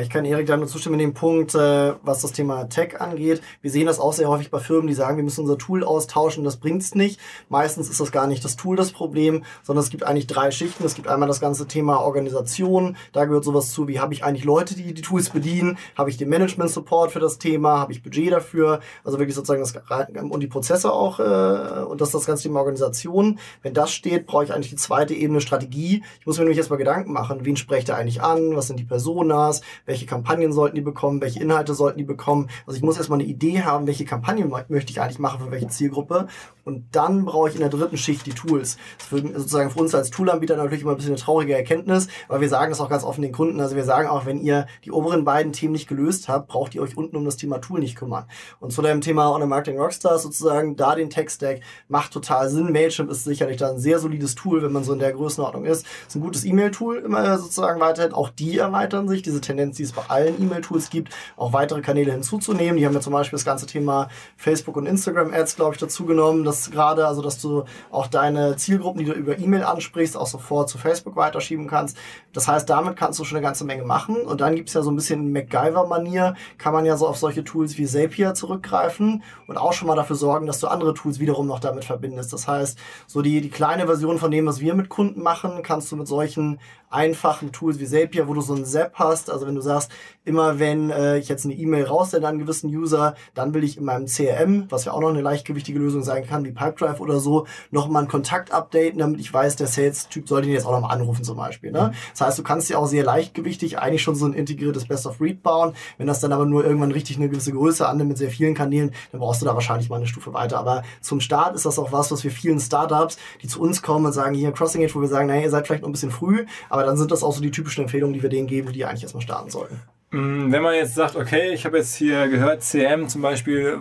Ich 0.00 0.08
kann 0.08 0.24
Erik 0.24 0.46
da 0.46 0.56
nur 0.56 0.68
zustimmen 0.68 0.94
in 0.94 1.10
dem 1.10 1.12
Punkt, 1.12 1.54
äh, 1.54 1.92
was 2.02 2.22
das 2.22 2.32
Thema 2.32 2.64
Tech 2.64 2.98
angeht. 3.02 3.42
Wir 3.60 3.70
sehen 3.70 3.86
das 3.86 4.00
auch 4.00 4.14
sehr 4.14 4.26
häufig 4.26 4.50
bei 4.50 4.58
Firmen, 4.58 4.86
die 4.86 4.94
sagen, 4.94 5.18
wir 5.18 5.24
müssen 5.24 5.42
unser 5.42 5.58
Tool 5.58 5.84
austauschen, 5.84 6.44
das 6.44 6.56
bringt's 6.56 6.94
nicht. 6.94 7.20
Meistens 7.50 7.90
ist 7.90 8.00
das 8.00 8.10
gar 8.10 8.26
nicht 8.26 8.42
das 8.42 8.56
Tool 8.56 8.74
das 8.74 8.90
Problem, 8.90 9.44
sondern 9.62 9.84
es 9.84 9.90
gibt 9.90 10.04
eigentlich 10.04 10.26
drei 10.26 10.50
Schichten. 10.50 10.82
Es 10.84 10.94
gibt 10.94 11.08
einmal 11.08 11.28
das 11.28 11.42
ganze 11.42 11.68
Thema 11.68 11.98
Organisation. 11.98 12.96
Da 13.12 13.26
gehört 13.26 13.44
sowas 13.44 13.70
zu, 13.72 13.86
wie 13.86 14.00
habe 14.00 14.14
ich 14.14 14.24
eigentlich 14.24 14.44
Leute, 14.44 14.74
die 14.74 14.94
die 14.94 15.02
Tools 15.02 15.28
bedienen? 15.28 15.76
Habe 15.94 16.08
ich 16.08 16.16
den 16.16 16.30
Management-Support 16.30 17.12
für 17.12 17.20
das 17.20 17.36
Thema? 17.36 17.78
Habe 17.78 17.92
ich 17.92 18.02
Budget 18.02 18.32
dafür? 18.32 18.80
Also 19.04 19.18
wirklich 19.18 19.34
sozusagen 19.34 19.60
das 19.60 19.74
und 20.22 20.40
die 20.40 20.46
Prozesse 20.46 20.90
auch 20.90 21.20
äh, 21.20 21.84
und 21.84 22.00
das 22.00 22.08
ist 22.08 22.14
das 22.14 22.24
ganze 22.24 22.44
Thema 22.44 22.60
Organisation. 22.60 23.38
Wenn 23.60 23.74
das 23.74 23.92
steht, 23.92 24.24
brauche 24.24 24.44
ich 24.44 24.54
eigentlich 24.54 24.70
die 24.70 24.76
zweite 24.76 25.12
Ebene 25.12 25.42
Strategie. 25.42 26.02
Ich 26.18 26.26
muss 26.26 26.38
mir 26.38 26.44
nämlich 26.44 26.56
erstmal 26.56 26.78
Gedanken 26.78 27.12
machen, 27.12 27.44
wen 27.44 27.56
spreche 27.56 27.82
ich 27.82 27.92
eigentlich 27.92 28.22
an? 28.22 28.56
Was 28.56 28.68
sind 28.68 28.80
die 28.80 28.84
Personas? 28.84 29.60
Welche 29.86 30.06
Kampagnen 30.06 30.52
sollten 30.52 30.76
die 30.76 30.82
bekommen, 30.82 31.20
welche 31.20 31.40
Inhalte 31.40 31.74
sollten 31.74 31.98
die 31.98 32.04
bekommen. 32.04 32.48
Also 32.66 32.76
ich 32.76 32.82
muss 32.82 32.96
erstmal 32.96 33.20
eine 33.20 33.28
Idee 33.28 33.62
haben, 33.62 33.86
welche 33.86 34.04
Kampagnen 34.04 34.52
möchte 34.68 34.90
ich 34.90 35.00
eigentlich 35.00 35.18
machen 35.18 35.44
für 35.44 35.50
welche 35.50 35.68
Zielgruppe. 35.68 36.28
Und 36.64 36.84
dann 36.92 37.24
brauche 37.24 37.48
ich 37.48 37.54
in 37.54 37.60
der 37.60 37.70
dritten 37.70 37.96
Schicht 37.96 38.24
die 38.26 38.30
Tools. 38.30 38.76
Das 38.98 39.20
ist 39.20 39.34
sozusagen 39.34 39.70
für 39.70 39.80
uns 39.80 39.94
als 39.94 40.10
Toolanbieter 40.10 40.56
natürlich 40.56 40.82
immer 40.82 40.92
ein 40.92 40.96
bisschen 40.96 41.12
eine 41.12 41.20
traurige 41.20 41.54
Erkenntnis, 41.54 42.06
aber 42.28 42.40
wir 42.40 42.48
sagen 42.48 42.70
das 42.70 42.80
auch 42.80 42.88
ganz 42.88 43.02
offen 43.02 43.22
den 43.22 43.32
Kunden. 43.32 43.60
Also 43.60 43.74
wir 43.74 43.84
sagen 43.84 44.08
auch, 44.08 44.26
wenn 44.26 44.40
ihr 44.40 44.66
die 44.84 44.92
oberen 44.92 45.24
beiden 45.24 45.52
Themen 45.52 45.72
nicht 45.72 45.88
gelöst 45.88 46.28
habt, 46.28 46.48
braucht 46.48 46.74
ihr 46.74 46.82
euch 46.82 46.96
unten 46.96 47.16
um 47.16 47.24
das 47.24 47.36
Thema 47.36 47.60
Tool 47.60 47.80
nicht 47.80 47.96
kümmern. 47.96 48.26
Und 48.60 48.72
zu 48.72 48.80
dem 48.82 49.00
Thema 49.00 49.32
On 49.34 49.42
a 49.42 49.46
Marketing 49.46 49.80
Rockstar 49.80 50.18
sozusagen, 50.18 50.76
da 50.76 50.94
den 50.94 51.10
Tech-Stack 51.10 51.60
macht 51.88 52.12
total 52.12 52.48
Sinn. 52.48 52.70
Mailchimp 52.70 53.10
ist 53.10 53.24
sicherlich 53.24 53.56
da 53.56 53.70
ein 53.70 53.78
sehr 53.78 53.98
solides 53.98 54.34
Tool, 54.34 54.62
wenn 54.62 54.72
man 54.72 54.84
so 54.84 54.92
in 54.92 55.00
der 55.00 55.12
Größenordnung 55.12 55.64
ist. 55.64 55.84
Ist 56.06 56.14
ein 56.14 56.22
gutes 56.22 56.44
E-Mail-Tool 56.44 56.98
immer 56.98 57.38
sozusagen 57.38 57.80
weiterhin. 57.80 58.12
Auch 58.12 58.30
die 58.30 58.58
erweitern 58.58 59.08
sich. 59.08 59.22
Diese 59.22 59.40
Tendenz 59.40 59.71
Plugins, 59.72 59.76
die 59.76 59.82
es 59.82 59.92
bei 59.92 60.02
allen 60.08 60.40
E-Mail-Tools 60.40 60.90
gibt, 60.90 61.12
auch 61.36 61.52
weitere 61.52 61.80
Kanäle 61.80 62.12
hinzuzunehmen. 62.12 62.76
Die 62.76 62.86
haben 62.86 62.94
ja 62.94 63.00
zum 63.00 63.12
Beispiel 63.12 63.36
das 63.36 63.44
ganze 63.44 63.66
Thema 63.66 64.08
Facebook 64.36 64.76
und 64.76 64.86
Instagram-Ads, 64.86 65.56
glaube 65.56 65.74
ich, 65.74 65.80
dazu 65.80 66.04
genommen, 66.04 66.44
dass 66.44 66.70
gerade, 66.70 67.06
also 67.06 67.22
dass 67.22 67.40
du 67.40 67.64
auch 67.90 68.06
deine 68.06 68.56
Zielgruppen, 68.56 69.00
die 69.00 69.06
du 69.06 69.12
über 69.12 69.38
E-Mail 69.38 69.64
ansprichst, 69.64 70.16
auch 70.16 70.26
sofort 70.26 70.68
zu 70.68 70.78
Facebook 70.78 71.16
weiterschieben 71.16 71.66
kannst. 71.66 71.96
Das 72.32 72.48
heißt, 72.48 72.68
damit 72.68 72.96
kannst 72.96 73.18
du 73.18 73.24
schon 73.24 73.38
eine 73.38 73.46
ganze 73.46 73.64
Menge 73.64 73.84
machen. 73.84 74.16
Und 74.16 74.40
dann 74.40 74.54
gibt's 74.54 74.74
ja 74.74 74.82
so 74.82 74.90
ein 74.90 74.96
bisschen 74.96 75.32
MacGyver-Manier, 75.32 76.34
kann 76.58 76.72
man 76.72 76.84
ja 76.84 76.96
so 76.96 77.06
auf 77.06 77.16
solche 77.16 77.44
Tools 77.44 77.78
wie 77.78 77.86
Zapier 77.86 78.34
zurückgreifen 78.34 79.22
und 79.46 79.56
auch 79.56 79.72
schon 79.72 79.88
mal 79.88 79.96
dafür 79.96 80.16
sorgen, 80.16 80.46
dass 80.46 80.60
du 80.60 80.68
andere 80.68 80.94
Tools 80.94 81.18
wiederum 81.18 81.46
noch 81.46 81.60
damit 81.60 81.84
verbindest. 81.84 82.32
Das 82.32 82.46
heißt, 82.46 82.78
so 83.06 83.22
die, 83.22 83.40
die 83.40 83.50
kleine 83.50 83.86
Version 83.86 84.18
von 84.18 84.30
dem, 84.30 84.46
was 84.46 84.60
wir 84.60 84.74
mit 84.74 84.88
Kunden 84.88 85.22
machen, 85.22 85.62
kannst 85.62 85.90
du 85.92 85.96
mit 85.96 86.06
solchen 86.06 86.58
einfachen 86.92 87.52
Tools 87.52 87.78
wie 87.78 87.86
Zapier, 87.86 88.28
wo 88.28 88.34
du 88.34 88.40
so 88.40 88.54
ein 88.54 88.64
Zap 88.64 88.94
hast. 88.94 89.30
Also 89.30 89.46
wenn 89.46 89.54
du 89.54 89.60
sagst, 89.60 89.90
immer 90.24 90.58
wenn 90.58 90.90
äh, 90.90 91.18
ich 91.18 91.28
jetzt 91.28 91.44
eine 91.44 91.54
E-Mail 91.54 91.84
raussende 91.84 92.26
an 92.26 92.34
einen 92.34 92.40
gewissen 92.40 92.68
User, 92.68 93.14
dann 93.34 93.54
will 93.54 93.64
ich 93.64 93.76
in 93.76 93.84
meinem 93.84 94.06
CRM, 94.06 94.66
was 94.70 94.84
ja 94.84 94.92
auch 94.92 95.00
noch 95.00 95.10
eine 95.10 95.20
leichtgewichtige 95.20 95.78
Lösung 95.78 96.02
sein 96.02 96.26
kann, 96.26 96.44
wie 96.44 96.52
Pipedrive 96.52 97.00
oder 97.00 97.18
so, 97.18 97.46
nochmal 97.70 98.02
einen 98.02 98.10
Kontakt 98.10 98.52
updaten, 98.52 98.98
damit 98.98 99.20
ich 99.20 99.32
weiß, 99.32 99.56
der 99.56 99.66
Sales-Typ 99.66 100.28
sollte 100.28 100.48
ihn 100.48 100.54
jetzt 100.54 100.66
auch 100.66 100.72
nochmal 100.72 100.94
anrufen 100.94 101.24
zum 101.24 101.36
Beispiel. 101.36 101.72
Ne? 101.72 101.88
Mhm. 101.92 101.96
Das 102.12 102.20
heißt, 102.20 102.38
du 102.38 102.42
kannst 102.42 102.70
ja 102.70 102.78
auch 102.78 102.86
sehr 102.86 103.04
leichtgewichtig 103.04 103.78
eigentlich 103.78 104.02
schon 104.02 104.14
so 104.14 104.26
ein 104.26 104.34
integriertes 104.34 104.86
Best-of-Breed 104.86 105.42
bauen. 105.42 105.74
Wenn 105.98 106.06
das 106.06 106.20
dann 106.20 106.32
aber 106.32 106.46
nur 106.46 106.64
irgendwann 106.64 106.92
richtig 106.92 107.16
eine 107.16 107.28
gewisse 107.28 107.52
Größe 107.52 107.88
annimmt 107.88 108.10
mit 108.10 108.18
sehr 108.18 108.30
vielen 108.30 108.54
Kanälen, 108.54 108.92
dann 109.10 109.20
brauchst 109.20 109.42
du 109.42 109.46
da 109.46 109.54
wahrscheinlich 109.54 109.88
mal 109.88 109.96
eine 109.96 110.06
Stufe 110.06 110.32
weiter. 110.32 110.58
Aber 110.58 110.82
zum 111.00 111.20
Start 111.20 111.56
ist 111.56 111.66
das 111.66 111.78
auch 111.78 111.92
was, 111.92 112.12
was 112.12 112.22
wir 112.22 112.30
vielen 112.30 112.60
Startups, 112.60 113.18
die 113.42 113.48
zu 113.48 113.60
uns 113.60 113.82
kommen 113.82 114.06
und 114.06 114.12
sagen, 114.12 114.34
hier 114.34 114.52
Crossing 114.52 114.84
Age, 114.84 114.94
wo 114.94 115.00
wir 115.00 115.08
sagen, 115.08 115.26
naja, 115.26 115.42
ihr 115.42 115.50
seid 115.50 115.66
vielleicht 115.66 115.82
noch 115.82 115.88
ein 115.88 115.92
bisschen 115.92 116.10
früh, 116.10 116.46
aber 116.68 116.81
dann 116.84 116.96
sind 116.96 117.10
das 117.10 117.22
auch 117.22 117.32
so 117.32 117.40
die 117.40 117.50
typischen 117.50 117.84
Empfehlungen, 117.84 118.14
die 118.14 118.22
wir 118.22 118.30
denen 118.30 118.46
geben, 118.46 118.72
die 118.72 118.84
eigentlich 118.84 119.02
erstmal 119.02 119.22
starten 119.22 119.50
sollten. 119.50 119.80
Mm, 120.10 120.52
wenn 120.52 120.62
man 120.62 120.74
jetzt 120.74 120.94
sagt, 120.94 121.16
okay, 121.16 121.52
ich 121.52 121.64
habe 121.64 121.78
jetzt 121.78 121.94
hier 121.94 122.28
gehört, 122.28 122.62
CM 122.62 123.08
zum 123.08 123.22
Beispiel, 123.22 123.78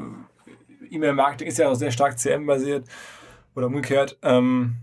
E-Mail-Marketing 0.89 1.47
ist 1.47 1.57
ja 1.57 1.69
auch 1.69 1.75
sehr 1.75 1.91
stark 1.91 2.19
CM-basiert 2.19 2.85
oder 3.55 3.67
umgekehrt. 3.67 4.17
Ähm, 4.21 4.77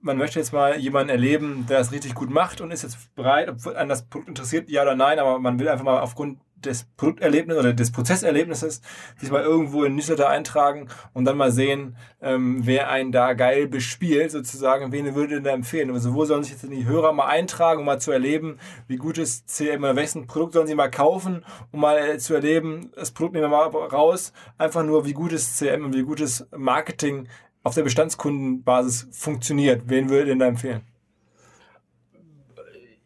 man 0.00 0.16
möchte 0.16 0.38
jetzt 0.38 0.52
mal 0.52 0.78
jemanden 0.78 1.10
erleben, 1.10 1.66
der 1.68 1.80
es 1.80 1.92
richtig 1.92 2.14
gut 2.14 2.30
macht 2.30 2.60
und 2.60 2.70
ist 2.70 2.82
jetzt 2.82 3.14
bereit, 3.14 3.48
ob 3.48 3.76
an 3.76 3.88
das 3.88 4.06
Produkt 4.06 4.28
interessiert, 4.28 4.70
ja 4.70 4.82
oder 4.82 4.94
nein, 4.94 5.18
aber 5.18 5.38
man 5.38 5.58
will 5.58 5.68
einfach 5.68 5.84
mal 5.84 6.00
aufgrund 6.00 6.38
des 6.64 6.84
Produkterlebnisses 6.96 7.60
oder 7.60 7.72
des 7.72 7.92
Prozesserlebnisses 7.92 8.80
sich 9.18 9.30
mal 9.30 9.42
irgendwo 9.42 9.84
in 9.84 9.94
Newsletter 9.94 10.28
eintragen 10.28 10.88
und 11.12 11.24
dann 11.24 11.36
mal 11.36 11.52
sehen, 11.52 11.96
ähm, 12.20 12.66
wer 12.66 12.90
einen 12.90 13.12
da 13.12 13.34
geil 13.34 13.68
bespielt, 13.68 14.30
sozusagen, 14.30 14.92
wen 14.92 15.14
würde 15.14 15.36
denn 15.36 15.44
da 15.44 15.50
empfehlen? 15.50 15.90
Also 15.90 16.14
wo 16.14 16.24
sollen 16.24 16.42
sich 16.42 16.52
jetzt 16.52 16.70
die 16.70 16.86
Hörer 16.86 17.12
mal 17.12 17.26
eintragen, 17.26 17.80
um 17.80 17.86
mal 17.86 18.00
zu 18.00 18.10
erleben, 18.10 18.58
wie 18.86 18.96
gut 18.96 19.18
ist 19.18 19.48
CM 19.48 19.82
oder 19.82 19.96
welches 19.96 20.14
Produkt 20.26 20.54
sollen 20.54 20.66
sie 20.66 20.74
mal 20.74 20.90
kaufen, 20.90 21.44
um 21.72 21.80
mal 21.80 21.98
äh, 21.98 22.18
zu 22.18 22.34
erleben, 22.34 22.90
das 22.94 23.10
Produkt 23.10 23.34
nehmen 23.34 23.50
wir 23.50 23.70
mal 23.70 23.86
raus, 23.86 24.32
einfach 24.56 24.84
nur, 24.84 25.06
wie 25.06 25.12
gut 25.12 25.32
ist 25.32 25.58
CM 25.58 25.84
und 25.84 25.94
wie 25.94 26.02
gut 26.02 26.20
ist 26.20 26.46
Marketing 26.56 27.28
auf 27.62 27.74
der 27.74 27.82
Bestandskundenbasis 27.82 29.08
funktioniert. 29.10 29.82
Wen 29.86 30.08
würde 30.08 30.26
denn 30.26 30.38
da 30.38 30.46
empfehlen? 30.46 30.82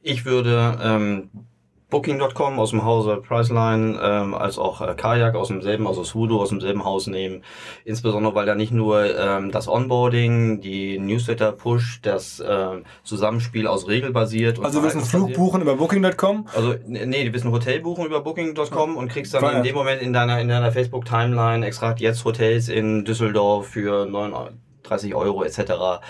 Ich 0.03 0.25
würde 0.25 0.79
ähm, 0.83 1.31
Booking.com 1.93 2.59
aus 2.59 2.71
dem 2.71 2.85
Hause 2.85 3.19
Priceline 3.19 4.01
ähm, 4.03 4.35
als 4.35 4.57
auch 4.57 4.81
äh, 4.81 4.95
Kajak 4.95 5.35
aus 5.35 5.49
demselben, 5.49 5.87
also 5.87 6.03
Sudo 6.05 6.41
aus 6.41 6.49
demselben 6.49 6.85
Haus 6.85 7.07
nehmen. 7.07 7.45
Insbesondere, 7.85 8.35
weil 8.35 8.47
da 8.47 8.55
nicht 8.55 8.73
nur 8.73 9.15
ähm, 9.15 9.53
das 9.53 9.69
Onboarding, 9.69 10.63
die 10.63 10.99
Newsletter-Push, 10.99 12.01
das 12.01 12.41
äh, 12.41 12.81
Zusammenspiel 13.05 13.67
aus 13.67 13.89
Regel 13.89 14.11
basiert. 14.11 14.59
also 14.65 14.79
du 14.79 14.85
willst 14.85 14.97
einen 14.97 15.05
Flug 15.05 15.35
buchen 15.35 15.61
über 15.61 15.77
Booking.com? 15.77 16.47
Also 16.57 16.75
nee, 16.87 17.25
du 17.25 17.33
willst 17.33 17.45
ein 17.45 17.53
Hotel 17.53 17.81
buchen 17.81 18.07
über 18.07 18.23
Booking.com 18.23 18.97
und 18.97 19.09
kriegst 19.09 19.35
dann 19.35 19.59
in 19.59 19.63
dem 19.63 19.75
Moment 19.75 20.01
in 20.01 20.15
deiner, 20.15 20.41
in 20.41 20.49
deiner 20.49 20.73
Facebook-Timeline 20.73 21.67
extra 21.67 21.95
jetzt 21.99 22.25
Hotels 22.25 22.71
in 22.71 23.05
Düsseldorf 23.05 23.69
für 23.69 24.07
39 24.07 24.33
Euro 24.35 24.72
etc. 25.45 26.01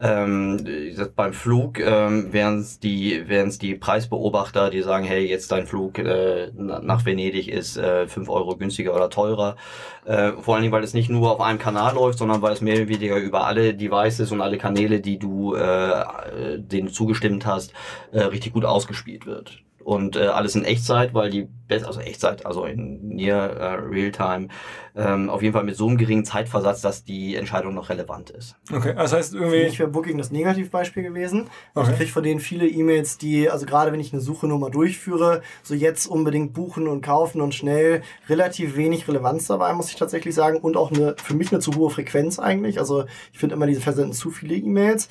Ähm, 0.00 0.66
beim 1.14 1.32
Flug 1.32 1.78
ähm, 1.78 2.32
wären 2.32 2.58
es 2.58 2.80
die, 2.80 3.28
wären's 3.28 3.58
die 3.58 3.74
Preisbeobachter, 3.74 4.70
die 4.70 4.82
sagen, 4.82 5.04
hey, 5.04 5.24
jetzt 5.24 5.52
dein 5.52 5.66
Flug 5.66 5.98
äh, 5.98 6.50
nach 6.56 7.06
Venedig 7.06 7.48
ist 7.48 7.76
äh, 7.76 8.08
5 8.08 8.28
Euro 8.28 8.56
günstiger 8.56 8.94
oder 8.94 9.08
teurer. 9.08 9.56
Äh, 10.04 10.32
vor 10.32 10.54
allen 10.54 10.62
Dingen, 10.62 10.72
weil 10.72 10.84
es 10.84 10.94
nicht 10.94 11.10
nur 11.10 11.30
auf 11.30 11.40
einem 11.40 11.58
Kanal 11.58 11.94
läuft, 11.94 12.18
sondern 12.18 12.42
weil 12.42 12.52
es 12.52 12.60
mehr 12.60 12.76
oder 12.76 12.88
weniger 12.88 13.16
über 13.16 13.46
alle 13.46 13.74
Devices 13.74 14.32
und 14.32 14.40
alle 14.40 14.58
Kanäle, 14.58 15.00
die 15.00 15.18
du 15.18 15.54
äh, 15.54 16.04
denen 16.58 16.88
zugestimmt 16.88 17.46
hast, 17.46 17.72
äh, 18.12 18.20
richtig 18.20 18.52
gut 18.52 18.64
ausgespielt 18.64 19.26
wird 19.26 19.64
und 19.84 20.16
äh, 20.16 20.26
alles 20.26 20.54
in 20.54 20.64
Echtzeit, 20.64 21.14
weil 21.14 21.30
die 21.30 21.48
also 21.70 22.00
Echtzeit, 22.00 22.46
also 22.46 22.64
in 22.64 23.08
Near 23.08 23.50
äh, 23.50 23.74
Realtime, 23.74 24.48
ähm, 24.94 25.30
auf 25.30 25.42
jeden 25.42 25.54
Fall 25.54 25.64
mit 25.64 25.76
so 25.76 25.88
einem 25.88 25.96
geringen 25.96 26.24
Zeitversatz, 26.24 26.80
dass 26.82 27.04
die 27.04 27.36
Entscheidung 27.36 27.74
noch 27.74 27.88
relevant 27.88 28.30
ist. 28.30 28.56
Okay, 28.72 28.94
das 28.94 29.12
heißt 29.12 29.34
irgendwie. 29.34 29.64
Mich 29.64 29.78
wäre 29.78 29.90
Booking 29.90 30.18
das 30.18 30.30
Negativbeispiel 30.30 31.02
gewesen. 31.02 31.48
Okay. 31.74 31.90
Ich 31.90 31.96
kriege 31.96 32.10
von 32.10 32.22
denen 32.22 32.40
viele 32.40 32.66
E-Mails, 32.66 33.18
die, 33.18 33.48
also 33.48 33.66
gerade 33.66 33.92
wenn 33.92 34.00
ich 34.00 34.12
eine 34.12 34.22
Suche 34.22 34.46
nur 34.46 34.58
mal 34.58 34.70
durchführe, 34.70 35.42
so 35.62 35.74
jetzt 35.74 36.06
unbedingt 36.06 36.52
buchen 36.52 36.86
und 36.86 37.02
kaufen 37.02 37.40
und 37.40 37.54
schnell 37.54 38.02
relativ 38.28 38.76
wenig 38.76 39.08
Relevanz 39.08 39.46
dabei, 39.46 39.72
muss 39.72 39.90
ich 39.90 39.96
tatsächlich 39.96 40.34
sagen. 40.34 40.58
Und 40.58 40.76
auch 40.76 40.92
eine, 40.92 41.16
für 41.22 41.34
mich 41.34 41.50
eine 41.52 41.60
zu 41.60 41.74
hohe 41.74 41.90
Frequenz 41.90 42.38
eigentlich. 42.38 42.78
Also 42.78 43.04
ich 43.32 43.38
finde 43.38 43.56
immer, 43.56 43.66
diese 43.66 43.80
versenden 43.80 44.12
zu 44.12 44.30
viele 44.30 44.54
E-Mails. 44.54 45.08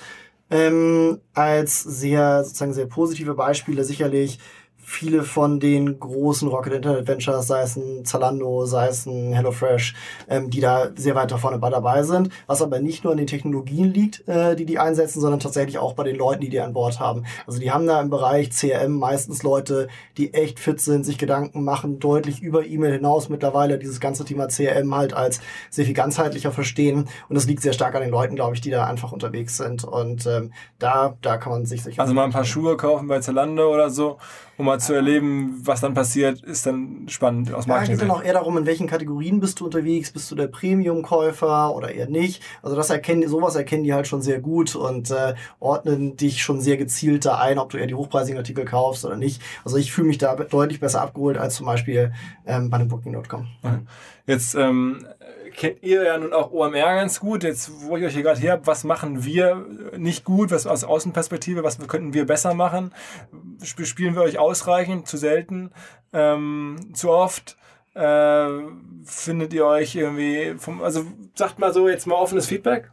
Ähm, 0.49 1.19
als 1.33 1.81
sehr, 1.81 2.43
sozusagen 2.43 2.73
sehr 2.73 2.85
positive 2.85 3.33
Beispiele 3.33 3.83
sicherlich 3.83 4.39
viele 4.83 5.23
von 5.23 5.59
den 5.59 5.99
großen 5.99 6.47
Rocket 6.47 6.73
Internet 6.73 7.07
Ventures, 7.07 7.47
sei 7.47 7.61
es 7.61 7.75
ein 7.75 8.05
Zalando, 8.05 8.65
sei 8.65 8.87
es 8.87 9.05
ein 9.05 9.33
HelloFresh, 9.33 9.95
ähm, 10.29 10.49
die 10.49 10.59
da 10.59 10.89
sehr 10.95 11.15
weit 11.15 11.31
da 11.31 11.37
vorne 11.37 11.59
dabei 11.59 12.03
sind, 12.03 12.29
was 12.47 12.61
aber 12.61 12.79
nicht 12.79 13.03
nur 13.03 13.11
an 13.11 13.17
den 13.17 13.27
Technologien 13.27 13.93
liegt, 13.93 14.27
äh, 14.27 14.55
die 14.55 14.65
die 14.65 14.79
einsetzen, 14.79 15.21
sondern 15.21 15.39
tatsächlich 15.39 15.77
auch 15.77 15.93
bei 15.93 16.03
den 16.03 16.15
Leuten, 16.15 16.41
die 16.41 16.49
die 16.49 16.59
an 16.59 16.73
Bord 16.73 16.99
haben. 16.99 17.25
Also 17.47 17.59
die 17.59 17.71
haben 17.71 17.87
da 17.87 18.01
im 18.01 18.09
Bereich 18.09 18.51
CRM 18.51 18.97
meistens 18.97 19.43
Leute, 19.43 19.87
die 20.17 20.33
echt 20.33 20.59
fit 20.59 20.79
sind, 20.79 21.05
sich 21.05 21.17
Gedanken 21.17 21.63
machen, 21.63 21.99
deutlich 21.99 22.41
über 22.41 22.65
E-Mail 22.65 22.93
hinaus 22.93 23.29
mittlerweile 23.29 23.79
dieses 23.79 23.99
ganze 23.99 24.25
Thema 24.25 24.47
CRM 24.47 24.93
halt 24.93 25.13
als 25.13 25.41
sehr 25.69 25.85
viel 25.85 25.93
ganzheitlicher 25.93 26.51
verstehen. 26.51 27.07
Und 27.29 27.35
das 27.35 27.45
liegt 27.45 27.61
sehr 27.61 27.73
stark 27.73 27.95
an 27.95 28.01
den 28.01 28.11
Leuten, 28.11 28.35
glaube 28.35 28.55
ich, 28.55 28.61
die 28.61 28.69
da 28.69 28.85
einfach 28.85 29.11
unterwegs 29.11 29.57
sind. 29.57 29.83
Und 29.83 30.25
ähm, 30.25 30.51
da, 30.79 31.17
da 31.21 31.37
kann 31.37 31.51
man 31.51 31.65
sich 31.65 31.83
sicher... 31.83 32.01
Also 32.01 32.13
mal 32.13 32.25
ein 32.25 32.31
paar 32.31 32.45
Schuhe 32.45 32.77
kaufen 32.77 33.07
bei 33.07 33.19
Zalando 33.19 33.73
oder 33.73 33.89
so 33.89 34.17
um 34.57 34.69
mal 34.73 34.79
zu 34.79 34.93
erleben, 34.93 35.61
was 35.63 35.81
dann 35.81 35.93
passiert, 35.93 36.41
ist 36.41 36.65
dann 36.65 37.05
spannend 37.07 37.53
aus 37.53 37.67
Marketing. 37.67 37.95
Ja, 37.95 38.01
geht 38.01 38.09
dann 38.09 38.17
auch 38.17 38.23
eher 38.23 38.33
darum, 38.33 38.57
in 38.57 38.65
welchen 38.65 38.87
Kategorien 38.87 39.39
bist 39.39 39.59
du 39.59 39.65
unterwegs, 39.65 40.11
bist 40.11 40.29
du 40.31 40.35
der 40.35 40.47
Premium-Käufer 40.47 41.75
oder 41.75 41.93
eher 41.93 42.09
nicht. 42.09 42.41
Also 42.61 42.75
das 42.75 42.89
erkennen, 42.89 43.27
sowas 43.27 43.55
erkennen 43.55 43.83
die 43.83 43.93
halt 43.93 44.07
schon 44.07 44.21
sehr 44.21 44.39
gut 44.39 44.75
und 44.75 45.11
äh, 45.11 45.35
ordnen 45.59 46.17
dich 46.17 46.41
schon 46.41 46.59
sehr 46.59 46.77
gezielt 46.77 47.25
da 47.25 47.37
ein, 47.37 47.59
ob 47.59 47.69
du 47.69 47.77
eher 47.77 47.87
die 47.87 47.95
hochpreisigen 47.95 48.37
Artikel 48.37 48.65
kaufst 48.65 49.05
oder 49.05 49.15
nicht. 49.15 49.41
Also 49.63 49.77
ich 49.77 49.91
fühle 49.91 50.07
mich 50.07 50.17
da 50.17 50.35
deutlich 50.35 50.79
besser 50.79 51.01
abgeholt 51.01 51.37
als 51.37 51.55
zum 51.55 51.65
Beispiel 51.67 52.13
ähm, 52.45 52.69
bei 52.69 52.79
dem 52.79 52.87
Booking.com. 52.87 53.47
Jetzt 54.25 54.55
ähm, 54.55 55.05
kennt 55.55 55.83
ihr 55.83 56.03
ja 56.03 56.17
nun 56.17 56.33
auch 56.33 56.51
OMR 56.51 56.95
ganz 56.95 57.19
gut. 57.19 57.43
Jetzt, 57.43 57.71
wo 57.81 57.97
ich 57.97 58.03
euch 58.03 58.13
hier 58.13 58.23
gerade 58.23 58.39
her 58.39 58.53
habe, 58.53 58.67
was 58.67 58.83
machen 58.83 59.23
wir 59.23 59.65
nicht 59.97 60.23
gut, 60.23 60.51
was 60.51 60.67
aus 60.67 60.83
Außenperspektive, 60.83 61.63
was 61.63 61.79
könnten 61.87 62.13
wir 62.13 62.25
besser 62.25 62.53
machen? 62.53 62.93
Spielen 63.61 64.15
wir 64.15 64.21
euch 64.21 64.39
ausreichend, 64.39 65.07
zu 65.07 65.17
selten, 65.17 65.71
ähm, 66.11 66.91
zu 66.93 67.09
oft? 67.09 67.57
Äh, 67.93 68.47
findet 69.05 69.53
ihr 69.53 69.65
euch 69.65 69.95
irgendwie, 69.95 70.55
vom, 70.57 70.81
also 70.81 71.05
sagt 71.35 71.59
mal 71.59 71.73
so 71.73 71.87
jetzt 71.87 72.07
mal 72.07 72.15
offenes 72.15 72.47
Feedback? 72.47 72.91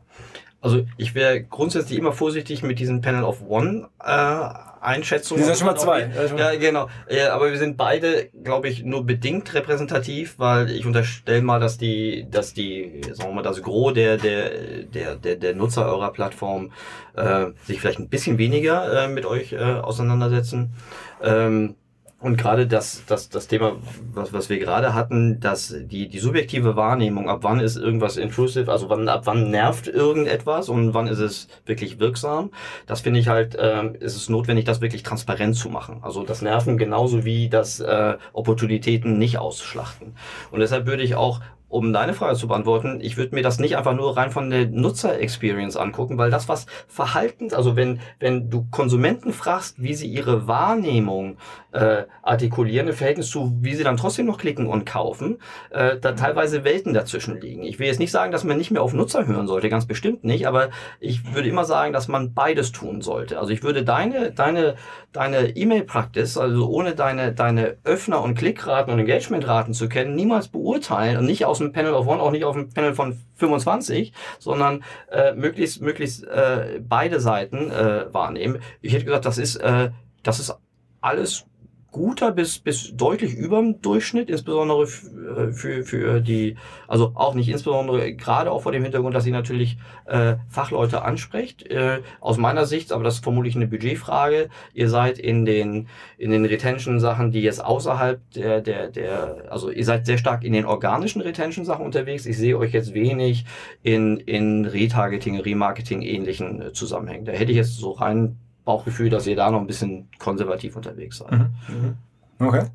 Also 0.63 0.85
ich 0.99 1.15
wäre 1.15 1.43
grundsätzlich 1.43 1.99
immer 1.99 2.13
vorsichtig 2.13 2.63
mit 2.63 2.79
diesen 2.79 3.01
Panel 3.01 3.25
of 3.25 3.43
One 3.49 3.89
äh, 4.05 4.49
Einschätzungen. 4.81 5.43
Die 5.43 5.47
sind 5.47 5.59
schon 5.59 5.67
mal 5.67 5.77
zwei. 5.77 6.11
Ja, 6.37 6.55
genau. 6.57 6.89
Ja, 7.09 7.35
aber 7.35 7.51
wir 7.51 7.59
sind 7.59 7.77
beide, 7.77 8.29
glaube 8.43 8.69
ich, 8.69 8.83
nur 8.83 9.05
bedingt 9.05 9.53
repräsentativ, 9.55 10.39
weil 10.39 10.71
ich 10.71 10.87
unterstelle 10.87 11.43
mal, 11.43 11.61
dass 11.61 11.79
die, 11.79 12.27
dass 12.31 12.55
die, 12.55 13.01
sagen 13.13 13.31
wir 13.31 13.35
mal, 13.37 13.43
das 13.43 13.63
Gros 13.63 13.95
der, 13.95 14.17
der, 14.17 14.51
der, 14.85 15.17
der, 15.17 15.37
der 15.37 15.55
Nutzer 15.55 15.87
eurer 15.87 16.13
Plattform 16.13 16.73
äh, 17.15 17.47
sich 17.65 17.81
vielleicht 17.81 17.99
ein 17.99 18.09
bisschen 18.09 18.39
weniger 18.39 19.05
äh, 19.05 19.09
mit 19.09 19.25
euch 19.25 19.53
äh, 19.53 19.59
auseinandersetzen. 19.59 20.75
Ähm, 21.23 21.75
und 22.21 22.37
gerade 22.37 22.67
das, 22.67 23.03
das, 23.07 23.31
das 23.31 23.49
Thema, 23.49 23.77
was, 24.13 24.33
was 24.33 24.51
wir 24.51 24.59
gerade 24.59 24.93
hatten, 24.93 25.41
dass 25.41 25.75
die, 25.81 26.09
die 26.09 26.19
subjektive 26.19 26.77
Wahrnehmung, 26.77 27.31
ab 27.31 27.41
wann 27.43 27.61
ist 27.61 27.77
irgendwas 27.77 28.19
intrusive, 28.19 28.71
also 28.71 28.91
wann, 28.91 29.09
ab 29.09 29.23
wann 29.25 29.51
nervt 29.51 29.89
irgendetwas 29.89 30.69
und 30.69 30.93
wann 30.93 31.07
ist 31.07 31.19
es 31.19 31.49
wirklich 31.65 31.99
wirksam, 31.99 32.51
das 32.87 33.01
finde 33.01 33.21
ich 33.21 33.29
halt, 33.29 33.57
ähm, 33.59 33.95
ist 33.99 34.17
es 34.17 34.29
notwendig, 34.29 34.67
das 34.67 34.83
wirklich 34.83 35.03
transparent 35.03 35.57
zu 35.57 35.71
machen. 35.71 36.01
Also 36.03 36.23
das 36.23 36.43
Nerven 36.43 36.77
genauso 36.77 37.25
wie 37.25 37.49
das 37.49 37.81
äh, 37.81 38.19
Opportunitäten 38.35 39.19
nicht 39.19 39.39
ausschlachten. 39.39 40.15
Und 40.51 40.61
deshalb 40.61 40.87
würde 40.87 41.03
ich 41.03 41.15
auch 41.15 41.41
um 41.71 41.93
deine 41.93 42.15
Frage 42.15 42.37
zu 42.37 42.49
beantworten, 42.49 42.99
ich 43.01 43.17
würde 43.17 43.35
mir 43.35 43.43
das 43.43 43.61
nicht 43.61 43.77
einfach 43.77 43.95
nur 43.95 44.17
rein 44.17 44.31
von 44.31 44.51
der 44.51 44.67
Nutzer-Experience 44.67 45.77
angucken, 45.77 46.19
weil 46.19 46.31
das, 46.31 46.49
was 46.49 46.67
Verhaltens, 46.89 47.55
also 47.55 47.77
wenn, 47.77 48.01
wenn 48.19 48.51
du 48.51 48.67
Konsumenten 48.71 49.33
fragst, 49.33 49.81
wie 49.81 49.95
sie 49.95 50.09
ihre 50.09 50.49
Wahrnehmung 50.49 51.39
äh, 51.71 52.03
artikulieren 52.23 52.89
im 52.89 52.95
Verhältnis 52.95 53.31
zu, 53.31 53.57
wie 53.61 53.77
sie 53.77 53.85
dann 53.85 53.97
trotzdem 53.97 54.27
noch 54.27 54.39
klicken 54.39 54.67
und 54.67 54.85
kaufen, 54.85 55.39
äh, 55.71 55.97
da 55.99 56.13
teilweise 56.13 56.65
Welten 56.65 56.93
dazwischen 56.93 57.41
liegen. 57.41 57.63
Ich 57.63 57.79
will 57.79 57.87
jetzt 57.87 58.01
nicht 58.01 58.11
sagen, 58.11 58.33
dass 58.33 58.43
man 58.43 58.59
nicht 58.59 58.73
mehr 58.73 58.83
auf 58.83 58.93
Nutzer 58.93 59.27
hören 59.27 59.47
sollte, 59.47 59.69
ganz 59.69 59.87
bestimmt 59.87 60.25
nicht, 60.25 60.49
aber 60.49 60.71
ich 60.99 61.35
würde 61.35 61.49
immer 61.49 61.65
sagen, 61.65 61.93
dass 61.93 62.09
man 62.09 62.35
beides 62.35 62.73
tun 62.73 63.01
sollte. 63.01 63.39
Also 63.39 63.53
ich 63.53 63.63
würde 63.63 63.85
deine, 63.85 64.33
deine, 64.33 64.75
deine 65.13 65.57
E-Mail-Practice, 65.57 66.37
also 66.37 66.69
ohne 66.69 66.97
deine, 66.97 67.33
deine 67.33 67.77
Öffner- 67.85 68.23
und 68.23 68.35
Klickraten 68.35 68.93
und 68.93 68.99
Engagementraten 68.99 69.73
zu 69.73 69.89
kennen, 69.89 70.17
niemals 70.17 70.49
beurteilen 70.49 71.17
und 71.17 71.27
nicht 71.27 71.45
aus 71.45 71.60
dem 71.61 71.73
Panel 71.73 71.95
of 71.95 72.07
One, 72.07 72.21
auch 72.21 72.31
nicht 72.31 72.45
auf 72.45 72.57
dem 72.57 72.69
Panel 72.69 72.95
von 72.95 73.19
25, 73.37 74.13
sondern 74.39 74.85
äh, 75.11 75.33
möglichst, 75.35 75.81
möglichst 75.81 76.25
äh, 76.25 76.81
beide 76.87 77.21
Seiten 77.21 77.71
äh, 77.71 78.13
wahrnehmen. 78.13 78.59
Ich 78.81 78.93
hätte 78.93 79.05
gesagt, 79.05 79.27
das 79.27 79.39
ist, 79.39 79.57
äh, 79.57 79.91
das 80.23 80.41
ist 80.41 80.55
alles 81.01 81.47
guter 81.91 82.31
bis, 82.31 82.59
bis 82.59 82.97
deutlich 82.97 83.35
über 83.35 83.59
dem 83.59 83.81
Durchschnitt, 83.81 84.31
insbesondere 84.31 84.83
äh, 84.83 85.53
für, 85.53 85.83
für 85.85 86.21
die, 86.21 86.57
also 86.87 87.13
auch 87.15 87.35
nicht 87.35 87.49
insbesondere 87.49 88.15
gerade 88.15 88.51
auch 88.51 88.63
vor 88.63 88.73
dem 88.73 88.83
Hintergrund, 88.83 89.15
dass 89.15 89.25
sie 89.25 89.33
natürlich 89.33 89.77
äh, 90.07 90.37
Fachleute 90.49 91.03
anspricht. 91.03 91.67
Äh, 91.67 92.03
aus 92.21 92.37
meiner 92.37 92.67
Sicht, 92.67 92.93
aber 92.93 93.05
das 93.05 93.17
ist 93.17 93.25
vermutlich 93.25 93.57
eine 93.57 93.67
Budgetfrage, 93.67 94.49
ihr 94.75 94.89
seid 94.89 95.19
in 95.19 95.45
den, 95.45 95.89
in 96.17 96.31
den 96.31 96.45
Retention-Sachen, 96.45 97.33
die 97.33 97.41
jetzt 97.41 97.65
außerhalb 97.65 98.21
der, 98.33 98.61
der, 98.61 98.89
der, 98.89 99.45
also 99.51 99.71
ihr 99.71 99.85
seid 99.85 100.07
sehr 100.07 100.19
stark 100.19 100.45
in 100.45 100.53
den 100.53 100.67
organischen 100.67 101.21
Retention-Sachen 101.21 101.85
unterwegs. 101.85 102.27
Ich 102.27 102.39
sehe 102.39 102.57
euch 102.57 102.73
jetzt 102.73 102.95
wenig 102.95 103.45
in, 103.83 104.19
in 104.19 104.65
Retargeting, 104.65 105.41
Remarketing 105.41 106.03
ähnlichen 106.03 106.63
äh, 106.63 106.73
Zusammenhängen. 106.73 107.25
Da 107.25 107.33
hätte 107.33 107.51
ich 107.51 107.57
jetzt 107.57 107.77
so 107.77 107.93
rein 107.93 108.39
Bauchgefühl, 108.65 109.11
dass 109.11 109.27
ihr 109.27 109.37
da 109.37 109.51
noch 109.51 109.61
ein 109.61 109.67
bisschen 109.67 110.09
konservativ 110.19 110.77
unterwegs 110.77 111.19
seid. 111.19 111.33
Mhm. 111.33 111.97
Okay 112.39 112.67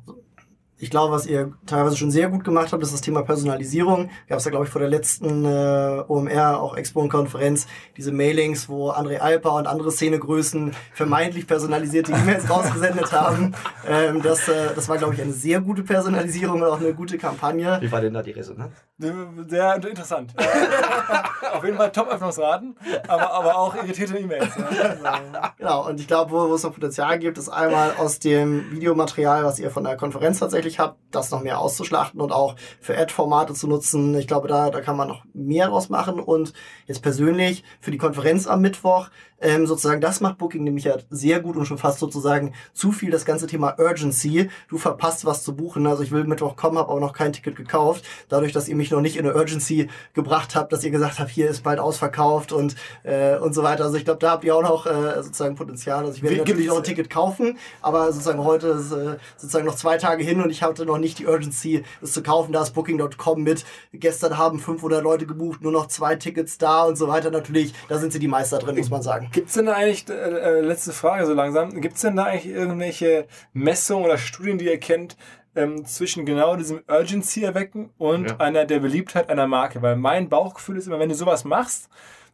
ich 0.78 0.90
glaube, 0.90 1.12
was 1.12 1.26
ihr 1.26 1.52
teilweise 1.64 1.96
schon 1.96 2.10
sehr 2.10 2.28
gut 2.28 2.44
gemacht 2.44 2.72
habt, 2.72 2.82
ist 2.82 2.92
das 2.92 3.00
Thema 3.00 3.22
Personalisierung. 3.22 4.10
Gab 4.28 4.38
es 4.38 4.44
ja, 4.44 4.50
glaube 4.50 4.66
ich, 4.66 4.70
vor 4.70 4.80
der 4.80 4.90
letzten 4.90 5.44
äh, 5.44 6.04
OMR, 6.06 6.60
auch 6.60 6.76
Expo 6.76 7.00
und 7.00 7.08
Konferenz, 7.08 7.66
diese 7.96 8.12
Mailings, 8.12 8.68
wo 8.68 8.90
André 8.90 9.18
Alper 9.18 9.54
und 9.54 9.66
andere 9.66 9.90
Szenegrößen 9.90 10.72
vermeintlich 10.92 11.46
personalisierte 11.46 12.12
E-Mails 12.12 12.50
rausgesendet 12.50 13.10
haben. 13.12 13.54
Ähm, 13.88 14.20
das, 14.22 14.48
äh, 14.48 14.74
das 14.74 14.88
war, 14.88 14.98
glaube 14.98 15.14
ich, 15.14 15.22
eine 15.22 15.32
sehr 15.32 15.60
gute 15.60 15.82
Personalisierung 15.82 16.60
und 16.60 16.68
auch 16.68 16.80
eine 16.80 16.92
gute 16.92 17.16
Kampagne. 17.16 17.78
Wie 17.80 17.90
war 17.90 18.02
denn 18.02 18.12
da 18.12 18.22
die 18.22 18.32
Resonanz? 18.32 18.74
Sehr 18.98 19.76
interessant. 19.76 20.34
Auf 21.52 21.64
jeden 21.64 21.76
Fall 21.76 21.92
Top-Öffnungsraten, 21.92 22.76
aber, 23.08 23.30
aber 23.30 23.56
auch 23.56 23.74
irritierte 23.76 24.18
E-Mails. 24.18 24.48
Ja. 24.56 25.52
Genau, 25.56 25.88
und 25.88 26.00
ich 26.00 26.06
glaube, 26.06 26.30
wo, 26.32 26.48
wo 26.48 26.54
es 26.54 26.62
noch 26.62 26.72
Potenzial 26.72 27.18
gibt, 27.18 27.38
ist 27.38 27.48
einmal 27.48 27.94
aus 27.98 28.18
dem 28.18 28.70
Videomaterial, 28.70 29.44
was 29.44 29.58
ihr 29.58 29.70
von 29.70 29.84
der 29.84 29.96
Konferenz 29.96 30.38
tatsächlich 30.38 30.65
möglich 30.66 30.78
habe, 30.78 30.96
das 31.10 31.30
noch 31.30 31.42
mehr 31.42 31.60
auszuschlachten 31.60 32.20
und 32.20 32.32
auch 32.32 32.56
für 32.80 32.98
Ad-Formate 32.98 33.54
zu 33.54 33.68
nutzen. 33.68 34.14
Ich 34.18 34.26
glaube, 34.26 34.48
da, 34.48 34.70
da 34.70 34.80
kann 34.80 34.96
man 34.96 35.08
noch 35.08 35.24
mehr 35.32 35.68
draus 35.68 35.88
machen. 35.88 36.20
Und 36.20 36.52
jetzt 36.86 37.02
persönlich 37.02 37.62
für 37.80 37.90
die 37.90 37.98
Konferenz 37.98 38.46
am 38.46 38.60
Mittwoch 38.60 39.08
ähm, 39.40 39.66
sozusagen, 39.66 40.00
das 40.00 40.20
macht 40.20 40.38
Booking 40.38 40.64
nämlich 40.64 40.84
ja 40.84 40.96
sehr 41.10 41.40
gut 41.40 41.56
und 41.56 41.66
schon 41.66 41.78
fast 41.78 41.98
sozusagen 41.98 42.54
zu 42.72 42.92
viel 42.92 43.10
das 43.10 43.24
ganze 43.24 43.46
Thema 43.46 43.78
Urgency. 43.78 44.48
Du 44.68 44.78
verpasst 44.78 45.24
was 45.24 45.42
zu 45.42 45.54
buchen. 45.54 45.86
Also 45.86 46.02
ich 46.02 46.10
will 46.10 46.24
Mittwoch 46.24 46.56
kommen, 46.56 46.78
habe 46.78 46.90
aber 46.90 47.00
noch 47.00 47.12
kein 47.12 47.32
Ticket 47.32 47.56
gekauft. 47.56 48.04
Dadurch, 48.28 48.52
dass 48.52 48.68
ihr 48.68 48.76
mich 48.76 48.90
noch 48.90 49.00
nicht 49.00 49.16
in 49.16 49.26
eine 49.26 49.36
Urgency 49.36 49.88
gebracht 50.14 50.54
habt, 50.54 50.72
dass 50.72 50.84
ihr 50.84 50.90
gesagt 50.90 51.18
habt, 51.18 51.30
hier 51.30 51.48
ist 51.48 51.62
bald 51.62 51.78
ausverkauft 51.78 52.52
und, 52.52 52.76
äh, 53.02 53.36
und 53.36 53.54
so 53.54 53.62
weiter. 53.62 53.84
Also 53.84 53.96
ich 53.96 54.04
glaube, 54.04 54.20
da 54.20 54.32
habt 54.32 54.44
ihr 54.44 54.56
auch 54.56 54.62
noch 54.62 54.86
äh, 54.86 55.22
sozusagen 55.22 55.54
Potenzial. 55.54 56.04
Also 56.04 56.16
ich 56.16 56.22
werde 56.22 56.36
natürlich 56.38 56.68
noch 56.68 56.78
ein 56.78 56.84
Ticket 56.84 57.10
kaufen, 57.10 57.58
aber 57.82 58.12
sozusagen 58.12 58.42
heute 58.42 58.68
ist 58.68 58.92
äh, 58.92 59.16
sozusagen 59.36 59.66
noch 59.66 59.76
zwei 59.76 59.98
Tage 59.98 60.24
hin 60.24 60.40
und 60.42 60.50
ich 60.50 60.62
hatte 60.62 60.86
noch 60.86 60.98
nicht 60.98 61.18
die 61.18 61.26
Urgency, 61.26 61.84
es 62.00 62.12
zu 62.12 62.22
kaufen. 62.22 62.52
Da 62.52 62.62
ist 62.62 62.72
Booking.com 62.72 63.42
mit. 63.42 63.64
Gestern 63.92 64.38
haben 64.38 64.58
500 64.58 65.02
Leute 65.02 65.26
gebucht, 65.26 65.62
nur 65.62 65.72
noch 65.72 65.88
zwei 65.88 66.16
Tickets 66.16 66.58
da 66.58 66.84
und 66.84 66.96
so 66.96 67.08
weiter. 67.08 67.30
Natürlich, 67.30 67.74
da 67.88 67.98
sind 67.98 68.12
sie 68.12 68.18
die 68.18 68.28
Meister 68.28 68.58
drin, 68.58 68.76
muss 68.76 68.90
man 68.90 69.02
sagen. 69.02 69.25
Gibt 69.32 69.48
es 69.48 69.54
denn 69.54 69.66
da 69.66 69.74
eigentlich, 69.74 70.08
äh, 70.08 70.12
äh, 70.12 70.60
letzte 70.60 70.92
Frage 70.92 71.26
so 71.26 71.34
langsam, 71.34 71.80
gibt 71.80 71.96
es 71.96 72.02
denn 72.02 72.16
da 72.16 72.24
eigentlich 72.24 72.52
irgendwelche 72.52 73.26
Messungen 73.52 74.04
oder 74.04 74.18
Studien, 74.18 74.58
die 74.58 74.66
ihr 74.66 74.78
kennt, 74.78 75.16
ähm, 75.54 75.84
zwischen 75.86 76.26
genau 76.26 76.56
diesem 76.56 76.82
Urgency 76.88 77.42
erwecken 77.42 77.90
und 77.98 78.30
ja. 78.30 78.36
einer 78.38 78.64
der 78.64 78.80
Beliebtheit 78.80 79.30
einer 79.30 79.46
Marke? 79.46 79.82
Weil 79.82 79.96
mein 79.96 80.28
Bauchgefühl 80.28 80.76
ist 80.76 80.86
immer, 80.86 80.98
wenn 80.98 81.08
du 81.08 81.14
sowas 81.14 81.44
machst, 81.44 81.88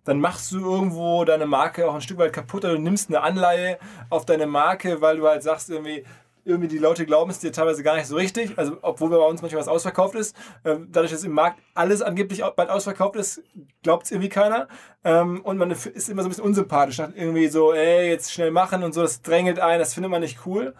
dann 0.04 0.20
machst 0.20 0.50
du 0.50 0.58
irgendwo 0.58 1.24
deine 1.24 1.46
Marke 1.46 1.88
auch 1.88 1.94
ein 1.94 2.00
Stück 2.00 2.18
weit 2.18 2.32
kaputt 2.32 2.64
oder 2.64 2.74
du 2.74 2.80
nimmst 2.80 3.08
eine 3.08 3.20
Anleihe 3.20 3.78
auf 4.10 4.24
deine 4.26 4.46
Marke, 4.46 5.00
weil 5.00 5.18
du 5.18 5.28
halt 5.28 5.42
sagst 5.42 5.70
irgendwie, 5.70 6.04
irgendwie 6.44 6.68
die 6.68 6.78
Leute 6.78 7.06
glauben 7.06 7.30
es 7.30 7.38
dir 7.38 7.52
teilweise 7.52 7.82
gar 7.82 7.96
nicht 7.96 8.06
so 8.06 8.16
richtig. 8.16 8.58
Also, 8.58 8.76
obwohl 8.82 9.10
bei 9.10 9.16
uns 9.16 9.42
manchmal 9.42 9.60
was 9.60 9.68
ausverkauft 9.68 10.14
ist. 10.14 10.36
Ähm, 10.64 10.88
dadurch, 10.90 11.12
dass 11.12 11.24
im 11.24 11.32
Markt 11.32 11.60
alles 11.74 12.02
angeblich 12.02 12.42
bald 12.56 12.70
ausverkauft 12.70 13.16
ist, 13.16 13.42
glaubt 13.82 14.04
es 14.04 14.10
irgendwie 14.10 14.28
keiner. 14.28 14.68
Ähm, 15.04 15.40
und 15.42 15.58
man 15.58 15.70
ist 15.70 16.08
immer 16.08 16.22
so 16.22 16.28
ein 16.28 16.30
bisschen 16.30 16.44
unsympathisch. 16.44 16.98
Irgendwie 16.98 17.48
so, 17.48 17.72
ey, 17.72 18.08
jetzt 18.08 18.32
schnell 18.32 18.50
machen 18.50 18.82
und 18.82 18.92
so, 18.92 19.02
das 19.02 19.22
drängelt 19.22 19.60
ein, 19.60 19.78
das 19.78 19.94
findet 19.94 20.10
man 20.10 20.20
nicht 20.20 20.40
cool. 20.46 20.74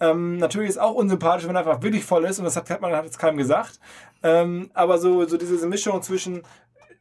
Ähm, 0.00 0.38
natürlich 0.38 0.70
ist 0.70 0.80
auch 0.80 0.94
unsympathisch, 0.94 1.46
wenn 1.46 1.56
einfach 1.56 1.82
wirklich 1.82 2.04
voll 2.04 2.24
ist 2.24 2.38
und 2.38 2.44
das 2.44 2.56
hat, 2.56 2.80
man 2.80 2.92
hat 2.92 3.04
jetzt 3.04 3.18
keinem 3.18 3.36
gesagt. 3.36 3.78
Ähm, 4.22 4.70
aber 4.74 4.98
so, 4.98 5.26
so 5.26 5.36
diese 5.36 5.66
Mischung 5.66 6.02
zwischen 6.02 6.42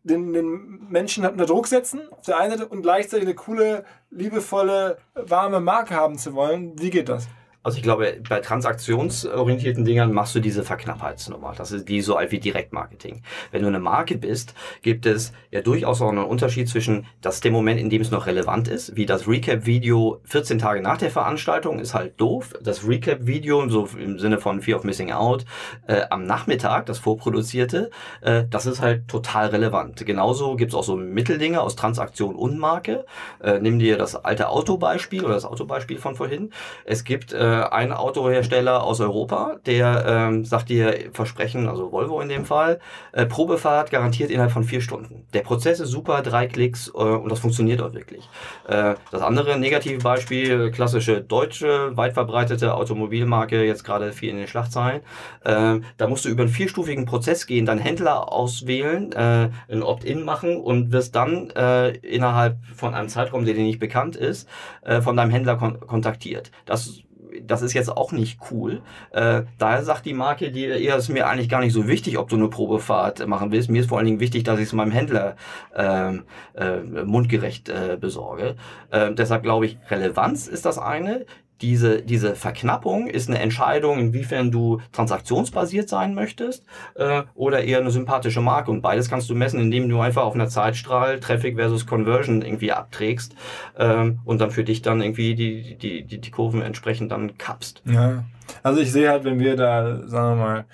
den, 0.04 0.34
den 0.34 0.88
Menschen 0.90 1.26
unter 1.26 1.46
Druck 1.46 1.68
setzen 1.68 2.02
auf 2.12 2.26
der 2.26 2.40
einen 2.40 2.52
Seite 2.52 2.68
und 2.68 2.82
gleichzeitig 2.82 3.26
eine 3.26 3.36
coole, 3.36 3.86
liebevolle, 4.10 4.98
warme 5.14 5.60
Marke 5.60 5.96
haben 5.96 6.18
zu 6.18 6.34
wollen, 6.34 6.80
wie 6.80 6.90
geht 6.90 7.10
das? 7.10 7.28
Also 7.64 7.78
ich 7.78 7.84
glaube, 7.84 8.18
bei 8.28 8.40
transaktionsorientierten 8.40 9.86
Dingern 9.86 10.14
machst 10.14 10.34
du 10.34 10.40
diese 10.40 10.64
Verknappheitsnummer. 10.64 11.54
Das 11.56 11.72
ist 11.72 11.88
die 11.88 12.02
so 12.02 12.16
alt 12.16 12.32
wie 12.32 12.40
Direktmarketing. 12.40 13.22
Wenn 13.52 13.62
du 13.62 13.68
eine 13.68 13.80
Marke 13.80 14.18
bist, 14.18 14.56
gibt 14.82 15.06
es 15.06 15.32
ja 15.52 15.62
durchaus 15.62 16.02
auch 16.02 16.10
einen 16.10 16.24
Unterschied 16.24 16.68
zwischen 16.70 17.06
das 17.22 17.40
dem 17.40 17.54
Moment, 17.54 17.80
in 17.80 17.92
dem 17.92 18.02
es 18.02 18.10
noch 18.10 18.26
relevant 18.26 18.68
ist, 18.68 18.96
wie 18.96 19.06
das 19.06 19.28
Recap-Video 19.28 20.22
14 20.24 20.58
Tage 20.58 20.82
nach 20.82 20.98
der 20.98 21.12
Veranstaltung 21.12 21.78
ist 21.78 21.94
halt 21.94 22.20
doof. 22.20 22.54
Das 22.64 22.88
Recap-Video, 22.88 23.70
so 23.70 23.88
im 23.96 24.18
Sinne 24.18 24.40
von 24.40 24.62
Fear 24.62 24.80
of 24.80 24.84
Missing 24.84 25.12
Out, 25.12 25.46
äh, 25.86 26.02
am 26.10 26.26
Nachmittag, 26.26 26.88
das 26.88 26.98
vorproduzierte, 26.98 27.92
äh, 28.22 28.46
das 28.50 28.66
ist 28.66 28.82
halt 28.82 29.08
total 29.08 29.50
relevant. 29.50 30.04
Genauso 30.04 30.56
gibt 30.56 30.72
es 30.72 30.76
auch 30.76 30.84
so 30.84 30.96
Mitteldinge 30.96 31.62
aus 31.62 31.76
Transaktion 31.76 32.36
und 32.36 32.58
Marke. 32.58 33.06
Äh, 33.40 33.60
nimm 33.60 33.78
dir 33.78 34.00
das 34.00 34.16
alte 34.16 34.50
Autobeispiel 34.50 35.24
oder 35.24 35.36
das 35.36 35.46
Autobeispiel 35.46 36.00
von 36.00 36.16
vorhin. 36.16 36.52
Es 36.86 37.04
gibt 37.04 37.34
äh, 37.34 37.51
ein 37.52 37.92
Autohersteller 37.92 38.84
aus 38.84 39.00
Europa, 39.00 39.58
der 39.66 40.06
ähm, 40.08 40.46
sagt 40.46 40.70
dir 40.70 41.12
Versprechen, 41.14 41.68
also 41.68 41.92
Volvo 41.92 42.22
in 42.22 42.30
dem 42.30 42.46
Fall, 42.46 42.80
äh, 43.12 43.26
Probefahrt 43.26 43.92
garantiert 43.92 44.32
innerhalb 44.32 44.52
von 44.52 44.64
vier 44.64 44.82
Stunden. 44.82 45.26
Der 45.34 45.42
Prozess 45.42 45.80
ist 45.80 45.90
super, 45.90 46.22
drei 46.22 46.48
Klicks 46.48 46.90
äh, 46.90 46.98
und 46.98 47.32
das 47.32 47.40
funktioniert 47.40 47.82
auch 47.82 47.94
wirklich. 47.94 48.30
Äh, 48.68 48.96
das 49.12 49.22
andere 49.22 49.60
negative 49.60 50.00
Beispiel, 50.00 50.72
klassische 50.72 51.22
deutsche, 51.22 51.96
weit 51.96 52.14
verbreitete 52.14 52.74
Automobilmarke, 52.74 53.64
jetzt 53.64 53.84
gerade 53.84 54.12
viel 54.14 54.30
in 54.30 54.38
den 54.38 54.48
Schlagzeilen. 54.48 55.02
Äh, 55.44 55.80
da 55.98 56.08
musst 56.08 56.26
du 56.26 56.30
über 56.30 56.44
einen 56.44 56.52
vierstufigen 56.52 57.06
Prozess 57.06 57.48
gehen, 57.48 57.66
dann 57.66 57.80
Händler 57.80 58.32
auswählen, 58.32 59.12
äh, 59.14 59.50
ein 59.70 59.84
Opt-in 59.84 60.24
machen 60.24 60.58
und 60.58 60.92
wirst 60.92 61.16
dann 61.16 61.50
äh, 61.52 61.90
innerhalb 61.98 62.58
von 62.76 62.94
einem 62.94 63.10
Zeitraum, 63.10 63.46
der 63.46 63.54
dir 63.54 63.64
nicht 63.64 63.80
bekannt 63.80 64.16
ist, 64.16 64.48
äh, 64.82 65.02
von 65.02 65.16
deinem 65.16 65.32
Händler 65.32 65.58
kon 65.58 65.80
kontaktiert. 65.80 66.52
Das 66.66 67.02
das 67.46 67.62
ist 67.62 67.74
jetzt 67.74 67.96
auch 67.96 68.12
nicht 68.12 68.40
cool. 68.52 68.82
Äh, 69.12 69.44
daher 69.58 69.84
sagt 69.84 70.06
die 70.06 70.14
Marke, 70.14 70.52
die 70.52 70.66
eher 70.66 70.96
ist 70.96 71.10
mir 71.10 71.28
eigentlich 71.28 71.50
gar 71.50 71.62
nicht 71.62 71.74
so 71.74 71.88
wichtig, 71.88 72.18
ob 72.18 72.30
du 72.30 72.36
eine 72.36 72.48
Probefahrt 72.50 73.26
machen 73.28 73.52
willst. 73.52 73.70
Mir 73.70 73.82
ist 73.82 73.90
vor 73.90 73.98
allen 73.98 74.08
Dingen 74.08 74.20
wichtig, 74.20 74.44
dass 74.44 74.60
ich 74.60 74.66
es 74.66 74.74
meinem 74.74 74.92
Händler 74.92 75.36
ähm, 75.76 76.24
äh, 76.56 76.78
mundgerecht 77.04 77.70
äh, 77.70 77.98
besorge. 78.00 78.56
Äh, 78.90 79.14
deshalb 79.14 79.44
glaube 79.44 79.66
ich, 79.66 79.78
Relevanz 79.90 80.48
ist 80.48 80.66
das 80.66 80.78
eine 80.78 81.26
diese, 81.62 82.02
diese 82.02 82.36
Verknappung 82.36 83.08
ist 83.08 83.30
eine 83.30 83.40
Entscheidung, 83.40 84.00
inwiefern 84.00 84.52
du 84.52 84.82
transaktionsbasiert 84.92 85.88
sein 85.90 86.16
möchtest 86.16 86.66
äh, 86.96 87.24
oder 87.36 87.64
eher 87.64 87.80
eine 87.80 87.92
sympathische 87.92 88.42
Marke. 88.42 88.72
Und 88.72 88.82
beides 88.82 89.10
kannst 89.10 89.30
du 89.30 89.36
messen, 89.36 89.60
indem 89.60 89.88
du 89.88 90.00
einfach 90.00 90.24
auf 90.24 90.34
einer 90.34 90.48
Zeitstrahl 90.48 91.20
Traffic 91.20 91.56
versus 91.56 91.86
Conversion 91.86 92.42
irgendwie 92.42 92.72
abträgst 92.72 93.36
ähm, 93.78 94.20
und 94.26 94.42
dann 94.42 94.52
für 94.52 94.64
dich 94.64 94.82
dann 94.82 95.02
irgendwie 95.02 95.36
die, 95.36 95.78
die, 95.78 96.04
die, 96.04 96.20
die 96.20 96.32
Kurven 96.32 96.62
entsprechend 96.62 97.12
dann 97.12 97.38
kappst. 97.38 97.84
Ja, 97.86 98.24
also 98.64 98.82
ich 98.82 98.92
sehe 98.92 99.10
halt, 99.10 99.24
wenn 99.24 99.40
wir 99.40 99.56
da, 99.56 100.08
sagen 100.08 100.38
wir 100.40 100.44
mal, 100.44 100.66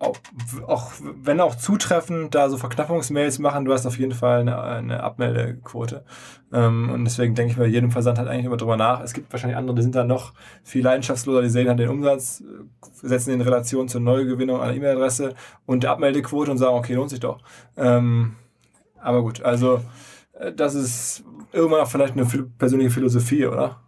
auch, 0.00 0.92
wenn 1.00 1.40
auch 1.40 1.56
zutreffend, 1.56 2.34
da 2.34 2.48
so 2.48 2.56
Verknappungsmails 2.56 3.40
machen, 3.40 3.64
du 3.64 3.72
hast 3.72 3.84
auf 3.84 3.98
jeden 3.98 4.12
Fall 4.12 4.40
eine, 4.40 4.60
eine 4.62 5.02
Abmeldequote. 5.02 6.04
Ähm, 6.52 6.90
und 6.90 7.04
deswegen 7.04 7.34
denke 7.34 7.52
ich 7.52 7.58
bei 7.58 7.66
jedem 7.66 7.90
Versand 7.90 8.18
halt 8.18 8.28
eigentlich 8.28 8.46
immer 8.46 8.56
drüber 8.56 8.76
nach. 8.76 9.00
Es 9.00 9.12
gibt 9.12 9.32
wahrscheinlich 9.32 9.56
andere, 9.56 9.74
die 9.76 9.82
sind 9.82 9.96
da 9.96 10.04
noch 10.04 10.34
viel 10.62 10.84
leidenschaftsloser, 10.84 11.42
die 11.42 11.48
sehen 11.48 11.68
halt 11.68 11.80
den 11.80 11.88
Umsatz, 11.88 12.44
setzen 12.92 13.30
ihn 13.30 13.40
in 13.40 13.40
Relation 13.40 13.88
zur 13.88 14.00
Neugewinnung 14.00 14.60
einer 14.60 14.74
E-Mail-Adresse 14.74 15.34
und 15.66 15.82
der 15.82 15.90
Abmeldequote 15.90 16.50
und 16.52 16.58
sagen, 16.58 16.76
okay, 16.76 16.94
lohnt 16.94 17.10
sich 17.10 17.20
doch. 17.20 17.40
Ähm, 17.76 18.36
aber 19.00 19.22
gut, 19.22 19.42
also 19.42 19.80
äh, 20.38 20.52
das 20.52 20.76
ist 20.76 21.24
irgendwann 21.52 21.80
auch 21.80 21.90
vielleicht 21.90 22.12
eine 22.12 22.26
persönliche 22.58 22.90
Philosophie, 22.90 23.46
oder? 23.46 23.80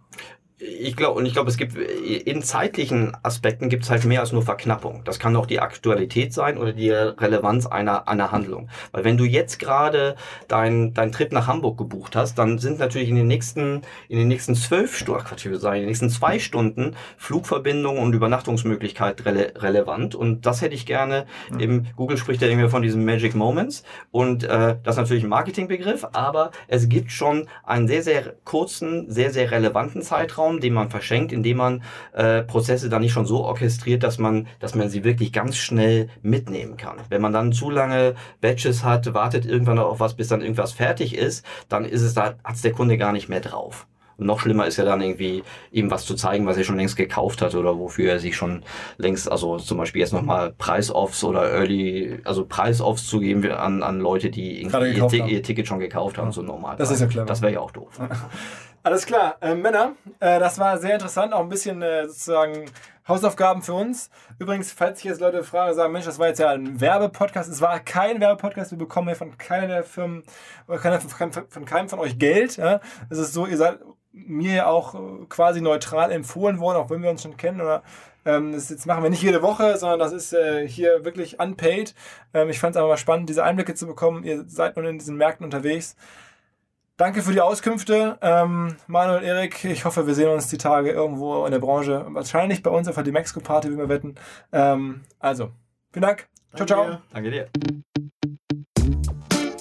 Ich 0.61 0.95
glaube, 0.95 1.19
und 1.19 1.25
ich 1.25 1.33
glaube, 1.33 1.49
es 1.49 1.57
gibt 1.57 1.75
in 1.77 2.43
zeitlichen 2.43 3.17
Aspekten 3.23 3.71
gibt 3.71 3.85
es 3.85 3.91
halt 3.91 4.05
mehr 4.05 4.21
als 4.21 4.33
nur 4.33 4.43
Verknappung. 4.43 5.03
Das 5.05 5.19
kann 5.19 5.35
auch 5.37 5.47
die 5.47 5.59
Aktualität 5.59 6.35
sein 6.35 6.59
oder 6.59 6.75
die 6.75 6.91
Relevanz 6.91 7.67
einer, 7.67 8.09
einer 8.09 8.31
Handlung. 8.31 8.69
Weil 8.93 9.05
wenn 9.05 9.17
du 9.17 9.25
jetzt 9.25 9.59
gerade 9.59 10.17
dein, 10.49 10.93
dein 10.93 11.13
Trip 11.13 11.33
nach 11.33 11.47
Hamburg 11.47 11.79
gebucht 11.79 12.15
hast, 12.15 12.39
dann 12.39 12.59
sind 12.59 12.79
natürlich 12.79 13.09
in 13.09 13.17
den 13.17 13.27
nächsten, 13.27 13.83
in 14.09 14.19
den 14.19 14.29
nächsten 14.29 14.55
zwölf 14.55 14.97
Stunden, 14.97 15.25
Quatsch, 15.25 15.41
ich 15.41 15.47
würde 15.47 15.61
sagen, 15.61 15.77
in 15.77 15.83
den 15.83 15.89
nächsten 15.89 16.11
zwei 16.11 16.39
Stunden 16.39 16.95
Flugverbindungen 17.17 18.03
und 18.03 18.13
Übernachtungsmöglichkeit 18.13 19.25
rele 19.25 19.55
relevant. 19.57 20.15
Und 20.15 20.45
das 20.45 20.61
hätte 20.61 20.75
ich 20.75 20.85
gerne. 20.85 21.25
Mhm. 21.51 21.61
Im 21.61 21.87
Google 21.97 22.19
spricht 22.19 22.43
ja 22.43 22.49
irgendwie 22.49 22.69
von 22.69 22.83
diesen 22.83 23.07
Magic 23.07 23.35
Moments. 23.35 23.83
Und 24.11 24.45
äh, 24.45 24.77
das 24.83 24.97
ist 24.97 25.01
natürlich 25.01 25.25
ein 25.25 25.31
Marketingbegriff, 25.31 26.07
aber 26.13 26.51
es 26.69 26.89
gibt 26.91 27.13
schon 27.13 27.49
einen 27.65 27.89
sehr, 27.89 28.03
sehr 28.03 28.35
kurzen, 28.45 29.11
sehr, 29.11 29.31
sehr 29.31 29.51
relevanten 29.51 30.03
Zeitraum 30.03 30.50
Zeitraum, 30.51 30.61
den 30.61 30.75
man 30.75 30.91
verschenkt, 30.91 31.33
indem 31.33 31.59
man 31.59 31.83
äh, 32.13 32.43
Prozesse 32.43 32.89
dann 32.89 33.03
nicht 33.03 33.13
schon 33.13 33.27
so 33.27 33.45
orchestriert, 33.45 34.03
dass 34.03 34.19
man, 34.19 34.47
dass 34.59 34.75
man 34.75 34.89
sie 34.89 35.05
wirklich 35.05 35.33
ganz 35.33 35.57
schnell 35.57 36.09
mitnehmen 36.23 36.77
kann. 36.77 36.99
Wenn 37.09 37.23
man 37.23 37.33
dann 37.33 37.53
zu 37.53 37.71
lange 37.71 38.15
Batches 38.41 38.85
hat, 38.85 39.13
wartet 39.15 39.47
irgendwann 39.47 39.79
auf 39.79 40.01
was, 40.01 40.15
bis 40.15 40.29
dann 40.29 40.43
irgendwas 40.43 40.73
fertig 40.73 41.17
ist, 41.17 41.45
dann 41.69 41.85
ist 41.85 42.03
es 42.03 42.15
da, 42.15 42.35
hat 42.45 42.55
es 42.55 42.63
der 42.63 42.73
Kunde 42.73 42.99
gar 42.99 43.13
nicht 43.13 43.29
mehr 43.29 43.41
drauf. 43.41 43.87
Und 44.19 44.27
noch 44.27 44.41
schlimmer 44.41 44.67
ist 44.67 44.77
ja 44.77 44.85
dann 44.85 45.01
irgendwie 45.01 45.43
ihm 45.73 45.91
was 45.91 46.05
zu 46.05 46.15
zeigen, 46.15 46.47
was 46.47 46.59
er 46.59 46.65
schon 46.65 46.77
längst 46.77 46.95
gekauft 46.95 47.41
hat 47.41 47.55
oder 47.55 47.79
wofür 47.79 48.13
er 48.13 48.19
sich 48.19 48.37
schon 48.37 48.63
längst, 48.99 49.33
also 49.33 49.57
zum 49.57 49.79
Beispiel 49.79 50.01
jetzt 50.01 50.13
nochmal 50.13 50.53
Preisoffs 50.59 51.25
oder 51.25 51.51
Early, 51.51 52.19
also 52.25 52.45
Preisoffs 52.45 53.07
zu 53.07 53.21
geben 53.21 53.51
an, 53.51 53.83
an 53.83 53.99
Leute, 53.99 54.29
die 54.29 54.61
irgendwie 54.61 55.17
ihr, 55.17 55.27
ihr, 55.27 55.43
Ticket 55.43 55.67
schon 55.67 55.79
gekauft 55.79 56.19
haben, 56.19 56.33
so 56.33 56.43
normal. 56.43 56.77
Das 56.77 56.91
ist 56.91 57.01
ja 57.01 57.07
klar. 57.07 57.25
Das 57.25 57.41
wäre 57.41 57.55
ja 57.55 57.61
auch 57.61 57.71
doof. 57.71 57.99
Alles 58.83 59.05
klar, 59.05 59.37
äh, 59.43 59.55
Männer, 59.55 59.93
äh, 60.21 60.39
das 60.39 60.59
war 60.59 60.79
sehr 60.79 60.95
interessant, 60.95 61.35
auch 61.35 61.41
ein 61.41 61.51
bisschen 61.51 61.83
äh, 61.83 62.07
sozusagen 62.07 62.65
Hausaufgaben 63.07 63.61
für 63.61 63.75
uns. 63.75 64.09
Übrigens, 64.39 64.73
falls 64.73 65.01
sich 65.01 65.11
jetzt 65.11 65.21
Leute 65.21 65.45
fragen, 65.45 65.75
sagen, 65.75 65.93
Mensch, 65.93 66.07
das 66.07 66.19
war 66.19 66.29
jetzt 66.29 66.39
ja 66.39 66.49
ein 66.49 66.81
Werbepodcast. 66.81 67.51
Es 67.51 67.61
war 67.61 67.79
kein 67.81 68.21
Werbepodcast. 68.21 68.71
Wir 68.71 68.79
bekommen 68.79 69.09
hier 69.09 69.17
von 69.17 69.37
keiner 69.37 69.67
der 69.67 69.85
Firmen, 69.85 70.23
keiner, 70.67 70.99
von, 71.01 71.31
von 71.31 71.65
keinem 71.67 71.91
von 71.91 71.99
euch 71.99 72.19
Geld. 72.19 72.57
Ja? 72.57 72.81
Es 73.11 73.19
ist 73.19 73.35
so, 73.35 73.47
ihr 73.47 73.59
seid 73.59 73.81
mir 74.13 74.55
ja 74.55 74.67
auch 74.67 74.95
äh, 74.95 75.27
quasi 75.29 75.61
neutral 75.61 76.11
empfohlen 76.11 76.59
worden, 76.59 76.79
auch 76.79 76.89
wenn 76.89 77.03
wir 77.03 77.11
uns 77.11 77.23
schon 77.23 77.37
kennen. 77.37 77.61
Oder 77.61 77.83
ähm, 78.25 78.53
das 78.53 78.71
jetzt 78.71 78.87
machen 78.87 79.03
wir 79.03 79.11
nicht 79.11 79.23
jede 79.23 79.43
Woche, 79.43 79.77
sondern 79.77 79.99
das 79.99 80.13
ist 80.13 80.33
äh, 80.33 80.67
hier 80.67 81.05
wirklich 81.05 81.39
unpaid. 81.39 81.95
Ähm, 82.33 82.49
ich 82.49 82.59
fand 82.59 82.77
es 82.77 82.81
aber 82.81 82.97
spannend, 82.97 83.29
diese 83.29 83.45
Einblicke 83.45 83.75
zu 83.75 83.87
bekommen. 83.87 84.25
Ihr 84.25 84.45
seid 84.47 84.77
nun 84.77 84.87
in 84.87 84.99
diesen 84.99 85.17
Märkten 85.17 85.45
unterwegs. 85.45 85.97
Danke 87.01 87.23
für 87.23 87.33
die 87.33 87.41
Auskünfte, 87.41 88.19
ähm, 88.21 88.77
Manuel, 88.87 89.25
Erik. 89.25 89.65
Ich 89.65 89.87
hoffe, 89.87 90.07
wir 90.07 90.15
sehen 90.15 90.29
uns 90.29 90.49
die 90.49 90.59
Tage 90.59 90.91
irgendwo 90.91 91.47
in 91.47 91.51
der 91.51 91.59
Branche. 91.59 92.05
Wahrscheinlich 92.11 92.63
bei 92.63 92.71
uns 92.71 92.89
auf 92.89 92.95
der 92.95 93.05
Demexco 93.05 93.41
Party, 93.41 93.71
wie 93.71 93.79
wir 93.79 93.89
wetten. 93.89 94.17
Ähm, 94.53 95.01
also, 95.19 95.51
vielen 95.95 96.03
Dank. 96.03 96.29
Ciao, 96.55 96.67
ciao. 96.67 96.99
Danke 97.11 97.31
dir. 97.31 97.49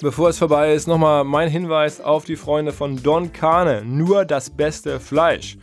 Bevor 0.02 0.28
es 0.28 0.38
vorbei 0.38 0.74
ist, 0.74 0.88
nochmal 0.88 1.24
mein 1.24 1.48
Hinweis 1.48 2.02
auf 2.02 2.26
die 2.26 2.36
Freunde 2.36 2.74
von 2.74 3.02
Don 3.02 3.32
Carne. 3.32 3.86
Nur 3.86 4.26
das 4.26 4.50
beste 4.50 5.00
Fleisch. 5.00 5.58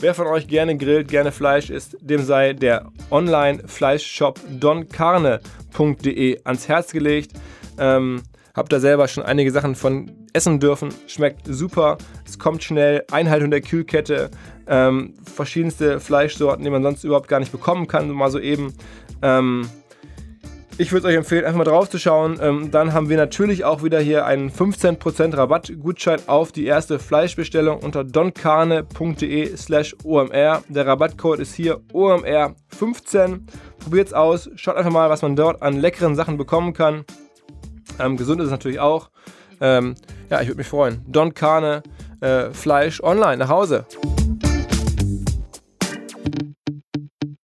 Wer 0.00 0.14
von 0.14 0.26
euch 0.26 0.48
gerne 0.48 0.76
grillt, 0.76 1.06
gerne 1.06 1.30
Fleisch 1.30 1.70
isst, 1.70 1.96
dem 2.00 2.24
sei 2.24 2.54
der 2.54 2.90
Online-Fleischshop 3.12 4.40
doncarne.de 4.50 6.40
ans 6.42 6.66
Herz 6.66 6.90
gelegt. 6.90 7.34
Ähm, 7.78 8.20
hab 8.52 8.68
da 8.68 8.80
selber 8.80 9.06
schon 9.06 9.22
einige 9.22 9.52
Sachen 9.52 9.76
von 9.76 10.23
essen 10.34 10.60
dürfen. 10.60 10.90
Schmeckt 11.06 11.46
super. 11.46 11.96
Es 12.26 12.38
kommt 12.38 12.62
schnell. 12.62 13.04
Einhaltung 13.10 13.50
der 13.50 13.62
Kühlkette. 13.62 14.30
Ähm, 14.66 15.14
verschiedenste 15.24 16.00
Fleischsorten, 16.00 16.64
die 16.64 16.70
man 16.70 16.82
sonst 16.82 17.04
überhaupt 17.04 17.28
gar 17.28 17.40
nicht 17.40 17.52
bekommen 17.52 17.86
kann, 17.86 18.10
mal 18.10 18.30
so 18.30 18.38
eben. 18.38 18.74
Ähm, 19.22 19.68
ich 20.76 20.90
würde 20.90 21.06
euch 21.06 21.14
empfehlen, 21.14 21.44
einfach 21.44 21.58
mal 21.58 21.64
drauf 21.64 21.88
zu 21.88 21.98
schauen. 21.98 22.38
Ähm, 22.42 22.72
dann 22.72 22.92
haben 22.92 23.08
wir 23.08 23.16
natürlich 23.16 23.64
auch 23.64 23.84
wieder 23.84 24.00
hier 24.00 24.26
einen 24.26 24.50
15% 24.50 25.36
Rabattgutschein 25.36 26.20
auf 26.26 26.50
die 26.50 26.66
erste 26.66 26.98
Fleischbestellung 26.98 27.78
unter 27.78 28.02
doncarne.de 28.02 29.56
slash 29.56 29.94
omr. 30.02 30.64
Der 30.68 30.86
Rabattcode 30.86 31.38
ist 31.38 31.54
hier 31.54 31.80
OMR15. 31.92 33.42
Probiert 33.78 34.08
es 34.08 34.14
aus, 34.14 34.50
schaut 34.56 34.76
einfach 34.76 34.90
mal, 34.90 35.10
was 35.10 35.22
man 35.22 35.36
dort 35.36 35.62
an 35.62 35.76
leckeren 35.76 36.16
Sachen 36.16 36.38
bekommen 36.38 36.72
kann. 36.72 37.04
Ähm, 38.00 38.16
gesund 38.16 38.40
ist 38.40 38.46
es 38.46 38.50
natürlich 38.50 38.80
auch. 38.80 39.10
Ähm, 39.60 39.94
ja, 40.30 40.40
ich 40.40 40.48
würde 40.48 40.58
mich 40.58 40.68
freuen. 40.68 41.02
Don 41.06 41.34
Carne, 41.34 41.82
äh, 42.20 42.50
Fleisch 42.50 43.02
online 43.02 43.38
nach 43.38 43.48
Hause. 43.48 43.86